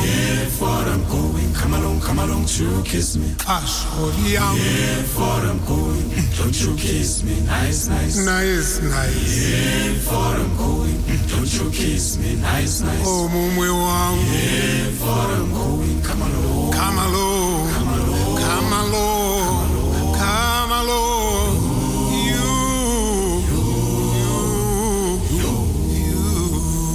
[0.07, 1.53] yeah, far I'm going.
[1.55, 3.35] Come along, come along to kiss me.
[3.47, 6.09] Ah, sorry, Yeah, far I'm going.
[6.39, 8.25] Don't you kiss me, nice, nice.
[8.25, 9.51] Nice, nice.
[9.51, 11.03] Yeah, far I'm going.
[11.27, 13.03] Don't you kiss me, nice, nice.
[13.05, 14.23] Oh, mumwe wangu.
[14.31, 16.03] Yeah, far I'm going.
[16.03, 16.73] Come along.
[16.73, 17.69] Come along.
[17.75, 18.39] Come along.
[18.39, 20.15] Come along.
[20.15, 21.48] Come along.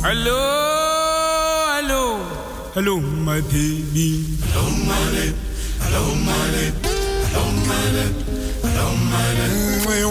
[0.06, 0.36] Hello,
[1.80, 2.20] hello,
[2.76, 4.28] hello, my baby.
[4.52, 5.36] Hello, my lip.
[5.80, 6.76] Hello, my lip.
[6.84, 8.12] Hello, my lip.
[8.68, 9.88] Hello, my lip.
[9.88, 10.04] We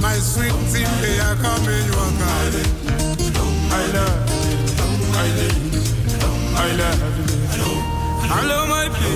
[0.00, 2.62] my, sweet zimbe ya kamenywa kale
[3.70, 4.68] I love you,
[5.14, 5.28] I
[5.72, 5.82] you,
[6.56, 7.70] I love you.
[8.28, 9.12] Hello, my baby,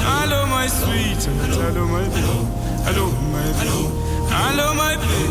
[0.00, 2.20] hello, my sweet, hello, my baby,
[2.84, 3.70] hello, my baby,
[4.30, 5.22] hello, my baby,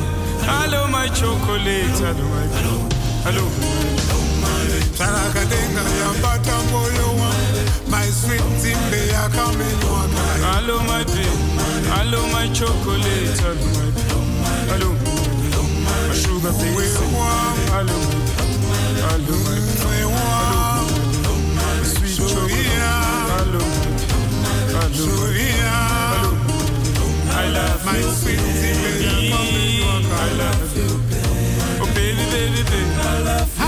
[0.47, 2.69] hello, my chocolate, hello, my baby,
[4.97, 7.07] hello, pata moyo.
[7.07, 7.10] wa
[7.91, 11.27] My sweet zimbe ya kamenywa kale Hello, my baby,
[11.95, 14.21] hello, my chocolate, hello, my baby,
[14.69, 14.89] hello,
[15.83, 17.97] my sugar baby, hello,
[18.71, 18.79] my,
[19.11, 22.63] hello, my, hello, my sweet chocolate,
[23.31, 23.63] hello,
[24.71, 26.31] hello, hello,
[27.33, 30.89] I love My you, sweet zimbe ya kamenywa I love you,
[31.81, 33.60] oh baby, baby, baby, Hello my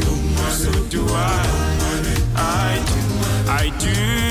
[0.00, 0.50] too.
[0.50, 1.44] So do I.
[2.36, 3.50] I do.
[3.50, 4.23] I do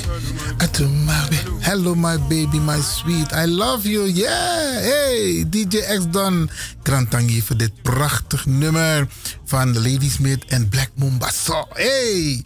[0.59, 1.63] atumawe.
[1.63, 3.33] Hello, my baby, my sweet.
[3.33, 4.05] I love you.
[4.05, 4.81] Yeah.
[4.81, 6.51] Hey, DJ X Don.
[6.83, 9.09] Grantangi voor dit prachtig nummer
[9.45, 11.67] van Lady Smith en Black Mombasa.
[11.73, 12.45] Hey.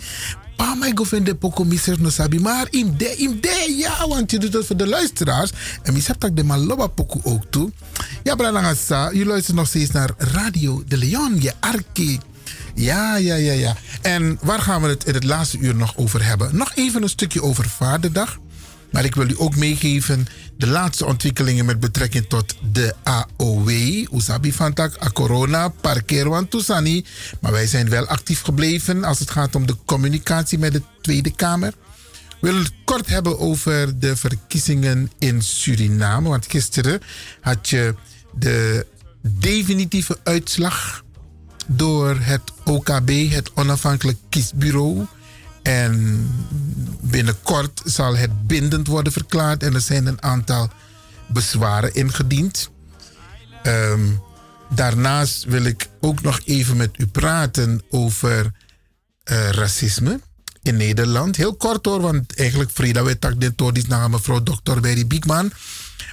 [0.60, 2.38] Pa, mij go vind de poko miser no sabi.
[2.38, 5.50] Maar im de, im de, ja, want je doet het voor de luisteraars.
[5.82, 7.70] En mis hebt ik de maloba poko ook toe.
[8.22, 12.18] Ja, Bralangasa, je luistert nog steeds naar Radio de Leon, je arki.
[12.74, 13.76] Ja, ja, ja, ja.
[14.02, 16.56] En waar gaan we het in het laatste uur nog over hebben?
[16.56, 18.38] Nog even een stukje over Vaderdag.
[18.92, 20.26] Maar ik wil u ook meegeven
[20.56, 23.70] de laatste ontwikkelingen met betrekking tot de AOW.
[24.12, 27.04] Usabi van tak, a corona, parkeer wan toesani.
[27.40, 31.34] Maar wij zijn wel actief gebleven als het gaat om de communicatie met de Tweede
[31.34, 31.72] Kamer.
[32.40, 36.28] We willen het kort hebben over de verkiezingen in Suriname.
[36.28, 37.00] Want gisteren
[37.40, 37.94] had je
[38.32, 38.86] de
[39.22, 41.02] definitieve uitslag
[41.66, 45.06] door het OKB, het Onafhankelijk Kiesbureau.
[45.62, 46.26] En
[47.00, 50.70] binnenkort zal het bindend worden verklaard en er zijn een aantal
[51.26, 52.70] bezwaren ingediend.
[53.62, 54.00] Ehm,
[54.74, 58.52] daarnaast wil ik ook nog even met u praten over
[59.24, 60.20] eh, racisme
[60.62, 61.36] in Nederland.
[61.36, 64.80] Heel kort hoor, want eigenlijk Frida weet dat dit door is naar mevrouw Dr.
[64.80, 65.52] Berry Biekman.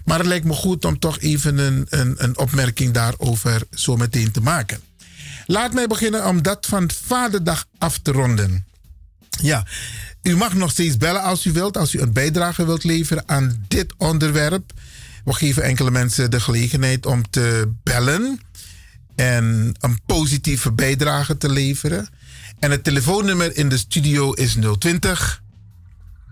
[0.05, 4.31] Maar het lijkt me goed om toch even een, een, een opmerking daarover zo meteen
[4.31, 4.79] te maken.
[5.45, 8.65] Laat mij beginnen om dat van Vaderdag af te ronden.
[9.41, 9.65] Ja,
[10.22, 13.65] u mag nog steeds bellen als u wilt, als u een bijdrage wilt leveren aan
[13.68, 14.73] dit onderwerp.
[15.26, 18.39] We geven enkele mensen de gelegenheid om te bellen
[19.15, 22.07] en een positieve bijdrage te leveren.
[22.59, 25.41] En het telefoonnummer in de studio is 020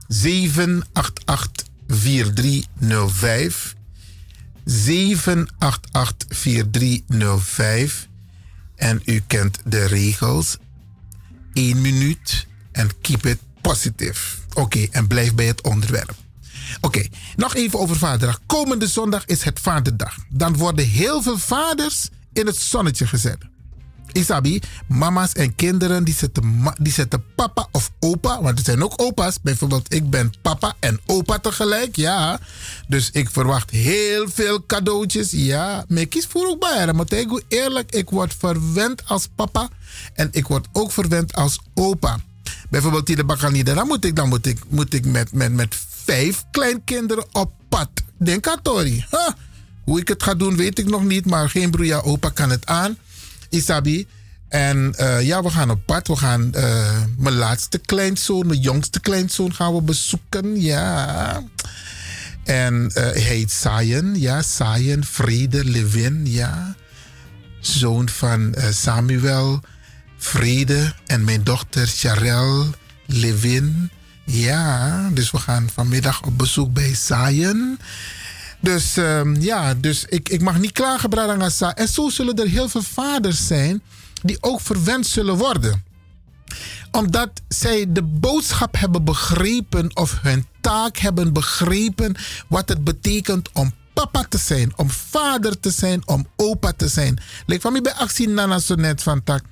[0.07, 3.76] 788 4305.
[4.65, 8.07] 788 4305.
[8.76, 10.57] En u kent de regels.
[11.53, 14.35] 1 minuut en keep it positive.
[14.53, 16.14] Oké, en blijf bij het onderwerp.
[16.81, 18.39] Oké, nog even over Vaderdag.
[18.45, 20.18] Komende zondag is het Vaderdag.
[20.30, 23.38] Dan worden heel veel vaders in het zonnetje gezet.
[24.11, 29.02] Isabi, mama's en kinderen die zetten, die zetten papa of opa, want er zijn ook
[29.02, 29.38] opa's.
[29.41, 32.39] Bijvoorbeeld, ik ben papa en opa tegelijk, ja.
[32.88, 35.85] Dus ik verwacht heel veel cadeautjes, ja.
[35.88, 37.06] Maar ik kies voor ook bij maar
[37.47, 39.69] eerlijk, ik word verwend als papa
[40.14, 42.19] en ik word ook verwend als opa.
[42.69, 45.75] Bijvoorbeeld die de Bakanida, dan moet ik, dan moet ik, moet ik met, met, met
[46.03, 47.89] vijf kleinkinderen op pad.
[48.17, 49.05] Denk aan Tori.
[49.83, 52.65] Hoe ik het ga doen, weet ik nog niet, maar geen broeia opa kan het
[52.65, 52.97] aan.
[53.49, 54.07] Isabi.
[54.49, 56.07] En eh, ja, we gaan op pad.
[56.07, 60.61] We gaan eh, mijn laatste kleinzoon, mijn jongste kleinzoon gaan we bezoeken.
[60.61, 61.43] Ja.
[62.43, 64.19] En eh, hij heet Sayen.
[64.19, 66.21] Ja, Sayen Vrede Levin.
[66.25, 66.75] Ja.
[67.59, 69.61] Zoon van Samuel
[70.26, 72.65] Vrede en mijn dochter Charel
[73.06, 73.89] Levin.
[74.23, 77.80] Ja, dus we gaan vanmiddag op bezoek bij Sayen.
[78.60, 81.76] Dus ehm, ja, dus ik, ik mag niet klagen, Bradangasa.
[81.76, 83.81] En zo zullen er heel veel vaders zijn
[84.23, 85.84] die ook verwend zullen worden.
[86.91, 92.15] Omdat zij de boodschap hebben begrepen of hun taak hebben begrepen
[92.47, 97.19] wat het betekent om papa te zijn, om vader te zijn, om opa te zijn.
[97.45, 99.43] Lijkt van mij bij actie Nana zo net van tak.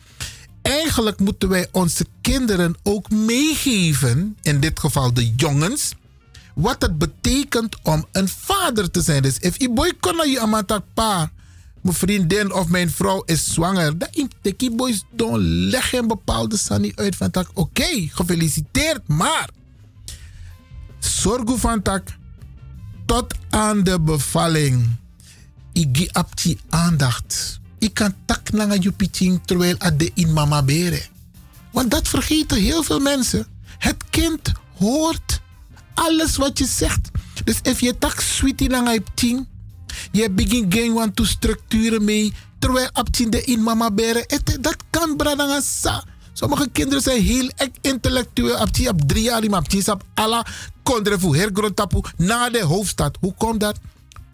[0.64, 5.94] Eigenlijk moeten wij onze kinderen ook meegeven, in dit geval de jongens,
[6.56, 9.22] wat het betekent om een vader te zijn.
[9.22, 11.32] Dus if je boy kon je amatak pa,
[11.82, 14.10] mijn vriendin of mijn vrouw is zwanger, dan
[14.42, 17.50] die boys dan leggen bepaalde sani uit van tak.
[17.54, 19.50] Oké, gefeliciteerd, maar
[21.00, 22.08] zorg van tak
[23.06, 24.96] tot aan de bevalling.
[25.74, 27.62] Ik heb die aandacht.
[27.84, 31.02] Ik kan tak naar je pitching terwijl at de in mama bere.
[31.72, 33.48] Want dat vergeten heel veel mensen.
[33.78, 35.42] Het kind hoort
[35.94, 37.10] alles wat je zegt.
[37.44, 39.48] Dus if je tak sweetie naar je ting,
[40.12, 42.34] Je begin geen want to structuren mee.
[42.60, 44.24] Terwijl abtien de in mama beren.
[44.28, 46.04] Het- Dat kan bradanga sa.
[46.34, 47.50] Sommige kinderen zijn heel
[47.82, 48.56] intellectueel.
[48.56, 50.46] Abtien op drie jaar, maar abtien op alla
[50.84, 53.18] kondrefu, hergrotapu, na de hoofdstad.
[53.20, 53.80] Hoe komt dat?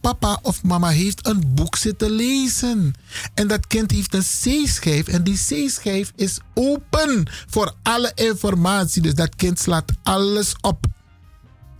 [0.01, 2.93] Papa of mama heeft een boek zitten lezen.
[3.33, 5.07] En dat kind heeft een C-schijf.
[5.07, 9.01] En die C-schijf is open voor alle informatie.
[9.01, 10.85] Dus dat kind slaat alles op.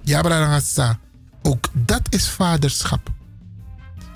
[0.02, 1.00] Ja, Brarangasa.
[1.42, 3.10] Ook dat is vaderschap.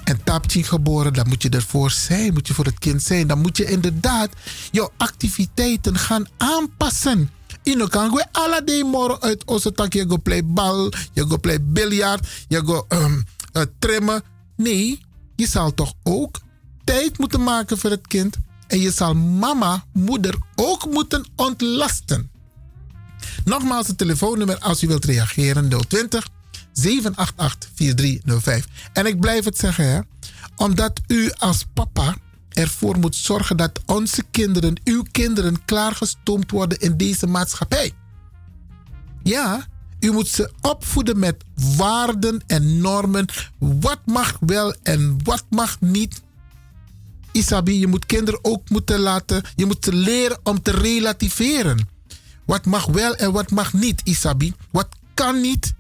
[0.04, 2.34] En tapje geboren, dan moet je ervoor zijn.
[2.34, 3.28] Moet je voor het kind zijn.
[3.28, 4.30] Dan moet je inderdaad
[4.72, 7.30] jouw activiteiten gaan aanpassen.
[7.64, 8.84] In kan alle day
[9.20, 9.94] uit onze tak.
[9.94, 13.22] Je go play bal, je go play biljart, je go ehm,
[13.54, 14.24] eh, trimmen.
[14.56, 15.00] Nee,
[15.36, 16.40] je zal toch ook
[16.84, 18.38] tijd moeten maken voor het kind.
[18.68, 22.32] En je zal mama, moeder ook moeten ontlasten.
[23.46, 26.28] Nogmaals het telefoonnummer als u wilt reageren 020
[26.72, 28.68] 788 4305.
[28.94, 30.00] En ik blijf het zeggen, hè,
[30.56, 32.16] omdat u als papa
[32.50, 37.92] ervoor moet zorgen dat onze kinderen, uw kinderen, klaargestoomd worden in deze maatschappij.
[39.24, 39.68] Ja,
[40.04, 41.44] u moet ze opvoeden met
[41.78, 43.26] waarden en normen.
[43.58, 46.22] Wat mag wel en wat mag niet.
[47.32, 51.88] Isabi, je moet kinderen ook moeten laten, je moet ze leren om te relativeren.
[52.46, 54.54] Wat mag wel en wat mag niet, Isabi.
[54.72, 55.74] Wat kan niet,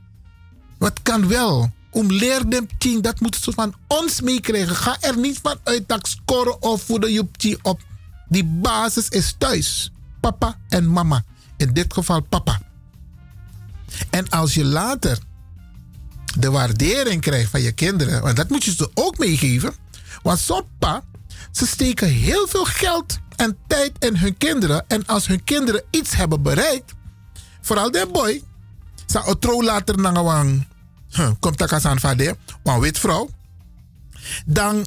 [0.77, 1.71] wat kan wel.
[1.89, 4.75] Om leer them ting, dat moeten ze van ons meekrijgen.
[4.75, 7.81] Ga er niet van uit dat scoren of voeden je tien op.
[8.27, 9.91] Die basis is thuis.
[10.19, 11.23] Papa en mama.
[11.57, 12.72] In dit geval papa.
[14.09, 15.17] En als je later
[16.37, 19.73] de waardering krijgt van je kinderen, want dat moet je ze ook meegeven.
[20.21, 21.03] Want soppa,
[21.51, 24.83] ze steken heel veel geld en tijd in hun kinderen.
[24.87, 26.93] En als hun kinderen iets hebben bereikt,
[27.61, 28.43] vooral de boy,
[29.05, 30.65] sa otro later nangawang
[31.39, 33.29] komt takas aan vader, wan wit vrouw,
[34.45, 34.85] dan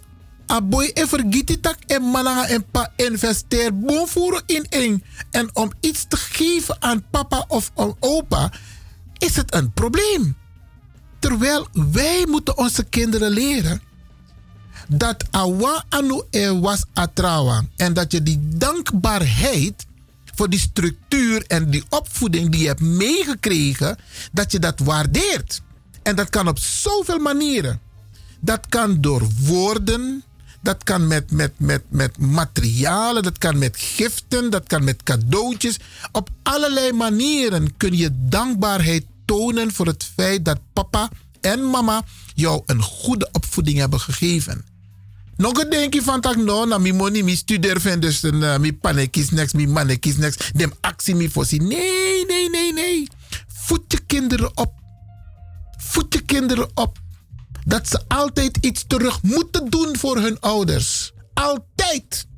[0.50, 5.02] a boy e vergiet tak en mananga en pa investeer boonvoeren in één.
[5.30, 8.52] En om iets te geven aan papa of aan opa,
[9.18, 10.36] is het een probleem.
[11.18, 13.80] Terwijl wij moeten onze kinderen leren
[14.88, 19.86] dat awa anu e was atrawa en dat je die dankbaarheid
[20.34, 23.96] voor die structuur en die opvoeding die je hebt meegekregen,
[24.32, 25.62] dat je dat waardeert.
[26.02, 27.80] En dat kan op zoveel manieren.
[28.40, 30.24] Dat kan door woorden,
[30.66, 35.78] dat kan met, met, met, met materialen, dat kan met giften, dat kan met cadeautjes.
[36.12, 41.10] Op allerlei manieren kun je dankbaarheid tonen voor het feit dat papa
[41.40, 44.64] en mama jou een goede opvoeding hebben gegeven.
[45.36, 50.16] Nog een denkje van tak no, na mi money, mi studeer dus uh, panekis manekis
[50.16, 51.58] next, dem actie mi fossi.
[51.58, 53.08] Nee, nee, nee, nee.
[53.48, 54.72] Voed je kinderen op.
[55.76, 56.98] Voed je kinderen op.
[57.68, 61.12] Dat ze altijd iets terug moeten doen voor hun ouders.
[61.34, 62.28] Altijd.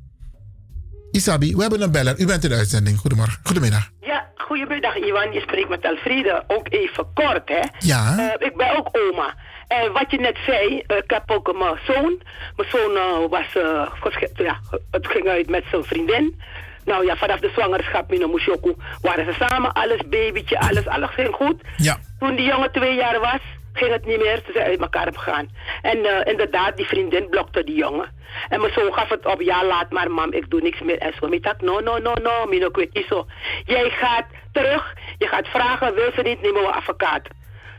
[1.11, 2.19] Isabi, we hebben een beller.
[2.19, 2.97] U bent in de uitzending.
[2.97, 3.39] Goedemorgen.
[3.43, 3.89] Goedemiddag.
[4.01, 5.31] Ja, goedemiddag Iwan.
[5.31, 6.43] Je spreekt met Elfriede.
[6.47, 7.61] Ook even kort, hè?
[7.79, 8.17] Ja.
[8.17, 9.35] Eh, ik ben ook oma.
[9.67, 12.21] En wat je net zei, eh, ik heb ook mijn zoon.
[12.55, 14.59] Mijn zoon eh, was, eh, ja,
[14.91, 16.41] het ging uit met zijn vriendin.
[16.85, 19.73] Nou ja, vanaf de zwangerschap, Mino Mushoku, waren ze samen.
[19.73, 21.61] Alles, babytje, alles, alles ging goed.
[21.77, 21.97] Ja.
[22.19, 23.41] Toen die jongen twee jaar was,
[23.79, 24.41] ging het niet meer.
[24.45, 25.49] Ze zijn uit elkaar gegaan.
[25.81, 28.07] En eh, inderdaad, die vriendin blokte die jongen.
[28.49, 30.97] En mijn zoon gaf het op, ja laat maar mam, ik doe niks meer.
[30.97, 32.69] En zo, ik dacht, no, no, no, no, Mino,
[33.07, 33.25] zo.
[33.65, 37.27] Jij gaat terug, je gaat vragen, wil ze niet, nemen we advocaat.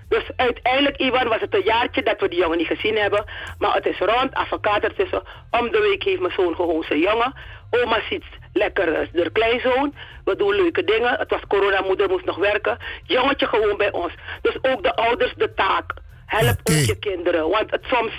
[0.09, 3.25] Dus uiteindelijk, Iwan, was het een jaartje dat we die jongen niet gezien hebben.
[3.59, 5.23] Maar het is rond, advocaat ertussen.
[5.51, 7.33] Om de week heeft mijn zoon gewoon zijn jongen.
[7.71, 9.95] Oma ziet lekker eh, de kleinzoon.
[10.25, 11.19] We doen leuke dingen.
[11.19, 12.79] Het was corona, moeder moest nog werken.
[13.03, 14.13] Jongetje gewoon bij ons.
[14.43, 15.93] Dus ook de ouders de taak.
[16.27, 17.49] Help ook je kinderen.
[17.49, 18.13] Want het soms,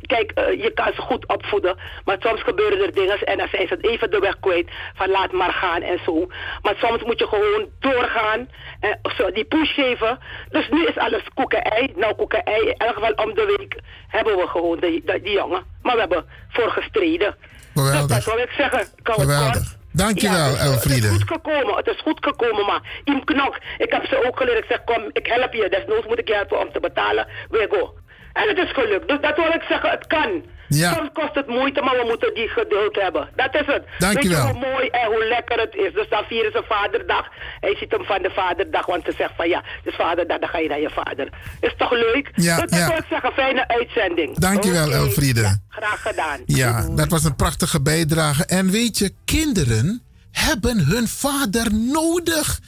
[0.00, 1.76] kijk, eh, je kan ze goed opvoeden.
[2.04, 4.70] Maar soms gebeuren er dingen en dan zijn ze even de weg kwijt.
[4.94, 6.26] Van laat maar gaan en zo.
[6.62, 8.48] Maar soms moet je gewoon doorgaan.
[8.80, 10.18] En zo, die push geven.
[10.50, 11.92] Dus nu is alles koeken-ei.
[11.96, 12.68] Nou, koeken-ei.
[12.68, 15.62] In elk geval om de week hebben we gewoon die, die, die jongen.
[15.82, 17.36] Maar we hebben voor gestreden.
[17.74, 18.06] Geweldig.
[18.06, 18.80] Dus dat wil ik zeggen.
[18.80, 19.77] Ik hou het kort.
[20.02, 21.06] Dankjewel, dus, eh, Het Elfriede.
[21.06, 23.58] is goed gekomen, het is goed gekomen, maar in knok.
[23.78, 24.58] Ik heb ze ook geleerd.
[24.58, 25.68] Ik zeg, kom, ik help je.
[25.68, 27.26] Desnoods moet ik je helpen om te betalen.
[27.50, 27.94] We go.
[28.32, 29.08] En het is gelukt.
[29.08, 30.44] Dus dat wil ik zeggen, het kan.
[30.68, 30.94] Ja.
[30.94, 33.28] Soms kost het moeite, maar we moeten die geduld hebben.
[33.36, 33.84] Dat is het.
[33.98, 34.44] Dankjewel.
[34.44, 35.92] Weet je hoe mooi en hoe lekker het is.
[35.92, 37.26] Dus dan vieren ze vaderdag.
[37.60, 40.48] Hij ziet hem van de vaderdag, want ze zegt van ja, het is vaderdag, dan
[40.48, 41.28] ga je naar je vader.
[41.60, 42.30] Is toch leuk?
[42.34, 42.96] Ja, dus dat ja.
[42.96, 44.36] ik zeggen, fijne uitzending.
[44.38, 44.96] Dankjewel, Oké.
[44.96, 45.60] Elfriede.
[45.68, 46.40] Graag gedaan.
[46.46, 48.44] Ja, dat was een prachtige bijdrage.
[48.44, 52.60] En weet je, kinderen hebben hun vader nodig.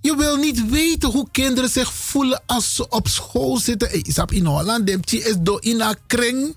[0.00, 3.88] Je wil niet weten hoe kinderen zich voelen als ze op school zitten.
[3.88, 6.56] Hey, Isap in Holland, is door in een kring.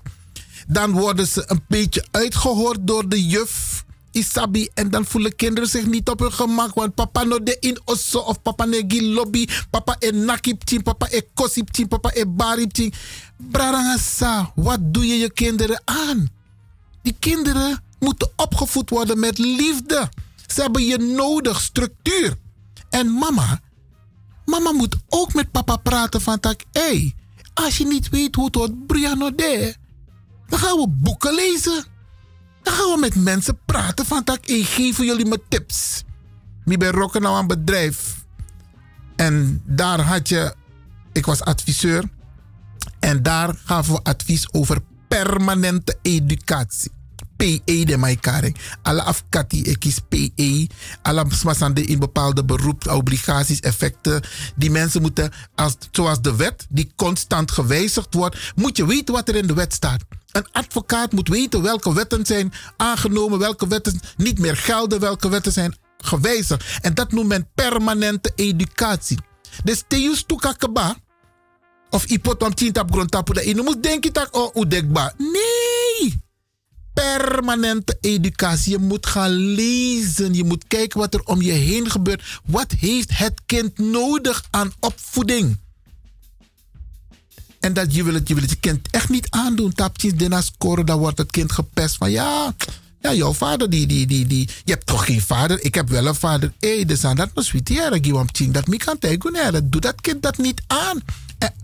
[0.66, 3.84] Dan worden ze een beetje uitgehoord door de juf.
[4.10, 4.68] Isabi.
[4.74, 6.74] En dan voelen kinderen zich niet op hun gemak.
[6.74, 9.46] Want papa no de in osso of papa negi lobby.
[9.70, 12.92] Papa e nakip team, papa e kosip team, papa e team.
[13.36, 16.28] Brarangasa, wat doe je je kinderen aan?
[17.02, 20.08] Die kinderen moeten opgevoed worden met liefde.
[20.46, 22.36] Ze hebben je nodig, structuur.
[22.90, 23.60] En mama,
[24.44, 27.14] mama moet ook met papa praten van tak, hey,
[27.54, 29.74] als je niet weet hoe het wordt, Brianna de,
[30.48, 31.84] dan gaan we boeken lezen.
[32.62, 36.04] Dan gaan we met mensen praten van tak, hey, geven jullie me tips.
[36.64, 38.24] Ik ben rokken nou aan bedrijf.
[39.16, 40.54] En daar had je,
[41.12, 42.04] ik was adviseur.
[43.00, 46.90] En daar gaven we advies over permanente educatie.
[47.36, 48.56] PE de maikaring.
[48.82, 50.66] Alle afkati ik is PE.
[51.02, 54.22] Alle smasande in bepaalde beroepsobligaties, effecten.
[54.56, 59.28] Die mensen moeten, als, zoals de wet, die constant gewijzigd wordt, moet je weten wat
[59.28, 60.02] er in de wet staat.
[60.32, 65.52] Een advocaat moet weten welke wetten zijn aangenomen, welke wetten niet meer gelden, welke wetten
[65.52, 66.64] zijn gewijzigd.
[66.80, 69.18] En dat noemt men permanente educatie.
[69.64, 70.96] Dus teus tukakaba,
[71.90, 75.12] of ipot om tien tap grond tapu da inu moet denken dat oh udekba.
[75.16, 75.65] Nee!
[76.96, 78.72] Permanente educatie.
[78.72, 80.34] Je moet gaan lezen.
[80.34, 82.40] Je moet kijken wat er om je heen gebeurt.
[82.44, 85.56] Wat heeft het kind nodig aan opvoeding?
[87.60, 89.72] En dat je wil het, je wil het je kind echt niet aandoen.
[89.72, 92.54] Tapjes daarna scoren, dan wordt het kind gepest van ja.
[93.00, 94.48] Ja, jouw vader, die, die, die, die.
[94.64, 95.64] Je hebt toch geen vader?
[95.64, 96.52] Ik heb wel een vader.
[96.58, 97.52] Hé, dus aan dat was
[98.50, 99.70] dat mi kan tegen.
[99.70, 101.00] Doet dat kind dat niet aan.
[101.38, 101.54] En,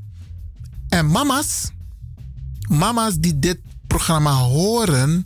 [0.88, 1.70] en mama's,
[2.68, 3.58] mama's die dit
[3.92, 5.24] programma horen,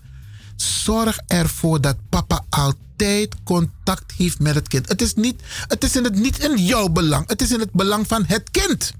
[0.56, 4.88] zorg ervoor dat papa altijd contact heeft met het kind.
[4.88, 7.72] Het is, niet, het is in het, niet in jouw belang, het is in het
[7.72, 8.92] belang van het kind.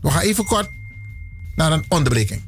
[0.00, 0.68] We gaan even kort
[1.56, 2.42] naar een onderbreking.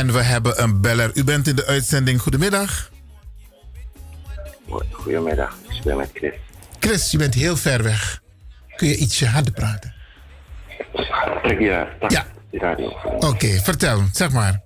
[0.00, 1.10] En we hebben een beller.
[1.14, 2.20] U bent in de uitzending.
[2.20, 2.90] Goedemiddag.
[4.90, 6.34] Goedemiddag, ik spreek met Chris.
[6.78, 8.22] Chris, je bent heel ver weg.
[8.76, 9.94] Kun je ietsje harder praten?
[11.58, 12.26] Ja, ja.
[13.18, 14.02] Oké, vertel.
[14.12, 14.60] Zeg maar.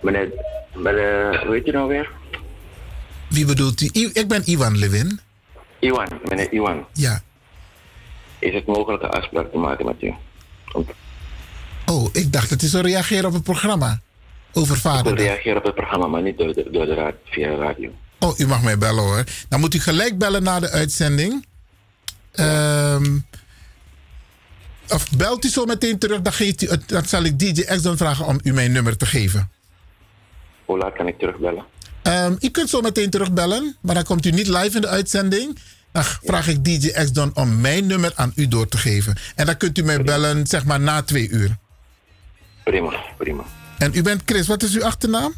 [0.00, 0.28] Meneer,
[0.74, 2.10] meneer, hoe heet je nou weer?
[3.28, 3.88] Wie bedoelt u?
[4.12, 5.20] Ik ben Ivan Levin.
[5.78, 6.86] Iwan, meneer Iwan.
[6.92, 7.20] Ja.
[8.38, 10.14] Is het mogelijk een afspraak te maken met u?
[11.86, 14.00] Oh, ik dacht het is een reageren op het programma.
[14.52, 15.14] Over Ik wil vader.
[15.16, 17.90] reageren op het programma, maar niet door de, door de raad, via de radio.
[18.18, 19.24] Oh, u mag mij bellen hoor.
[19.48, 21.46] Dan moet u gelijk bellen na de uitzending.
[22.32, 23.18] Ehm,
[24.88, 28.26] of belt u zo meteen terug, dan, geeft u dan zal ik DJ dan vragen
[28.26, 29.50] om u mijn nummer te geven.
[30.64, 31.64] Hoe laat kan ik terugbellen?
[32.02, 35.58] Ehm, u kunt zo meteen terugbellen, maar dan komt u niet live in de uitzending.
[35.92, 39.16] Dan vraag ik DJ X dan om mijn nummer aan u door te geven.
[39.34, 41.56] En dan kunt u mij bellen, zeg maar na twee uur.
[42.64, 43.44] Prima, prima.
[43.78, 45.34] En u bent Chris, wat is uw achternaam?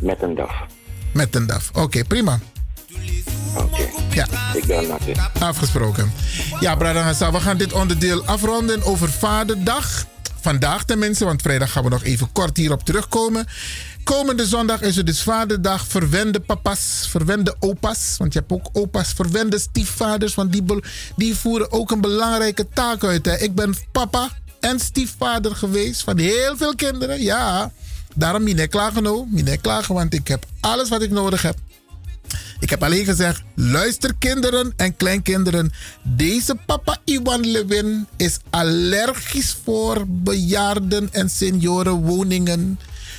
[0.00, 0.54] Met een DAF.
[1.12, 1.70] Met een DAF.
[1.74, 2.38] Oké, prima.
[3.56, 3.88] Oké.
[4.10, 4.26] Ja.
[4.54, 4.64] Ik
[5.06, 5.12] u.
[5.40, 6.12] Afgesproken.
[6.60, 10.04] Ja, Bradangasa, we gaan dit onderdeel afronden over Vaderdag.
[10.40, 13.46] Vandaag tenminste, want vrijdag gaan we nog even kort hierop terugkomen.
[14.04, 15.86] Komende zondag is het dus Vaderdag.
[15.86, 18.14] Verwende papa's, verwende opa's.
[18.18, 20.34] Want je hebt ook opa's, verwende stiefvaders.
[20.34, 20.64] Want die,
[21.16, 23.26] die voeren ook een belangrijke taak uit.
[23.26, 23.36] Hè.
[23.38, 24.30] Ik ben papa
[24.66, 27.22] en stiefvader geweest van heel veel kinderen.
[27.22, 27.72] Ja,
[28.14, 29.26] daarom mine klagen nou.
[29.30, 31.56] Mine klagen, want ik heb alles wat ik nodig heb.
[32.60, 35.72] Ik heb alleen gezegd, luister kinderen en kleinkinderen.
[36.02, 42.78] Deze papa Iwan Lewin is allergisch voor bejaarden en seniorenwoningen.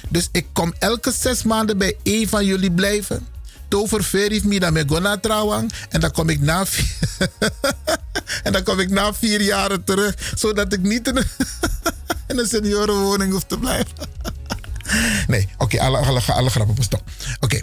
[0.09, 3.27] Dus ik kom elke zes maanden bij één van jullie blijven.
[3.67, 5.71] Tover verif me dan met gona trouwang.
[5.89, 6.65] En dan kom ik na
[8.43, 10.31] en dan kom ik na vier jaren terug.
[10.35, 11.27] Zodat ik niet in een,
[12.37, 13.93] een seniorenwoning hoef te blijven.
[15.33, 17.03] nee, oké, alle, alle, alle grappen op stop.
[17.39, 17.61] Oké,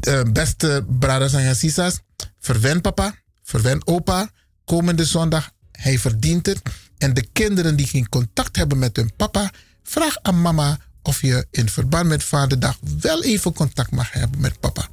[0.00, 1.98] eh, beste brothers en sisters,
[2.40, 4.30] verwen papa, verwen opa.
[4.64, 6.62] Komende zondag, hij verdient het.
[6.98, 9.50] En de kinderen die geen contact hebben met hun papa,
[9.82, 14.60] vraag aan mama of je in verband met Vaderdag wel even contact mag hebben met
[14.60, 14.88] papa.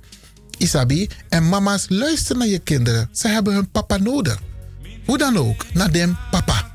[0.57, 3.09] Isabi, en mama's, luister naar je kinderen.
[3.11, 4.40] Ze hebben hun papa nodig.
[5.06, 6.72] Hoe dan ook, naar dem papa.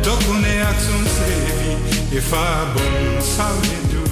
[0.00, 1.72] Tokune atsun sevi
[2.16, 4.02] if a bon sawedu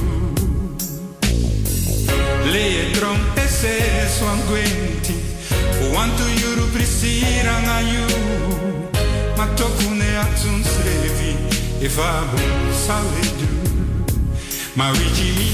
[2.53, 3.77] Le drum ese
[4.17, 5.15] swangwenti
[5.95, 8.07] Wantu yuru prisira nga yu
[9.37, 11.37] Ma tokune atsun sevi
[11.81, 13.49] if a bon sawedu
[14.75, 15.49] Ma wiji mi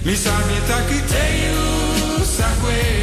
[0.00, 2.99] e fiegwe Mi sabi takite yu sakwe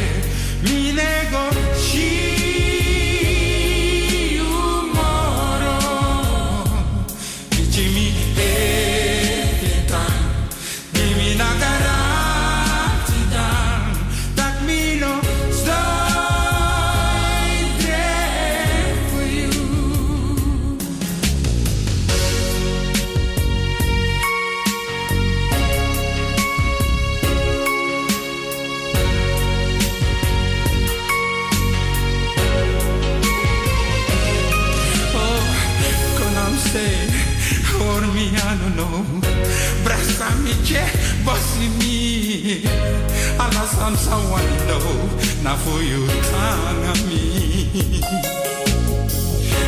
[38.88, 39.28] I don't know.
[39.84, 40.82] Brasa mi che,
[41.22, 42.62] bossy me.
[43.38, 45.08] Ala sam someone know,
[45.42, 47.68] na for you tana me.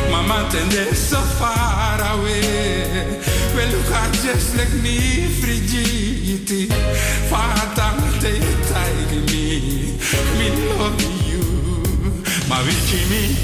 [0.09, 3.21] Mama tende so far away.
[3.55, 6.65] We look at just like me frigidity.
[7.29, 8.39] Father, they
[8.71, 9.97] take me.
[10.37, 11.45] Me love you.
[12.49, 13.37] Ma mi.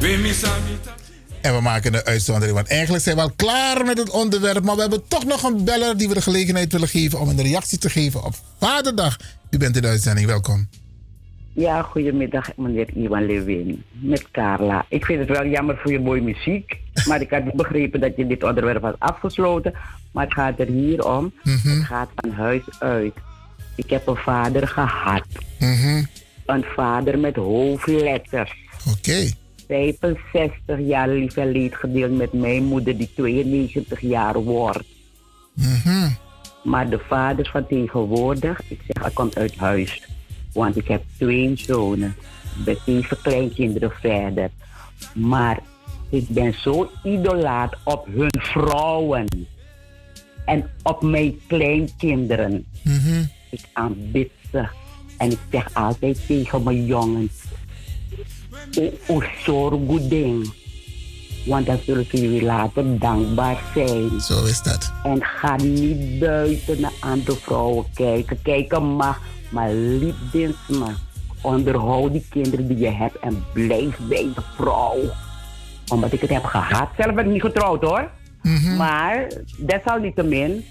[0.00, 0.42] We miss
[1.42, 4.64] En we maken een uitzondering, want eigenlijk zijn we al klaar met het onderwerp.
[4.64, 7.42] Maar we hebben toch nog een beller die we de gelegenheid willen geven om een
[7.42, 9.18] reactie te geven op Vaderdag.
[9.50, 10.68] U bent in de uitzending, welkom.
[11.52, 13.82] Ja, goedemiddag meneer Iwan Lewin.
[13.90, 14.84] Met Carla.
[14.88, 16.76] Ik vind het wel jammer voor je mooie muziek.
[17.06, 19.74] Maar ik had niet begrepen dat je dit onderwerp had afgesloten.
[20.12, 21.32] Maar het gaat er hier om.
[21.42, 23.14] Het gaat van huis uit.
[23.76, 25.26] Ik heb een vader gehad.
[26.46, 28.54] Een vader met hoofdletters.
[28.90, 29.30] Oké.
[29.72, 34.84] 65 jaar lief en leed gedeeld met mijn moeder die 92 jaar wordt.
[36.62, 40.08] Maar de vaders van tegenwoordig, ik zeg, hij komt uit huis.
[40.52, 42.14] Want ik heb twee zonen.
[42.64, 44.50] Met zeven kleinkinderen verder.
[45.14, 45.58] Maar
[46.10, 49.26] ik ben zo idolaat op hun vrouwen.
[50.44, 52.66] En op mijn kleinkinderen.
[53.50, 54.68] Ik aanbid ze.
[55.18, 57.51] En ik zeg altijd tegen mijn jongens.
[58.78, 60.52] O, o zorg ding.
[61.46, 64.20] Want dan zullen ze jullie later dankbaar zijn.
[64.20, 64.92] Zo is dat.
[65.02, 68.42] En ga niet buiten naar andere vrouwen kijken.
[68.42, 69.20] Kijken mag,
[69.50, 70.96] maar liefdens maar.
[71.42, 74.98] Onderhoud die kinderen die je hebt en blijf bij de vrouw.
[75.92, 76.88] Omdat ik het heb gehad.
[76.96, 78.10] Zelf ben ik niet getrouwd hoor.
[78.76, 80.64] Maar desalniettemin,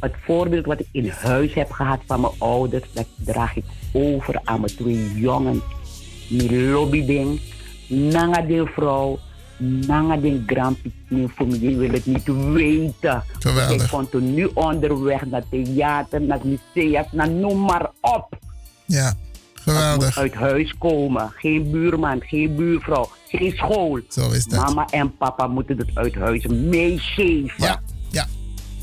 [0.00, 4.40] het voorbeeld wat ik in huis heb gehad van mijn ouders, dat draag ik over
[4.44, 5.62] aan mijn twee jongens.
[6.28, 7.40] Mi lobby ding,
[7.88, 9.18] nanga de vrouw,
[9.58, 13.22] nanga de grandpikin familie wil het niet weten.
[13.38, 13.82] Geweldig.
[13.82, 18.38] Ik continu onderweg naar theater, naar musea, naar noem maar op.
[18.84, 19.14] Ja,
[19.54, 20.18] geweldig.
[20.18, 24.00] Uit huis komen, geen buurman, geen buurvrouw, geen school.
[24.08, 24.60] Zo is dat.
[24.60, 27.64] Mama en papa moeten het uit huis meegeven.
[27.64, 27.80] Ja,
[28.10, 28.26] ja.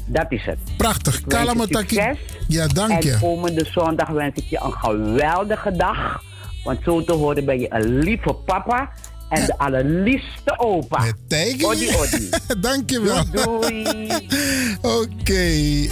[0.06, 0.58] Dat is het.
[0.78, 1.22] Prachtig.
[1.22, 2.02] Kalamataki.
[2.48, 3.12] Ja, dank je.
[3.12, 6.24] En komende zondag wens ik je een geweldige dag.
[6.64, 8.92] Want zo te horen ben je een lieve papa
[9.30, 11.14] en de allerliefste opa.
[11.28, 11.68] Tijger.
[11.68, 12.30] Odi, odi.
[12.62, 13.24] Dankjewel.
[13.32, 14.10] Doei,
[15.00, 15.88] Oké.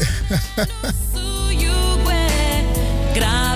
[3.14, 3.49] Grab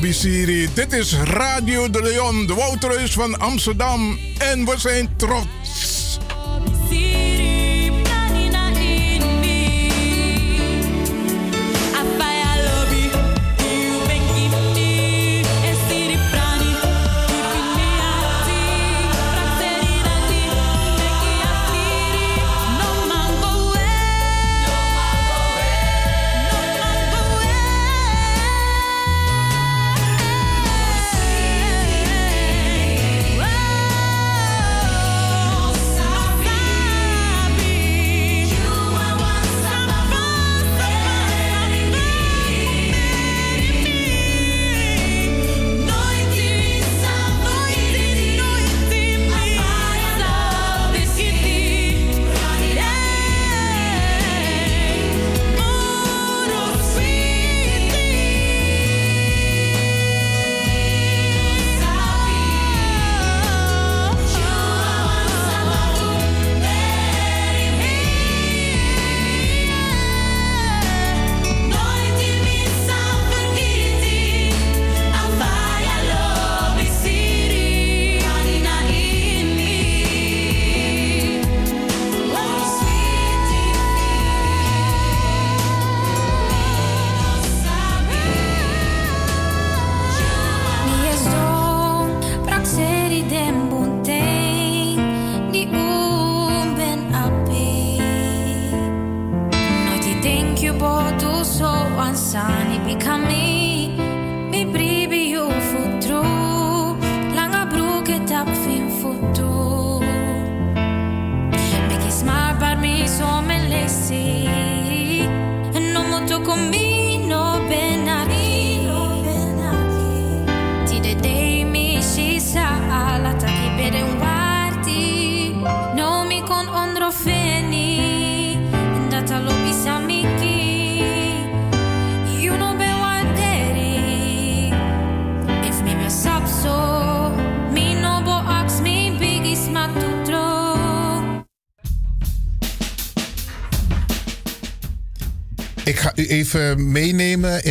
[0.00, 4.18] Dit is Radio de Leon, de Wouterhuis van Amsterdam.
[4.38, 5.59] En we zijn trots.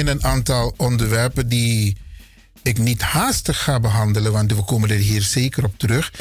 [0.10, 1.98] Een aantal onderwerpen die
[2.64, 6.14] ik niet haastig ga behandelen, want we komen er hier zeker op terug.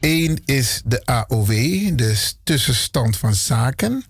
[0.00, 1.50] Eén is de AOW,
[1.96, 4.04] de tussenstand van zaken.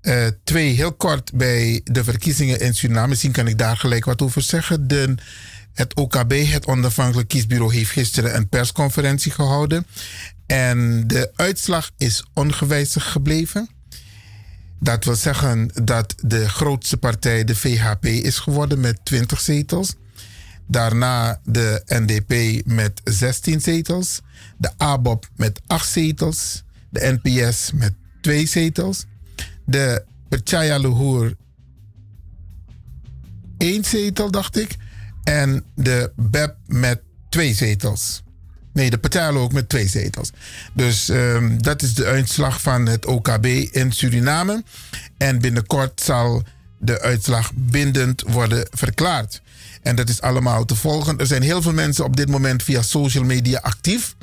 [0.00, 3.08] Eh, twee, heel kort bij de verkiezingen in Suriname.
[3.08, 4.88] Misschien kan ik daar gelijk wat over zeggen.
[4.88, 5.14] De,
[5.72, 9.86] het OKB, het Onafhankelijk Kiesbureau, heeft gisteren een persconferentie gehouden.
[10.46, 13.68] En de uitslag is ongewijzigd gebleven.
[14.84, 19.94] Dat wil zeggen dat de grootste partij de VHP is geworden met 20 zetels.
[20.66, 24.20] Daarna de NDP met 16 zetels.
[24.56, 26.64] De ABOP met 8 zetels.
[26.90, 29.04] De NPS met 2 zetels.
[29.64, 31.36] De Perchaya Luhur
[33.58, 34.76] 1 zetel, dacht ik.
[35.22, 38.22] En de BEP met 2 zetels.
[38.74, 40.30] Nee, de Perchaya ook met 2 zetels.
[40.72, 44.62] Dus ehm, dat is de uitslag van het OKB in Suriname.
[45.16, 46.42] En binnenkort zal
[46.78, 49.42] de uitslag bindend worden verklaard.
[49.82, 51.18] En dat is allemaal te volgen.
[51.18, 54.14] Er zijn heel veel mensen op dit moment via social media actief.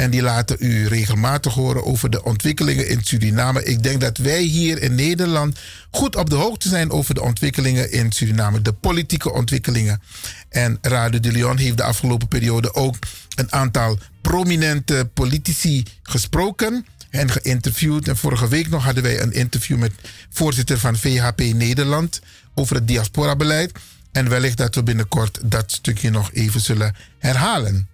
[0.00, 3.64] En die laten u regelmatig horen over de ontwikkelingen in Suriname.
[3.64, 5.58] Ik denk dat wij hier in Nederland
[5.90, 8.62] goed op de hoogte zijn over de ontwikkelingen in Suriname.
[8.62, 10.02] De politieke ontwikkelingen.
[10.48, 12.96] En Radio de Leon heeft de afgelopen periode ook
[13.34, 18.08] een aantal prominente politici gesproken en geïnterviewd.
[18.08, 19.92] En vorige week nog hadden wij een interview met
[20.30, 22.20] voorzitter van VHP Nederland
[22.54, 23.72] over het diasporabeleid.
[24.12, 27.88] En wellicht dat we binnenkort dat stukje nog even zullen herhalen.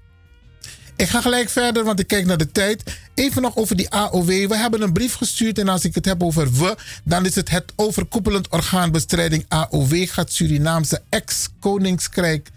[0.96, 2.82] Ik ga gelijk verder, want ik kijk naar de tijd.
[3.14, 4.26] Even nog over die AOW.
[4.26, 7.50] We hebben een brief gestuurd en als ik het heb over we, dan is het
[7.50, 12.50] het overkoepelend orgaan bestrijding AOW gaat Surinaamse ex-koningskrijk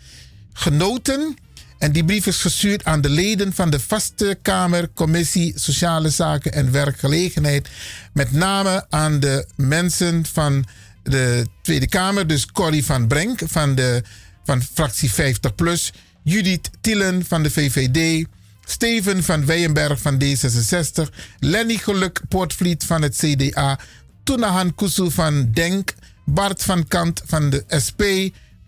[0.54, 1.38] genoten.
[1.78, 6.54] En die brief is gestuurd aan de leden van de Vaste Kamer, Commissie Sociale Zaken
[6.54, 7.70] en Werkgelegenheid.
[8.14, 10.66] Met name aan de mensen van
[11.04, 14.04] de Tweede Kamer, dus Corrie van Brenk van, de,
[14.44, 15.90] van fractie 50PLUS,
[16.30, 18.28] Judith Tielen van de VVD,
[18.66, 23.80] Steven van Weyenberg van D66, Lenny Geluk Poortvliet van het CDA,
[24.24, 25.94] Tunahan Kusu van DENK,
[26.26, 28.02] Bart van Kant van de SP,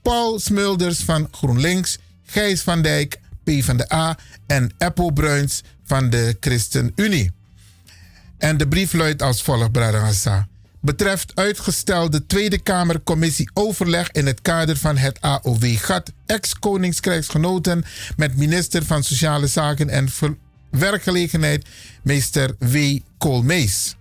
[0.01, 4.17] Paul Smulders van GroenLinks, Gijs van Dijk, P van de A
[4.47, 7.31] en Eppo Bruins van de ChristenUnie.
[8.37, 10.47] En de brief luidt als volgt, Hassa.
[10.81, 17.83] Betreft uitgestelde Tweede Kamercommissie overleg in het kader van het AOW-gat ex-koningskrijgsgenoten
[18.17, 20.09] met minister van Sociale Zaken en
[20.69, 21.65] Werkgelegenheid,
[22.03, 22.99] meester W.
[23.17, 23.95] Koolmees.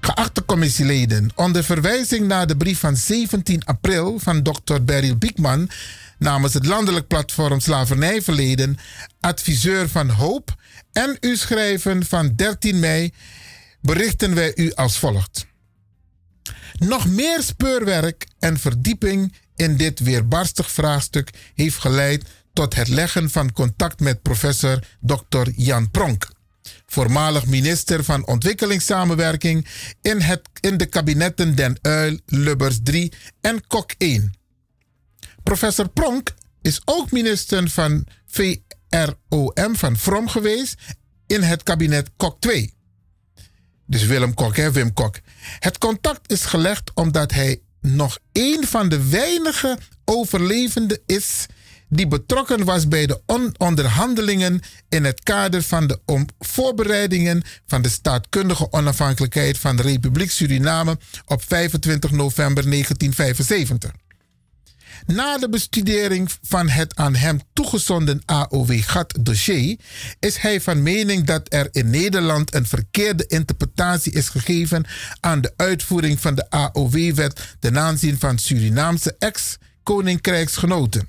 [0.00, 4.82] Geachte commissieleden, onder verwijzing naar de brief van 17 april van Dr.
[4.82, 5.70] Beryl Biekman
[6.18, 8.78] namens het landelijk platform Slavernijverleden,
[9.20, 10.54] adviseur van Hoop,
[10.92, 13.12] en uw schrijven van 13 mei
[13.80, 15.46] berichten wij u als volgt.
[16.78, 23.52] Nog meer speurwerk en verdieping in dit weerbarstig vraagstuk heeft geleid tot het leggen van
[23.52, 25.48] contact met professor Dr.
[25.56, 26.30] Jan Pronk,
[26.86, 29.66] voormalig minister van Ontwikkelingssamenwerking
[30.02, 34.32] in, het, in de kabinetten Den Uil, Lubbers 3 en Kok 1.
[35.42, 40.74] Professor Pronk is ook minister van VROM van From geweest
[41.26, 42.74] in het kabinet Kok 2.
[43.86, 45.16] Dus Willem Kok, hè, Wim Kok.
[45.58, 51.46] Het contact is gelegd omdat hij nog één van de weinige overlevenden is
[51.88, 55.98] die betrokken was bij de on- onderhandelingen in het kader van de
[56.38, 64.03] voorbereidingen van de staatkundige onafhankelijkheid van de Republiek Suriname op 25 november 1975.
[65.06, 69.78] Na de bestudering van het aan hem toegezonden AOW-gat-dossier
[70.20, 74.84] is hij van mening dat er in Nederland een verkeerde interpretatie is gegeven
[75.20, 81.08] aan de uitvoering van de AOW-wet ten aanzien van Surinaamse ex-koninkrijksgenoten.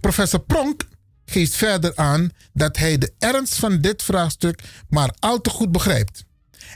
[0.00, 0.84] Professor Pronk
[1.24, 6.24] geeft verder aan dat hij de ernst van dit vraagstuk maar al te goed begrijpt.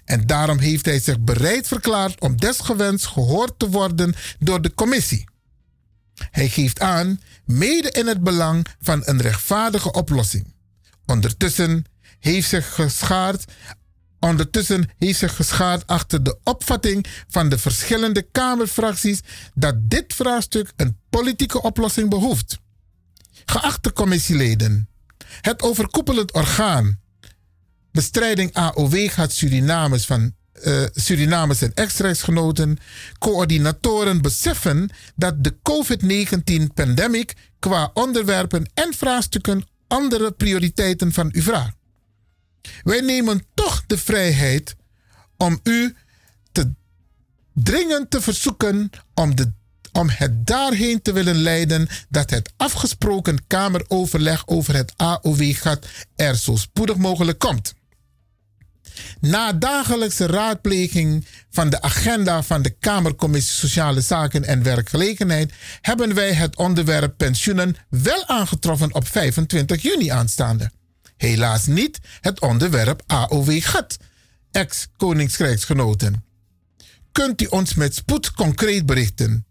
[0.05, 5.25] En daarom heeft hij zich bereid verklaard om desgewenst gehoord te worden door de commissie.
[6.31, 10.55] Hij geeft aan, mede in het belang van een rechtvaardige oplossing.
[11.07, 11.85] Ondertussen
[12.19, 13.45] heeft zich geschaard,
[14.21, 19.21] ondertussen heeft zich geschaard achter de opvatting van de verschillende Kamerfracties
[19.55, 22.59] dat dit vraagstuk een politieke oplossing behoeft.
[23.45, 24.89] Geachte commissieleden,
[25.41, 27.01] het overkoepelend orgaan
[27.97, 32.79] bestrijding AOW gaat Surinamers van eh, Surinamers en ex-rechtsgenoten,
[33.19, 41.75] coördinatoren beseffen dat de COVID-19-pandemic qua onderwerpen en vraagstukken andere prioriteiten van u vraagt.
[42.83, 44.77] Wij nemen toch de vrijheid
[45.37, 45.95] om u
[46.53, 46.73] te
[47.55, 49.53] dringend te verzoeken om, de,
[49.93, 55.87] om het daarheen te willen leiden dat het afgesproken Kameroverleg over het AOW-gat
[56.17, 57.75] er zo spoedig mogelijk komt.
[59.21, 66.33] Na dagelijkse raadpleging van de agenda van de Kamercommissie Sociale Zaken en Werkgelegenheid hebben wij
[66.33, 70.71] het onderwerp pensioenen wel aangetroffen op 25 juni aanstaande.
[71.17, 73.97] Helaas niet het onderwerp AOW-gat,
[74.51, 76.25] ex-koningskrijgsgenoten.
[77.13, 79.47] Kunt u ons met spoed concreet berichten?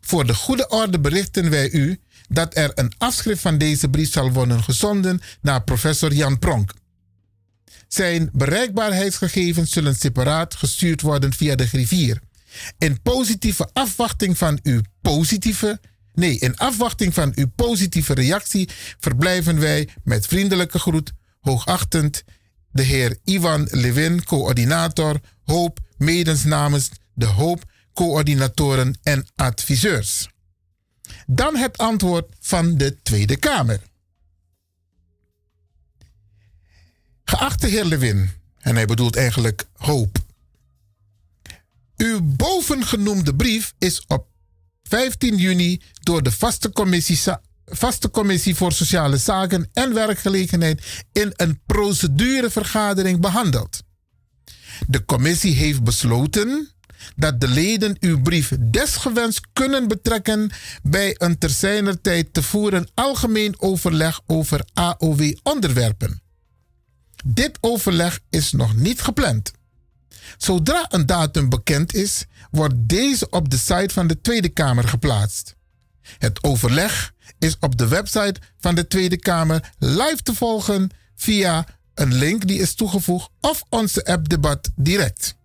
[0.00, 4.32] Voor de goede orde berichten wij u dat er een afschrift van deze brief zal
[4.32, 6.72] worden gezonden naar professor Jan Pronk.
[7.92, 12.20] Zijn bereikbaarheidsgegevens zullen separaat gestuurd worden via de griffier.
[12.78, 15.80] In positieve afwachting van uw positieve,
[16.14, 22.24] nee, in afwachting van uw positieve reactie verblijven wij met vriendelijke groet, hoogachtend,
[22.72, 30.28] de heer Ivan Levin, coördinator, Hoop, medens namens de Hoop, coördinatoren en adviseurs.
[31.26, 33.80] Dan het antwoord van de Tweede Kamer.
[37.30, 40.18] Geachte heer Lewin, en hij bedoelt eigenlijk hoop.
[41.96, 44.26] Uw bovengenoemde brief is op
[44.82, 47.20] 15 juni door de vaste commissie,
[47.64, 53.82] vaste commissie voor Sociale Zaken en Werkgelegenheid in een procedurevergadering behandeld.
[54.86, 56.68] De commissie heeft besloten
[57.16, 60.50] dat de leden uw brief desgewenst kunnen betrekken
[60.82, 66.28] bij een ter zijner tijd te voeren algemeen overleg over AOW-onderwerpen.
[67.24, 69.52] Dit overleg is nog niet gepland.
[70.36, 75.54] Zodra een datum bekend is, wordt deze op de site van de Tweede Kamer geplaatst.
[76.18, 82.14] Het overleg is op de website van de Tweede Kamer live te volgen via een
[82.14, 85.38] link die is toegevoegd of onze app debat direct.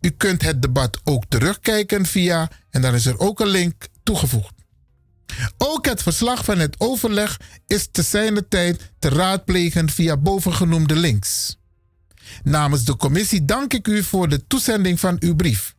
[0.00, 4.61] U kunt het debat ook terugkijken via, en dan is er ook een link toegevoegd.
[5.58, 11.56] Ook het verslag van het overleg is te zijner tijd te raadplegen via bovengenoemde links.
[12.42, 15.74] Namens de commissie dank ik u voor de toezending van uw brief.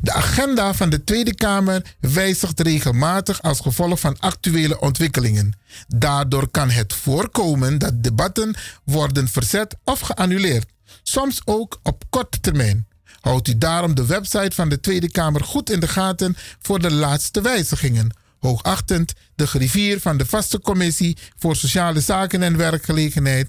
[0.00, 5.58] De agenda van de Tweede Kamer wijzigt regelmatig als gevolg van actuele ontwikkelingen.
[5.86, 10.66] Daardoor kan het voorkomen dat debatten worden verzet of geannuleerd,
[11.02, 12.86] soms ook op korte termijn.
[13.24, 16.90] Houdt u daarom de website van de Tweede Kamer goed in de gaten voor de
[16.90, 18.16] laatste wijzigingen.
[18.38, 23.48] Hoogachtend de griffier van de vaste commissie voor Sociale Zaken en Werkgelegenheid,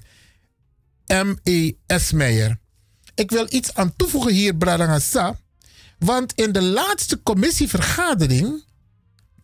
[1.06, 2.12] M.E.S.
[2.12, 2.58] Meijer.
[3.14, 5.38] Ik wil iets aan toevoegen hier, Bradangasa.
[5.98, 8.64] Want in de laatste commissievergadering,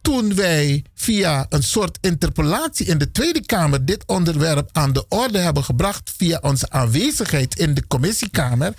[0.03, 5.39] toen wij via een soort interpellatie in de Tweede Kamer dit onderwerp aan de orde
[5.39, 8.75] hebben gebracht via onze aanwezigheid in de commissiekamer,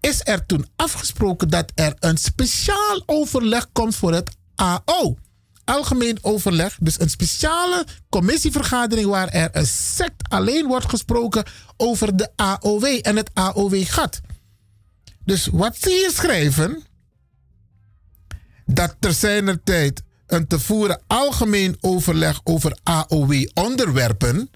[0.00, 5.16] is er toen afgesproken dat er een speciaal overleg komt voor het AO.
[5.64, 11.44] Algemeen overleg, dus een speciale commissievergadering waar er een sect alleen wordt gesproken
[11.76, 14.20] over de AOW en het AOW-gat.
[15.24, 16.82] Dus wat zie je schrijven?
[18.66, 24.50] Dat ter zijner tijd een te voeren algemeen overleg over AOW-onderwerpen.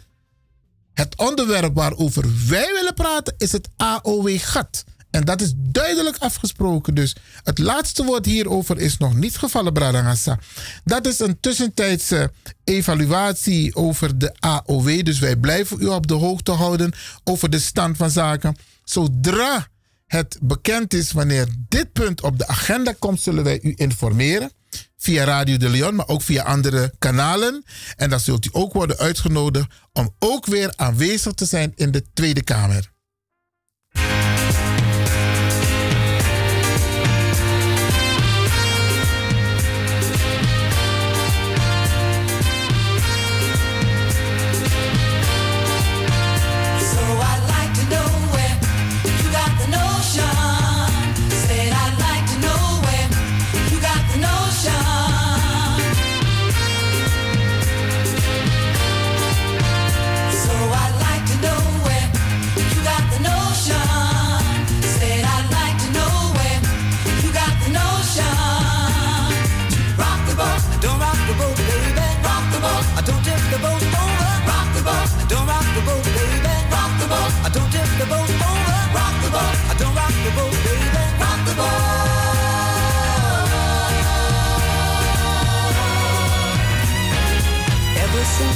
[0.92, 4.84] Het onderwerp waarover wij willen praten is het AOW-gat.
[5.12, 6.94] En dat is duidelijk afgesproken.
[6.94, 10.38] Dus het laatste woord hierover is nog niet gevallen, Bradangassa.
[10.84, 12.32] Dat is een tussentijdse
[12.64, 15.04] evaluatie over de AOW.
[15.04, 16.92] Dus wij blijven u op de hoogte houden
[17.24, 18.56] over de stand van zaken.
[18.84, 19.66] Zodra
[20.06, 24.52] het bekend is wanneer dit punt op de agenda komt, zullen wij u informeren.
[24.96, 27.64] Via Radio de Leon, maar ook via andere kanalen.
[27.96, 32.04] En dan zult u ook worden uitgenodigd om ook weer aanwezig te zijn in de
[32.12, 32.91] Tweede Kamer.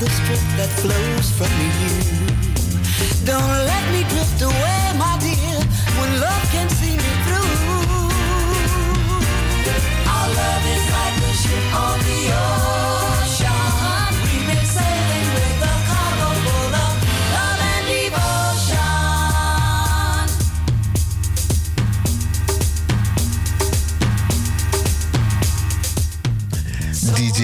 [0.00, 1.90] The strength that flows from you.
[3.26, 5.58] Don't let me drift away, my dear,
[5.98, 7.50] when love can see me through.
[10.06, 12.57] Our love is like a ship on the ocean.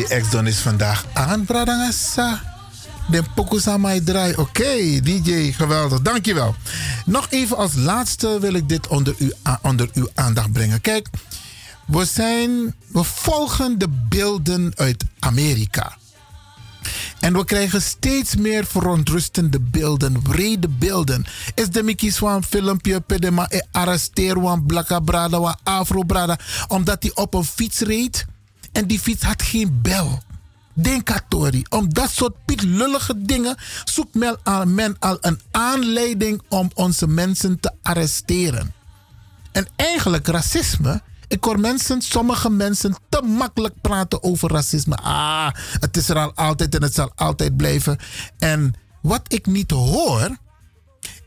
[0.09, 2.43] DJ X-Don is vandaag aan, Bradangasa.
[3.11, 4.35] De Pokusama draai.
[4.37, 6.03] Oké, DJ, geweldig.
[6.03, 6.55] Dankjewel.
[7.07, 9.15] Nog even als laatste wil ik dit onder,
[9.63, 10.81] onder uw aandacht brengen.
[10.81, 11.09] Kijk,
[11.87, 15.97] we, zijn, we volgen de beelden uit Amerika.
[17.21, 21.25] En we krijgen steeds meer verontrustende beelden, wrede beelden.
[21.55, 27.35] Is de Mickey Swan filmpje, pedema e arresteer blakka brada, afro brada, omdat hij op
[27.35, 28.27] een fiets reed
[28.75, 30.23] en die fiets had geen bel.
[30.73, 31.65] Denk aan Tori.
[31.69, 37.61] Om dat soort pietlullige dingen zoekt men al, men al een aanleiding om onze mensen
[37.61, 38.73] te arresteren.
[39.53, 44.97] En eigenlijk racisme Ik hoor mensen, sommige mensen, te makkelijk praten over racisme.
[44.97, 47.99] Ah, het is er al altijd en het zal altijd blijven.
[48.39, 50.37] En wat ik niet hoor,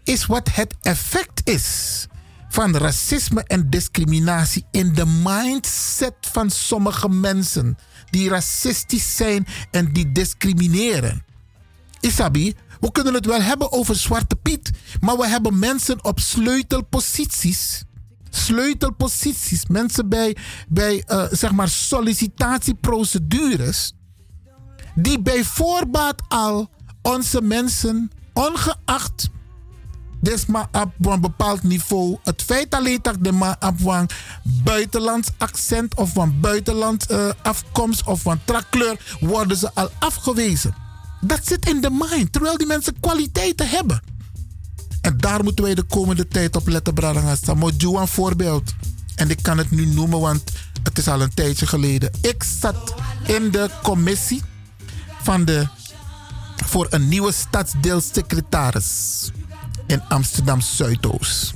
[0.04, 2.08] is wat het effect is
[2.50, 7.78] van racisme en discriminatie in de mindset van sommige mensen
[8.10, 11.26] die racistisch zijn en die discrimineren.
[12.00, 17.84] Isabi, we kunnen het wel hebben over Zwarte Piet, maar we hebben mensen op sleutelposities.
[18.30, 23.94] Sleutelposities, mensen bij, bij uh, zeg maar sollicitatieprocedures,
[24.96, 26.70] die bij voorbaat al
[27.02, 29.30] onze mensen, ongeacht
[30.20, 32.18] desma op een bepaald niveau.
[32.24, 34.10] Het feit alleen dat de man op een
[34.44, 40.76] buitenlands accent of van buitenland uh, afkomst of van trakkleur worden ze al afgewezen.
[41.22, 44.02] Dat zit in de mind, terwijl die mensen kwaliteiten hebben.
[45.02, 47.36] En daar moeten wij de komende tijd op letten, Bradanga.
[47.36, 48.74] Samoju een voorbeeld.
[49.16, 50.44] En ik kan het nu noemen, want
[50.84, 52.12] het is al een tijdje geleden.
[52.22, 52.94] Ik zat
[53.26, 54.42] in de commissie
[55.22, 55.68] van de,
[56.66, 59.32] voor een nieuwe stadsdeelsecretaris
[59.88, 61.54] in Amsterdam Zuidoost.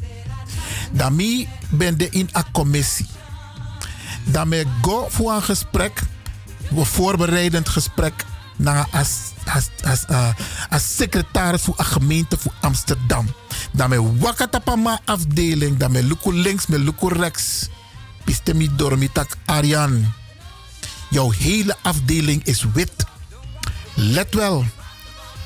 [0.92, 3.08] Daarmee ben ik in een commissie.
[4.24, 6.02] Daarmee go voor een gesprek,
[6.76, 9.18] een voorbereidend gesprek naar als,
[9.54, 10.30] als, als, uh,
[10.70, 13.28] als secretaris voor een gemeente voor Amsterdam.
[13.72, 17.70] Daarmee wakatapama afdeling, daarmee luku links met luku rechts.
[18.24, 20.14] Pistemi dormitak Arjan.
[21.10, 23.06] Jouw hele afdeling is wit.
[23.94, 24.66] Let wel,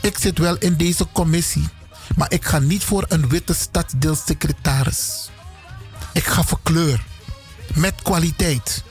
[0.02, 1.68] ik zit wel in deze commissie.
[2.16, 5.30] Maar ik ga niet voor een witte stadsdeelsecretaris.
[6.14, 7.04] Ik ga voor kleur.
[7.74, 8.84] Met kwaliteit.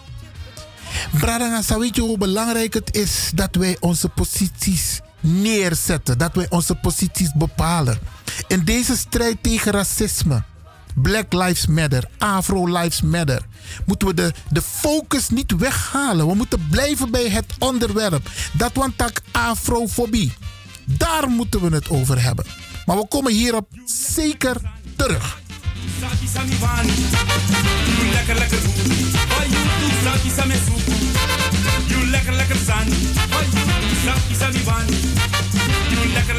[1.19, 6.19] Bradanga, weet je hoe belangrijk het is dat wij onze posities neerzetten.
[6.19, 7.99] Dat wij onze posities bepalen.
[8.47, 10.43] In deze strijd tegen racisme.
[10.95, 13.43] Black Lives Matter, Afro Lives Matter.
[13.87, 16.27] Moeten we de, de focus niet weghalen.
[16.27, 18.31] We moeten blijven bij het onderwerp.
[18.53, 18.95] Dat want
[19.33, 20.33] afrofobie.
[20.85, 22.45] Daar moeten we het over hebben.
[22.87, 24.57] Maar we komen hierop zeker
[24.97, 25.43] terug.
[28.13, 28.59] lekker lekker
[30.37, 30.93] same supu
[31.89, 32.97] You lekker lekker zani
[33.31, 34.97] Why you saki sami wani
[35.91, 36.35] You lekker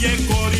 [0.00, 0.59] Yeah.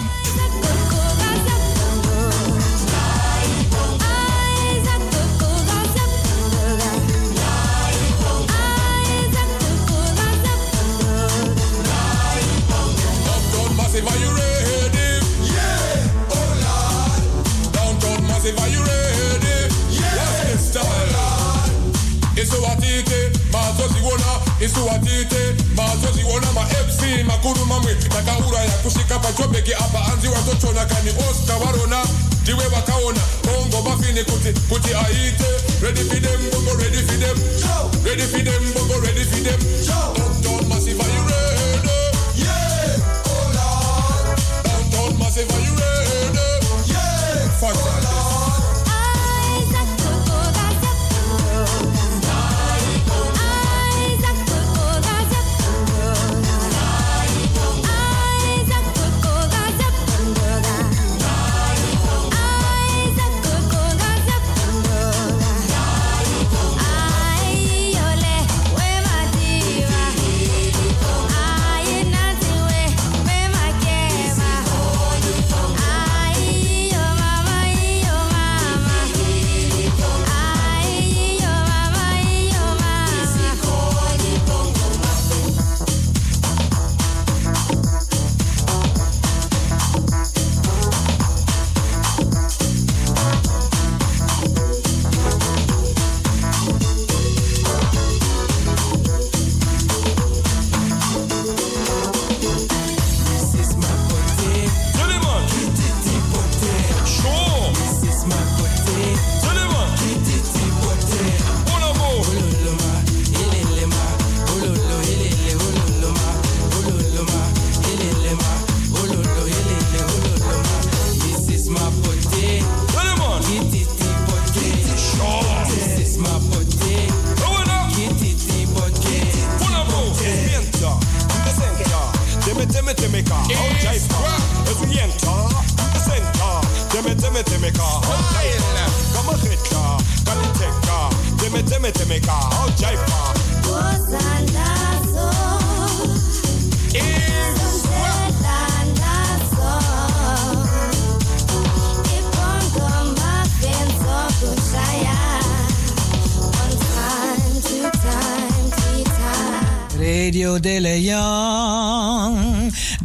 [24.61, 32.03] Mazoziona isuwatite mazoziona ma-fc makuru mamwe takaura yakusvika pachobheki apa anzi watotona kani oscar varona
[32.41, 35.45] ndiwe vakaona bongo bafini kuti kuti aite.
[35.81, 37.37] Ready for them bongo ready for them
[38.05, 39.59] ready for them bongo ready for them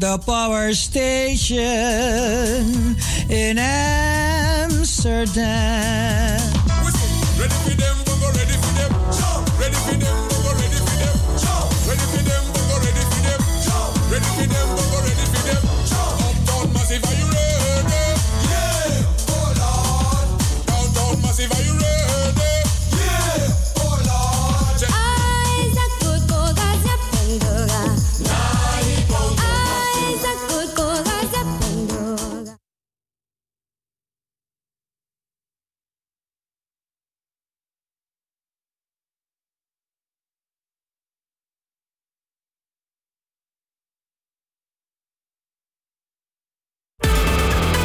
[0.06, 1.56] the power station
[3.28, 5.26] in Amsterdam.